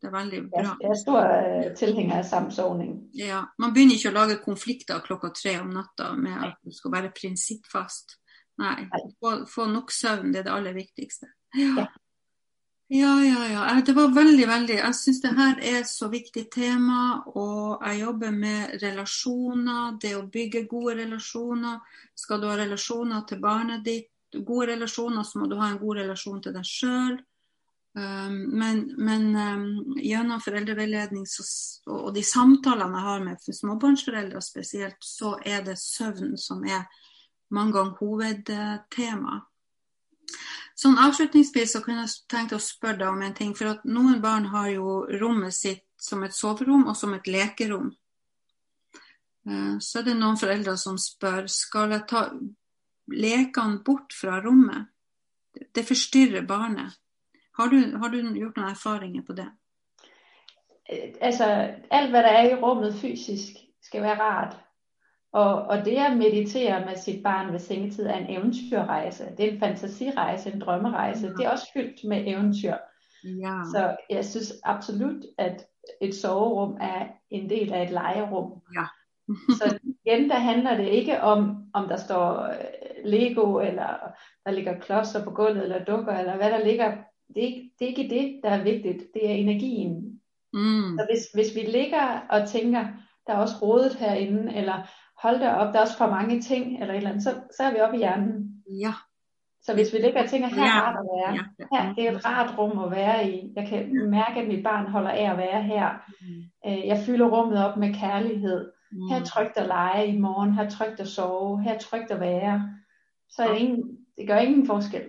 det 0.00 0.06
er 0.06 0.10
veldig 0.18 0.36
Jeg, 0.38 0.50
bra. 0.50 0.76
jeg 0.82 0.90
er 0.90 0.94
stor 0.94 1.20
øh, 1.20 1.76
tilhænger 1.76 2.16
af 2.16 2.24
samsovning. 2.24 3.10
Ja, 3.14 3.40
man 3.58 3.74
begynner 3.74 3.94
ikke 3.98 4.12
å 4.12 4.18
lage 4.18 4.36
konflikter 4.44 5.00
klokka 5.02 5.28
tre 5.34 5.56
om 5.60 5.72
natta 5.74 6.12
med 6.14 6.36
at 6.46 6.54
du 6.64 6.70
skal 6.72 6.92
være 6.94 7.10
prinsippfast. 7.20 8.14
Nei, 8.58 8.88
få, 9.20 9.34
få 9.46 9.68
nok 9.70 9.92
søvn, 9.94 10.32
det 10.32 10.42
er 10.42 10.48
det 10.48 10.54
aller 10.56 10.76
viktigste. 10.76 11.30
Ja. 11.54 11.88
Ja. 12.90 13.22
Ja, 13.22 13.46
ja. 13.48 13.76
Eh, 13.76 13.84
Det 13.84 13.92
var 13.92 14.08
veldig, 14.08 14.46
veldig 14.48 14.74
Jeg 14.74 14.94
syns 14.94 15.20
det 15.20 15.34
her 15.36 15.58
er 15.60 15.80
et 15.80 15.88
så 15.88 16.08
viktig 16.08 16.46
tema, 16.50 17.22
og 17.26 17.84
jeg 17.84 18.00
jobber 18.00 18.30
med 18.30 18.82
relasjoner, 18.82 19.98
det 20.00 20.14
å 20.16 20.24
bygge 20.32 20.64
gode 20.70 20.94
relasjoner. 21.02 21.80
Skal 22.16 22.40
du 22.40 22.46
ha 22.48 22.56
relasjoner 22.56 23.26
til 23.28 23.42
barnet 23.44 23.84
ditt, 23.84 24.08
gode 24.32 24.72
relasjoner, 24.72 25.22
så 25.22 25.38
må 25.38 25.48
du 25.48 25.56
ha 25.60 25.68
en 25.68 25.78
god 25.78 26.00
relasjon 26.00 26.40
til 26.42 26.56
deg 26.56 26.64
sjøl. 26.64 27.18
Um, 27.98 28.56
men, 28.56 28.80
men 28.96 29.36
um, 29.36 29.94
gjennom 29.96 30.40
foreldreveiledning 30.40 31.24
så, 31.26 31.44
og 31.90 32.12
de 32.14 32.22
samtalene 32.22 33.00
jeg 33.00 33.06
har 33.08 33.24
med 33.24 33.54
småbarnsforeldre 33.60 34.42
spesielt, 34.44 35.00
så 35.04 35.34
er 35.44 35.64
det 35.66 35.76
søvn 35.80 36.36
som 36.40 36.64
er 36.64 36.86
mange 37.54 37.72
ganger 37.76 37.98
hovedtema. 38.00 39.38
Sånn 40.78 40.98
Avslutningsvis 41.02 41.72
så 41.74 41.80
kunne 41.82 42.04
jeg 42.04 42.28
tenkt 42.30 42.54
å 42.54 42.60
spørre 42.62 43.00
deg 43.00 43.08
om 43.10 43.22
en 43.26 43.34
ting. 43.34 43.54
For 43.58 43.72
at 43.72 43.86
noen 43.88 44.20
barn 44.22 44.50
har 44.52 44.68
jo 44.70 45.00
rommet 45.20 45.56
sitt 45.56 45.84
som 45.98 46.22
et 46.22 46.36
soverom 46.36 46.86
og 46.86 46.96
som 46.96 47.16
et 47.16 47.26
lekerom. 47.26 47.90
Eh, 49.48 49.78
Så 49.80 49.98
er 49.98 50.10
det 50.10 50.18
noen 50.18 50.38
foreldre 50.38 50.76
som 50.78 50.98
spør 50.98 51.48
skal 51.50 51.96
jeg 51.96 52.06
ta 52.06 52.28
lekene 53.10 53.82
bort 53.82 54.14
fra 54.14 54.38
rommet. 54.44 54.86
Det 55.74 55.82
forstyrrer 55.86 56.46
barnet. 56.46 56.94
Har 57.58 57.68
du, 57.68 57.96
har 57.98 58.08
du 58.08 58.20
gjort 58.38 58.56
noen 58.56 58.70
erfaringer 58.70 59.24
på 59.26 59.34
det? 59.34 59.48
Eh, 60.86 61.16
altså 61.20 61.44
alt 61.90 62.10
hvad 62.10 62.22
der 62.22 62.38
er 62.38 62.50
i 62.52 62.60
rummet 62.60 62.94
fysisk 63.00 63.58
skal 63.82 64.02
være 64.02 64.22
rart. 64.22 64.56
Og, 65.32 65.54
og 65.54 65.84
det 65.84 65.96
at 65.96 66.16
meditere 66.16 66.86
med 66.86 66.96
sit 66.96 67.22
barn 67.22 67.52
ved 67.52 67.58
sengetid 67.58 68.06
er 68.06 68.16
en 68.16 68.30
eventyrrejse. 68.30 69.24
Det 69.36 69.48
er 69.48 69.52
en 69.52 69.60
fantasirejse, 69.60 70.52
en 70.52 70.60
drømmerejse. 70.60 71.26
Ja. 71.26 71.32
Det 71.32 71.44
er 71.46 71.50
også 71.50 71.70
fyldt 71.74 72.08
med 72.08 72.24
eventyr. 72.26 72.74
Ja. 73.24 73.60
Så 73.72 73.96
jeg 74.10 74.24
synes 74.24 74.52
absolut, 74.64 75.24
at 75.38 75.64
et 76.00 76.14
soverum 76.14 76.76
er 76.80 77.06
en 77.30 77.50
del 77.50 77.72
af 77.72 77.82
et 77.82 77.90
legerum. 77.90 78.52
Ja. 78.76 78.84
Så 79.58 79.78
igen, 79.84 80.30
der 80.30 80.38
handler 80.38 80.76
det 80.76 80.88
ikke 80.88 81.20
om, 81.20 81.56
om 81.74 81.88
der 81.88 81.96
står 81.96 82.42
øh, 82.42 82.54
Lego, 83.04 83.58
eller 83.58 84.12
der 84.44 84.50
ligger 84.50 84.80
klodser 84.80 85.24
på 85.24 85.30
gulvet, 85.30 85.62
eller 85.62 85.84
dukker, 85.84 86.12
eller 86.12 86.36
hvad 86.36 86.50
der 86.50 86.64
ligger. 86.64 86.96
Det 87.34 87.42
er, 87.42 87.46
ikke, 87.46 87.70
det 87.78 87.84
er 87.84 87.88
ikke 87.88 88.14
det, 88.14 88.40
der 88.44 88.50
er 88.50 88.62
vigtigt. 88.62 89.04
Det 89.14 89.30
er 89.30 89.34
energien. 89.34 90.20
Mm. 90.52 90.98
Så 90.98 91.06
hvis, 91.10 91.20
hvis 91.34 91.54
vi 91.54 91.70
ligger 91.70 92.26
og 92.30 92.48
tænker, 92.48 92.86
der 93.26 93.32
er 93.32 93.38
også 93.38 93.54
rodet 93.62 93.94
herinde, 93.94 94.54
eller 94.54 94.88
hold 95.22 95.40
da 95.40 95.50
op, 95.54 95.72
der 95.72 95.78
er 95.78 95.82
også 95.82 95.96
for 95.98 96.06
mange 96.10 96.40
ting, 96.40 96.80
eller 96.80 96.94
et 96.94 96.96
eller 96.96 97.10
andet, 97.10 97.24
så, 97.24 97.30
så 97.56 97.62
er 97.62 97.72
vi 97.72 97.80
oppe 97.80 97.96
i 97.96 97.98
hjernen. 97.98 98.62
Ja. 98.80 98.92
Så 99.62 99.74
hvis 99.74 99.92
vi 99.92 99.98
ligger 99.98 100.22
og 100.22 100.28
tænker, 100.28 100.48
her 100.48 100.62
er 100.62 100.80
rart 100.82 100.96
at 100.96 101.08
være, 101.16 101.34
Ja. 101.34 101.76
her 101.84 101.94
det 101.94 102.06
er 102.08 102.12
et 102.12 102.24
rart 102.26 102.58
rum 102.58 102.78
at 102.78 102.90
være 102.90 103.30
i. 103.30 103.52
Jeg 103.56 103.68
kan 103.68 104.08
mærke, 104.10 104.40
at 104.40 104.48
mit 104.48 104.62
barn 104.64 104.86
holder 104.90 105.10
af 105.10 105.30
at 105.32 105.38
være 105.38 105.62
her. 105.62 105.88
Mm. 106.20 106.70
Øh, 106.70 106.86
Jeg 106.86 106.98
fylder 107.06 107.28
rummet 107.28 107.64
op 107.64 107.76
med 107.76 107.94
kærlighed. 107.94 108.72
Her 109.10 109.16
er 109.16 109.20
Mm. 109.20 109.24
trygt 109.26 109.56
at 109.56 109.66
lege 109.66 110.06
i 110.06 110.18
morgen, 110.18 110.52
her 110.54 110.62
er 110.64 110.70
trygt 110.70 111.00
at 111.00 111.08
sove, 111.08 111.62
her 111.62 111.74
er 111.74 111.78
trygt 111.78 112.10
at 112.10 112.20
være. 112.20 112.70
Så 113.30 113.42
er 113.42 113.48
det, 113.48 113.54
Ja. 113.54 113.60
ingen, 113.60 113.98
det 114.18 114.26
gør 114.28 114.38
ingen 114.38 114.66
forskel. 114.66 115.02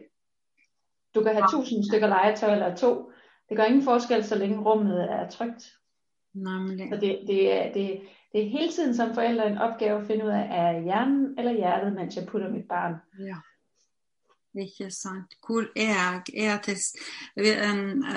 Du 1.16 1.24
kan 1.24 1.34
have 1.34 1.48
tusind 1.52 1.84
stykker 1.92 2.08
legetøj 2.08 2.52
eller 2.54 2.76
to. 2.76 3.12
Det 3.50 3.58
gør 3.58 3.64
ingen 3.64 3.84
forskel, 3.84 4.24
så 4.24 4.38
længe 4.38 4.60
rummet 4.60 5.12
er 5.12 5.30
trygt. 5.30 5.64
Nemlig. 6.34 6.90
Så 6.94 6.96
det, 7.00 7.20
det, 7.28 7.54
er, 7.66 7.74
det, 7.74 8.02
det 8.32 8.46
er 8.46 8.50
hele 8.50 8.72
tiden 8.72 8.96
som 8.96 9.14
forældre 9.14 9.48
en 9.48 9.58
opgave 9.58 10.02
at 10.02 10.08
finde 10.08 10.26
ud 10.26 10.30
af, 10.30 10.48
er 10.52 10.80
hjernen 10.80 11.40
eller 11.40 11.52
hjertet, 11.52 11.94
mens 11.94 12.16
jeg 12.16 12.26
putter 12.26 12.50
mit 12.50 12.68
barn. 12.68 12.96
Ja. 13.20 13.36
Ikke 14.62 14.92
sant. 14.92 15.34
Hvor 15.48 15.62
er 15.76 15.94
jeg? 15.94 16.22
Er 16.34 16.44
jeg, 16.44 16.62
til, 16.64 16.78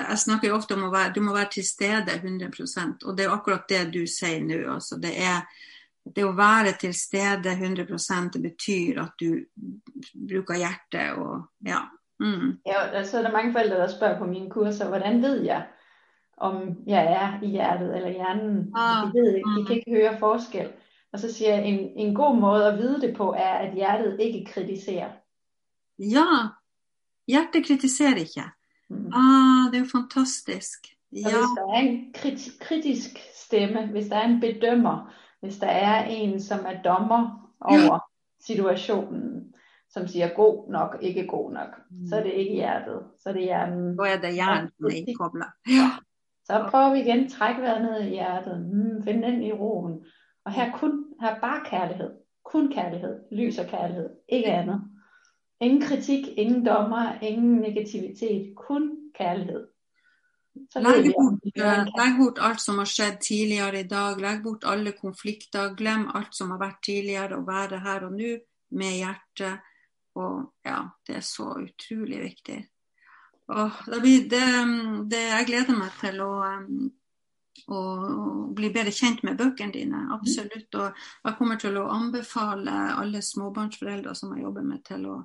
jeg 0.09 0.17
snakker 0.17 0.47
jo 0.47 0.55
ofte 0.55 0.73
om 0.73 0.91
være, 0.91 1.13
du 1.15 1.21
må 1.21 1.33
være 1.33 1.49
til 1.51 1.65
stede 1.65 2.01
100% 2.01 3.05
og 3.05 3.17
det 3.17 3.25
er 3.25 3.29
akkurat 3.29 3.69
det 3.69 3.93
du 3.93 4.05
sier 4.09 4.41
nå. 4.41 4.73
Altså, 4.73 4.97
det, 5.01 5.13
er, 5.13 5.45
det 6.15 6.25
å 6.25 6.33
være 6.37 6.73
til 6.81 6.93
stede 6.97 7.53
100% 7.53 8.33
det 8.33 8.41
betyr 8.41 9.01
at 9.03 9.13
du 9.21 9.45
bruker 10.13 10.57
hjertet 10.57 11.21
og 11.21 11.45
ja. 11.65 11.85
Mm. 12.19 12.57
Ja, 12.65 12.99
og 12.99 13.05
så 13.05 13.17
er 13.17 13.21
der 13.21 13.31
mange 13.31 13.51
forældre, 13.51 13.77
der 13.77 13.87
spørger 13.87 14.17
på 14.17 14.25
mine 14.25 14.49
kurser, 14.49 14.87
hvordan 14.87 15.21
ved 15.21 15.41
jeg, 15.43 15.65
om 16.37 16.77
jeg 16.87 17.03
er 17.13 17.43
i 17.45 17.49
hjertet 17.49 17.95
eller 17.95 18.09
hjernen? 18.09 18.73
Ah, 18.75 19.07
De, 19.07 19.13
ved, 19.19 19.35
ikke, 19.35 19.49
de 19.59 19.65
kan 19.65 19.75
ikke 19.75 19.91
høre 19.91 20.19
forskel. 20.19 20.71
Og 21.13 21.19
så 21.19 21.33
siger 21.33 21.55
jeg, 21.55 21.65
en, 21.65 21.79
en 22.07 22.15
god 22.15 22.35
måde 22.35 22.67
at 22.67 22.77
vide 22.77 23.01
det 23.01 23.15
på, 23.17 23.33
er, 23.37 23.53
at 23.53 23.73
hjertet 23.73 24.17
ikke 24.19 24.45
kritiserer. 24.53 25.09
Ja. 25.99 26.25
Hjertet 27.27 27.65
kritiserer 27.67 28.15
ikke. 28.15 28.43
Mm. 28.89 29.05
Ah, 29.13 29.71
det 29.71 29.75
er 29.75 29.79
jo 29.85 29.99
fantastisk. 30.01 30.79
Og 31.11 31.17
Ja. 31.17 31.21
hvis 31.37 31.53
der 31.57 31.67
er 31.73 31.79
en 31.79 32.13
krit- 32.17 32.57
kritisk 32.59 33.17
stemme, 33.45 33.87
hvis 33.87 34.07
der 34.07 34.15
er 34.17 34.27
en 34.27 34.39
bedømmer, 34.41 35.13
hvis 35.41 35.57
der 35.57 35.67
er 35.67 36.05
en, 36.05 36.39
som 36.41 36.59
er 36.65 36.81
dommer 36.81 37.49
over 37.61 37.99
situationen, 38.45 39.53
som 39.89 40.07
siger 40.07 40.29
god 40.35 40.71
nok, 40.71 40.97
ikke 41.01 41.27
god 41.27 41.51
nok, 41.51 41.69
Mm. 41.89 42.07
så 42.07 42.15
er 42.15 42.23
det 42.23 42.33
ikke 42.33 42.53
hjertet, 42.53 42.99
så 43.19 43.29
er 43.29 43.33
det 43.33 43.41
hjernen. 43.41 43.97
Da 43.97 44.03
er 44.03 44.21
det 44.21 44.33
hjernen 44.33 44.69
som 44.77 44.85
er 44.85 44.89
innkoblet. 44.95 45.47
Ja. 45.67 45.89
Så 46.45 46.67
prøver 46.69 46.93
vi 46.93 46.99
igen, 46.99 47.29
træk 47.29 47.57
vejret 47.57 47.81
ned 47.81 48.01
i 48.01 48.09
hjertet, 48.09 48.65
mm, 48.73 49.03
find 49.03 49.23
den 49.23 49.43
i 49.43 49.51
roen. 49.51 50.05
Og 50.45 50.51
her 50.51 50.65
er 50.71 50.77
kun, 50.77 51.05
her 51.21 51.29
er 51.35 51.39
bare 51.39 51.61
kærlighed, 51.65 52.11
kun 52.45 52.73
kærlighed, 52.73 53.19
lys 53.31 53.57
og 53.57 53.65
kærlighed, 53.65 54.09
ikke 54.29 54.47
andet. 54.47 54.81
Ingen 55.61 55.81
kritik, 55.81 56.27
ingen 56.37 56.65
dommer, 56.65 57.19
ingen 57.21 57.55
negativitet, 57.55 58.53
kun 58.55 58.97
kærlighed. 59.15 59.67
Så 60.71 60.79
Legg 60.79 61.13
bort, 61.15 61.39
legg 61.97 62.17
bort 62.19 62.39
alt 62.41 62.61
som 62.61 62.77
har 62.77 62.89
skjedd 62.89 63.21
tidligere 63.27 63.79
i 63.79 63.87
dag. 63.87 64.19
Legg 64.21 64.43
bort 64.43 64.67
alle 64.67 64.91
konflikter. 64.91 65.75
Glem 65.75 66.07
alt 66.15 66.35
som 66.37 66.51
har 66.53 66.59
vært 66.61 66.83
tidligere, 66.85 67.37
og 67.37 67.47
være 67.47 67.79
her 67.79 68.05
og 68.07 68.11
nå 68.17 68.33
med 68.79 68.97
hjertet. 68.99 69.71
Og 70.15 70.53
ja, 70.65 70.79
det 71.07 71.15
er 71.15 71.25
så 71.25 71.47
utrolig 71.63 72.21
viktig. 72.21 72.59
Og 73.51 73.79
det 73.91 73.99
blir, 74.03 74.27
det, 74.31 74.43
det, 75.11 75.21
jeg 75.27 75.47
gleder 75.49 75.75
meg 75.75 75.97
til 75.99 76.21
å, 76.23 76.31
å 77.67 77.81
bli 78.55 78.71
bedre 78.71 78.93
kjent 78.95 79.25
med 79.27 79.37
bøkene 79.39 79.75
dine. 79.75 80.05
Absolutt. 80.15 80.69
Og 80.79 81.03
jeg 81.27 81.37
kommer 81.39 81.59
til 81.59 81.77
å 81.81 81.89
anbefale 81.91 82.77
alle 82.95 83.21
småbarnsforeldre 83.25 84.15
som 84.15 84.31
jeg 84.35 84.45
jobber 84.45 84.67
med, 84.67 84.83
til 84.87 85.09
å 85.11 85.19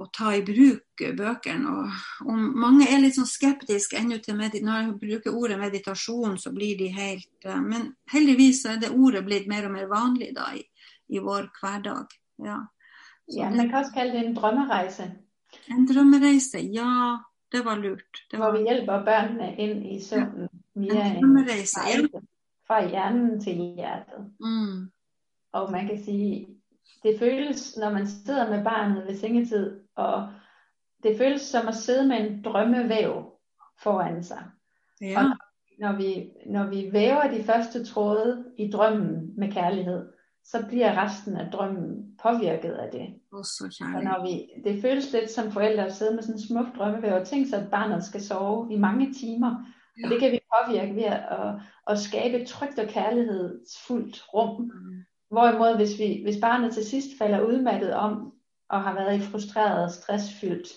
å 0.00 0.06
ta 0.12 0.32
i 0.34 0.42
bruk 0.44 1.02
bøkene. 1.16 1.70
Og 1.70 2.28
om 2.32 2.42
mange 2.62 2.88
er 2.88 3.02
litt 3.02 3.16
sånn 3.18 3.28
skeptiske 3.28 3.98
ennå 4.00 4.20
til 4.24 4.38
medit 4.38 4.64
når 4.64 4.82
jeg 4.82 4.98
bruker 5.02 5.36
ordet 5.36 5.58
meditasjon, 5.60 6.38
så 6.40 6.52
blir 6.56 6.78
de 6.78 6.90
helt 6.94 7.48
eh, 7.48 7.60
Men 7.60 7.90
heldigvis 8.12 8.64
er 8.70 8.80
det 8.80 8.92
ordet 8.94 9.24
blitt 9.26 9.48
mer 9.50 9.68
og 9.68 9.74
mer 9.76 9.88
vanlig 9.90 10.32
da 10.36 10.50
i, 10.56 10.64
i 11.10 11.22
vår 11.22 11.50
hverdag. 11.60 12.14
Ja. 12.44 12.62
Så 13.28 13.42
Ja, 13.42 13.50
man 13.50 13.68
kan 13.70 13.82
også 13.84 13.94
kalde 13.94 14.16
det 14.16 14.26
en 14.26 14.36
drømmerejse, 14.38 15.10
en 15.76 15.86
drømmereise, 15.86 16.58
ja, 16.58 17.16
det 17.52 17.64
var 17.64 17.76
lurt. 17.76 18.14
Det 18.30 18.38
hvor 18.38 18.46
var 18.46 18.58
vi 18.58 18.62
hjælper 18.62 19.04
børnene 19.04 19.56
ind 19.56 19.86
i 19.86 20.04
søvnen 20.04 20.48
via 20.74 21.06
en 21.06 21.16
en 21.16 21.22
drømmereise. 21.22 21.80
Ja. 21.86 22.18
fra 22.66 22.88
hjernen 22.88 23.40
til 23.40 23.54
hjertet. 23.54 24.32
Mm. 24.40 24.90
Og 25.52 25.72
man 25.72 25.86
kan 25.86 26.04
sige, 26.04 26.46
det 27.02 27.18
føles, 27.18 27.76
når 27.76 27.90
man 27.90 28.06
sidder 28.06 28.50
med 28.50 28.64
barnet 28.64 29.06
ved 29.06 29.16
sengetid, 29.16 29.80
og 29.96 30.28
det 31.02 31.18
føles 31.18 31.40
som 31.40 31.68
at 31.68 31.74
sidde 31.74 32.08
med 32.08 32.16
en 32.20 32.44
drømmevæv 32.44 33.32
foran 33.82 34.24
sig. 34.24 34.42
Ja. 35.00 35.22
Når 35.78 35.96
vi, 35.96 36.30
når 36.46 36.66
vi 36.66 36.92
væver 36.92 37.30
de 37.30 37.44
første 37.44 37.84
tråde 37.84 38.44
i 38.58 38.70
drømmen 38.70 39.34
med 39.36 39.52
kærlighed, 39.52 40.12
så 40.44 40.66
bliver 40.68 41.04
resten 41.04 41.36
af 41.36 41.50
drømmen 41.52 42.18
påvirket 42.22 42.72
af 42.72 42.90
det. 42.92 43.14
Også 43.32 43.66
Så 43.70 44.00
når 44.02 44.26
vi, 44.26 44.62
det 44.70 44.82
føles 44.82 45.12
lidt 45.12 45.30
som 45.30 45.52
forældre 45.52 45.86
at 45.86 45.94
sidde 45.94 46.14
med 46.14 46.22
sådan 46.22 46.34
en 46.34 46.46
smuk 46.46 46.66
drømmevæv 46.76 47.14
og 47.14 47.26
tænke 47.26 47.48
sig, 47.48 47.58
at 47.62 47.70
barnet 47.70 48.04
skal 48.04 48.22
sove 48.22 48.72
i 48.72 48.78
mange 48.78 49.12
timer. 49.12 49.50
Ja. 49.98 50.04
Og 50.04 50.10
det 50.10 50.20
kan 50.20 50.32
vi 50.32 50.40
påvirke 50.54 50.94
ved 50.94 51.02
at, 51.02 51.20
at, 51.30 51.54
at 51.86 51.98
skabe 51.98 52.36
et 52.40 52.48
trygt 52.48 52.78
og 52.78 52.88
kærlighedsfuldt 52.88 54.24
rum. 54.34 54.60
Mm. 54.62 54.70
Hvorimod 55.30 55.76
hvis, 55.76 55.98
vi, 55.98 56.20
hvis 56.22 56.40
barnet 56.40 56.74
til 56.74 56.84
sidst 56.84 57.18
falder 57.18 57.40
udmattet 57.40 57.94
om 57.94 58.32
og 58.68 58.82
har 58.82 58.94
været 58.94 59.16
i 59.16 59.20
frustreret, 59.20 59.92
stressfyldt, 59.92 60.68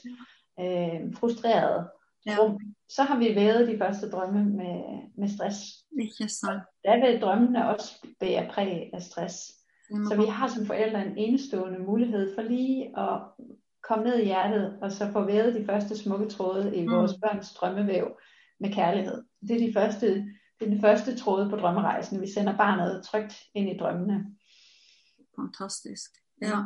øh, 0.60 1.15
frustreret 1.19 1.88
Ja. 2.25 2.38
rum, 2.39 2.59
så 2.89 3.03
har 3.03 3.17
vi 3.19 3.36
vævet 3.36 3.67
de 3.67 3.77
første 3.77 4.09
drømme 4.09 4.43
med, 4.45 4.81
med 5.17 5.29
stress. 5.36 5.57
Ikke 6.01 6.33
sant. 6.33 6.62
Der 6.86 6.95
vil 7.12 7.21
drømmene 7.21 7.69
også 7.69 8.07
bære 8.19 8.49
præg 8.53 8.89
af 8.93 9.01
stress. 9.01 9.36
Må 9.91 10.09
Så 10.09 10.15
vi 10.15 10.25
har 10.25 10.47
som 10.47 10.65
forældre 10.65 11.05
en 11.05 11.17
enestående 11.17 11.79
mulighed 11.79 12.36
for 12.36 12.41
lige 12.41 12.99
at 12.99 13.21
komme 13.89 14.03
ned 14.03 14.17
i 14.19 14.25
hjertet, 14.25 14.77
og 14.81 14.91
så 14.91 15.12
få 15.12 15.25
vævet 15.25 15.55
de 15.55 15.65
første 15.65 15.97
smukke 15.97 16.29
tråde 16.29 16.75
i 16.77 16.86
Mm. 16.86 16.91
vores 16.93 17.12
børns 17.23 17.53
drømmevæv 17.53 18.07
med 18.59 18.73
kærlighed. 18.73 19.23
Det 19.47 19.51
er, 19.51 19.67
de 19.67 19.73
første, 19.73 20.07
det 20.59 20.62
er 20.62 20.65
den 20.65 20.81
første 20.81 21.17
tråde 21.17 21.49
på 21.49 21.55
drømmerejsen. 21.55 22.21
Vi 22.21 22.27
sender 22.31 22.57
barnet 22.57 23.03
trygt 23.05 23.33
ind 23.55 23.69
i 23.69 23.77
drømmene. 23.77 24.25
Fantastisk. 25.39 26.12
Ja. 26.41 26.57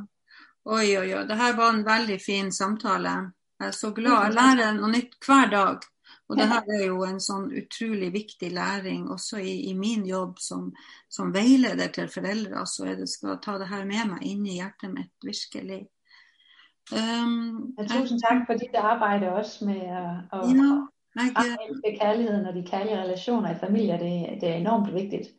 Oi, 0.65 0.98
oi, 0.98 1.13
oi. 1.13 1.28
Det 1.28 1.38
her 1.38 1.56
var 1.56 1.70
en 1.74 1.86
veldig 1.86 2.20
fin 2.26 2.52
samtale. 2.52 3.10
Så 3.72 3.91
glad. 3.91 4.24
Jeg 4.28 4.34
lærer 4.38 4.74
noe 4.78 4.91
nytt 4.93 5.17
hver 5.26 5.50
dag. 5.52 5.86
Og 6.30 6.38
det 6.38 6.48
her 6.52 6.63
er 6.76 6.86
jo 6.86 7.04
en 7.08 7.20
sånn 7.24 7.48
utrolig 7.56 8.10
viktig 8.13 8.50
læring 8.52 9.06
også 9.12 9.39
i, 9.39 9.70
i 9.72 9.74
min 9.74 10.04
jobb 10.08 10.39
som, 10.43 10.74
som 11.10 11.32
veileder 11.34 11.88
til 11.96 12.10
foreldre. 12.12 12.65
Så 12.67 12.89
jeg 12.89 13.08
skal 13.08 13.39
ta 13.43 13.56
det 13.62 13.70
her 13.72 13.86
med 13.88 14.12
meg 14.12 14.26
inn 14.28 14.43
i 14.46 14.58
hjertet 14.60 14.91
mitt, 14.91 15.13
virkelig. 15.24 15.86
Um, 16.91 17.74
Og 17.78 17.88
tusind 17.88 18.22
tak 18.24 18.46
for 18.48 18.60
dit 18.60 18.76
arbejde 18.76 19.32
også 19.32 19.65
med 19.67 19.82
at 19.92 20.44
ja, 20.48 20.67
jeg, 21.15 21.34
fremme 21.36 21.98
kærligheden 22.00 22.46
og 22.46 22.56
de 22.56 22.63
kærlige 22.63 23.02
relationer 23.02 23.56
i 23.56 23.60
familier. 23.60 23.98
Det, 23.98 24.42
det 24.42 24.50
er 24.50 24.56
enormt 24.56 24.94
vigtigt. 24.94 25.34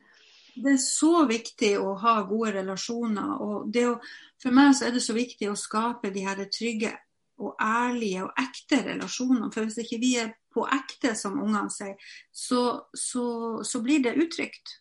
det 0.55 0.73
er 0.73 0.81
så 0.83 1.27
viktig 1.29 1.77
å 1.79 1.95
ha 2.03 2.21
gode 2.29 2.53
relasjoner. 2.59 3.37
Og 3.41 3.69
det 3.75 3.85
å, 3.89 3.99
for 4.43 4.57
meg 4.57 4.75
så 4.75 4.89
er 4.89 4.97
det 4.97 5.05
så 5.05 5.15
viktig 5.17 5.51
å 5.51 5.57
skape 5.57 6.11
de 6.15 6.25
her 6.27 6.43
trygge 6.49 6.97
og 7.39 7.55
ærlige 7.63 8.27
og 8.27 8.43
ekte 8.43 8.83
relasjoner. 8.87 9.51
For 9.55 9.67
hvis 9.67 9.81
ikke 9.85 10.01
vi 10.03 10.13
er 10.21 10.35
på 10.55 10.67
ekte, 10.75 11.15
som 11.19 11.39
ungene 11.41 11.71
sier, 11.73 11.97
så, 12.33 12.63
så, 12.95 13.25
så 13.65 13.83
blir 13.85 14.03
det 14.05 14.19
utrygt. 14.19 14.79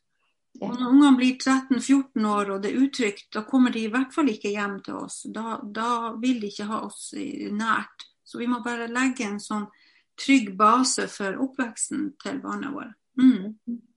Og 0.58 0.74
når 0.74 0.88
ungene 0.90 1.18
blir 1.20 1.36
13-14 1.38 2.28
år 2.28 2.52
og 2.54 2.64
det 2.64 2.72
er 2.72 2.86
utrygt, 2.88 3.28
da 3.34 3.44
kommer 3.46 3.74
de 3.74 3.84
i 3.86 3.92
hvert 3.94 4.14
fall 4.14 4.32
ikke 4.32 4.54
hjem 4.56 4.80
til 4.86 5.02
oss. 5.04 5.20
Da, 5.34 5.60
da 5.62 6.14
vil 6.18 6.40
de 6.42 6.50
ikke 6.50 6.70
ha 6.72 6.82
oss 6.88 7.12
nært. 7.14 8.08
Så 8.26 8.42
vi 8.42 8.48
må 8.50 8.64
bare 8.66 8.90
legge 8.92 9.28
en 9.28 9.40
sånn 9.40 9.68
trygg 10.18 10.56
base 10.58 11.06
for 11.14 11.38
oppveksten 11.46 12.10
til 12.24 12.42
barna 12.42 12.74
våre. 12.74 12.92
Mm. 13.22 13.54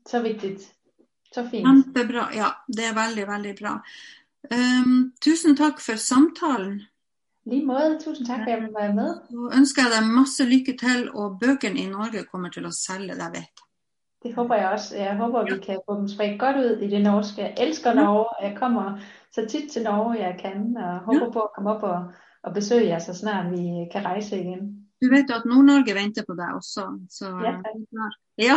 Så 0.08 0.20
vigtigt. 0.20 0.68
Så 1.34 1.46
fint. 1.48 1.64
Kjempebra. 1.64 2.28
Ja, 2.36 2.52
det 2.68 2.90
er 2.90 2.96
veldig, 2.98 3.26
veldig 3.30 3.54
bra. 3.58 3.74
Um, 4.50 5.12
tusen 5.22 5.56
takk 5.56 5.80
for 5.82 6.00
samtalen. 6.00 6.82
Lige 7.47 7.66
måde. 7.66 7.99
Tusind 8.05 8.26
tak, 8.26 8.38
for 8.38 8.51
at 8.51 8.53
jeg 8.55 8.62
måtte 8.62 8.80
være 8.82 8.95
med. 8.95 9.11
Så 9.30 9.59
ønsker 9.59 9.82
jeg 9.82 9.93
deg 9.95 10.12
masse 10.18 10.43
lykke 10.55 10.74
til, 10.84 11.01
og 11.14 11.26
bøkene 11.43 11.80
i 11.80 11.86
Norge 11.97 12.24
kommer 12.32 12.49
til 12.49 12.66
selge, 12.86 13.14
det 13.20 13.28
vet 13.36 13.51
jeg. 13.57 13.66
Det 14.22 14.34
håber 14.34 14.55
jeg 14.55 14.68
også. 14.70 14.97
Jeg 14.97 15.16
håber, 15.16 15.45
vi 15.45 15.59
kan 15.66 15.78
få 15.86 15.93
dem 15.99 16.09
spredt 16.09 16.41
godt 16.41 16.57
ud 16.57 16.72
i 16.84 16.88
det 16.95 17.03
norske. 17.03 17.43
Jeg 17.43 17.55
elsker 17.59 17.95
Norge, 17.95 18.26
og 18.36 18.41
jeg 18.49 18.55
kommer 18.59 18.99
så 19.34 19.47
tit 19.51 19.70
til 19.72 19.82
Norge, 19.82 20.12
jeg 20.26 20.34
kan, 20.43 20.76
og 20.76 20.99
håber 20.99 21.32
på 21.32 21.41
at 21.41 21.53
komme 21.55 21.70
op 21.70 21.82
og, 21.82 22.01
og 22.43 22.55
besøge 22.55 22.88
jer, 22.88 22.99
så 22.99 23.14
snart 23.14 23.51
vi 23.51 23.64
kan 23.93 24.05
rejse 24.05 24.41
igen. 24.41 24.62
Du 25.03 25.07
vet 25.14 25.30
jo 25.30 25.34
at 25.34 25.47
Nord-Norge 25.51 25.95
venter 26.03 26.22
på 26.28 26.34
deg 26.41 26.49
også, 26.55 26.82
så 27.11 27.26
Ja. 27.49 27.55
Ja, 28.38 28.57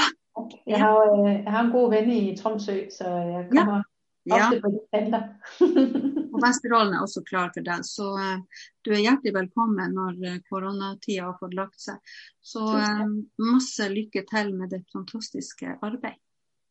Jeg 0.68 0.80
har, 0.80 0.96
øh, 1.14 1.44
jeg 1.44 1.52
har 1.52 1.64
en 1.64 1.72
god 1.72 1.90
ven 1.90 2.10
i 2.10 2.38
Tromsø, 2.38 2.78
så 2.98 3.08
jeg 3.08 3.48
kommer 3.52 3.84
ja. 4.26 4.36
ofte 4.36 4.62
på 4.62 4.68
de 4.68 4.80
kanter. 4.94 5.22
Og 6.34 6.42
Vesterålen 6.42 6.96
er 6.98 7.04
også 7.06 7.22
klar 7.28 7.52
for 7.54 7.66
deg, 7.66 7.86
så 7.86 8.08
eh, 8.22 8.64
du 8.86 8.92
er 8.94 9.04
hjertelig 9.04 9.36
velkommen 9.36 9.94
når 9.98 10.18
eh, 10.26 10.40
koronatida 10.50 11.28
har 11.28 11.38
fått 11.38 11.54
lagt 11.58 11.78
seg. 11.82 12.16
Så 12.42 12.66
eh, 12.80 13.06
masse 13.44 13.90
lykke 13.94 14.26
til 14.32 14.54
med 14.58 14.74
ditt 14.74 14.90
fantastiske 14.96 15.78
arbeid. 15.82 16.18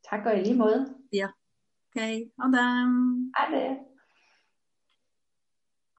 tak 0.08 0.26
og 0.26 0.34
i 0.34 0.42
lige 0.42 0.58
måde. 0.58 0.82
Ok, 1.92 2.02
ha 2.42 2.52
det. 2.56 2.68
Hej 3.38 3.48
det. 3.54 3.91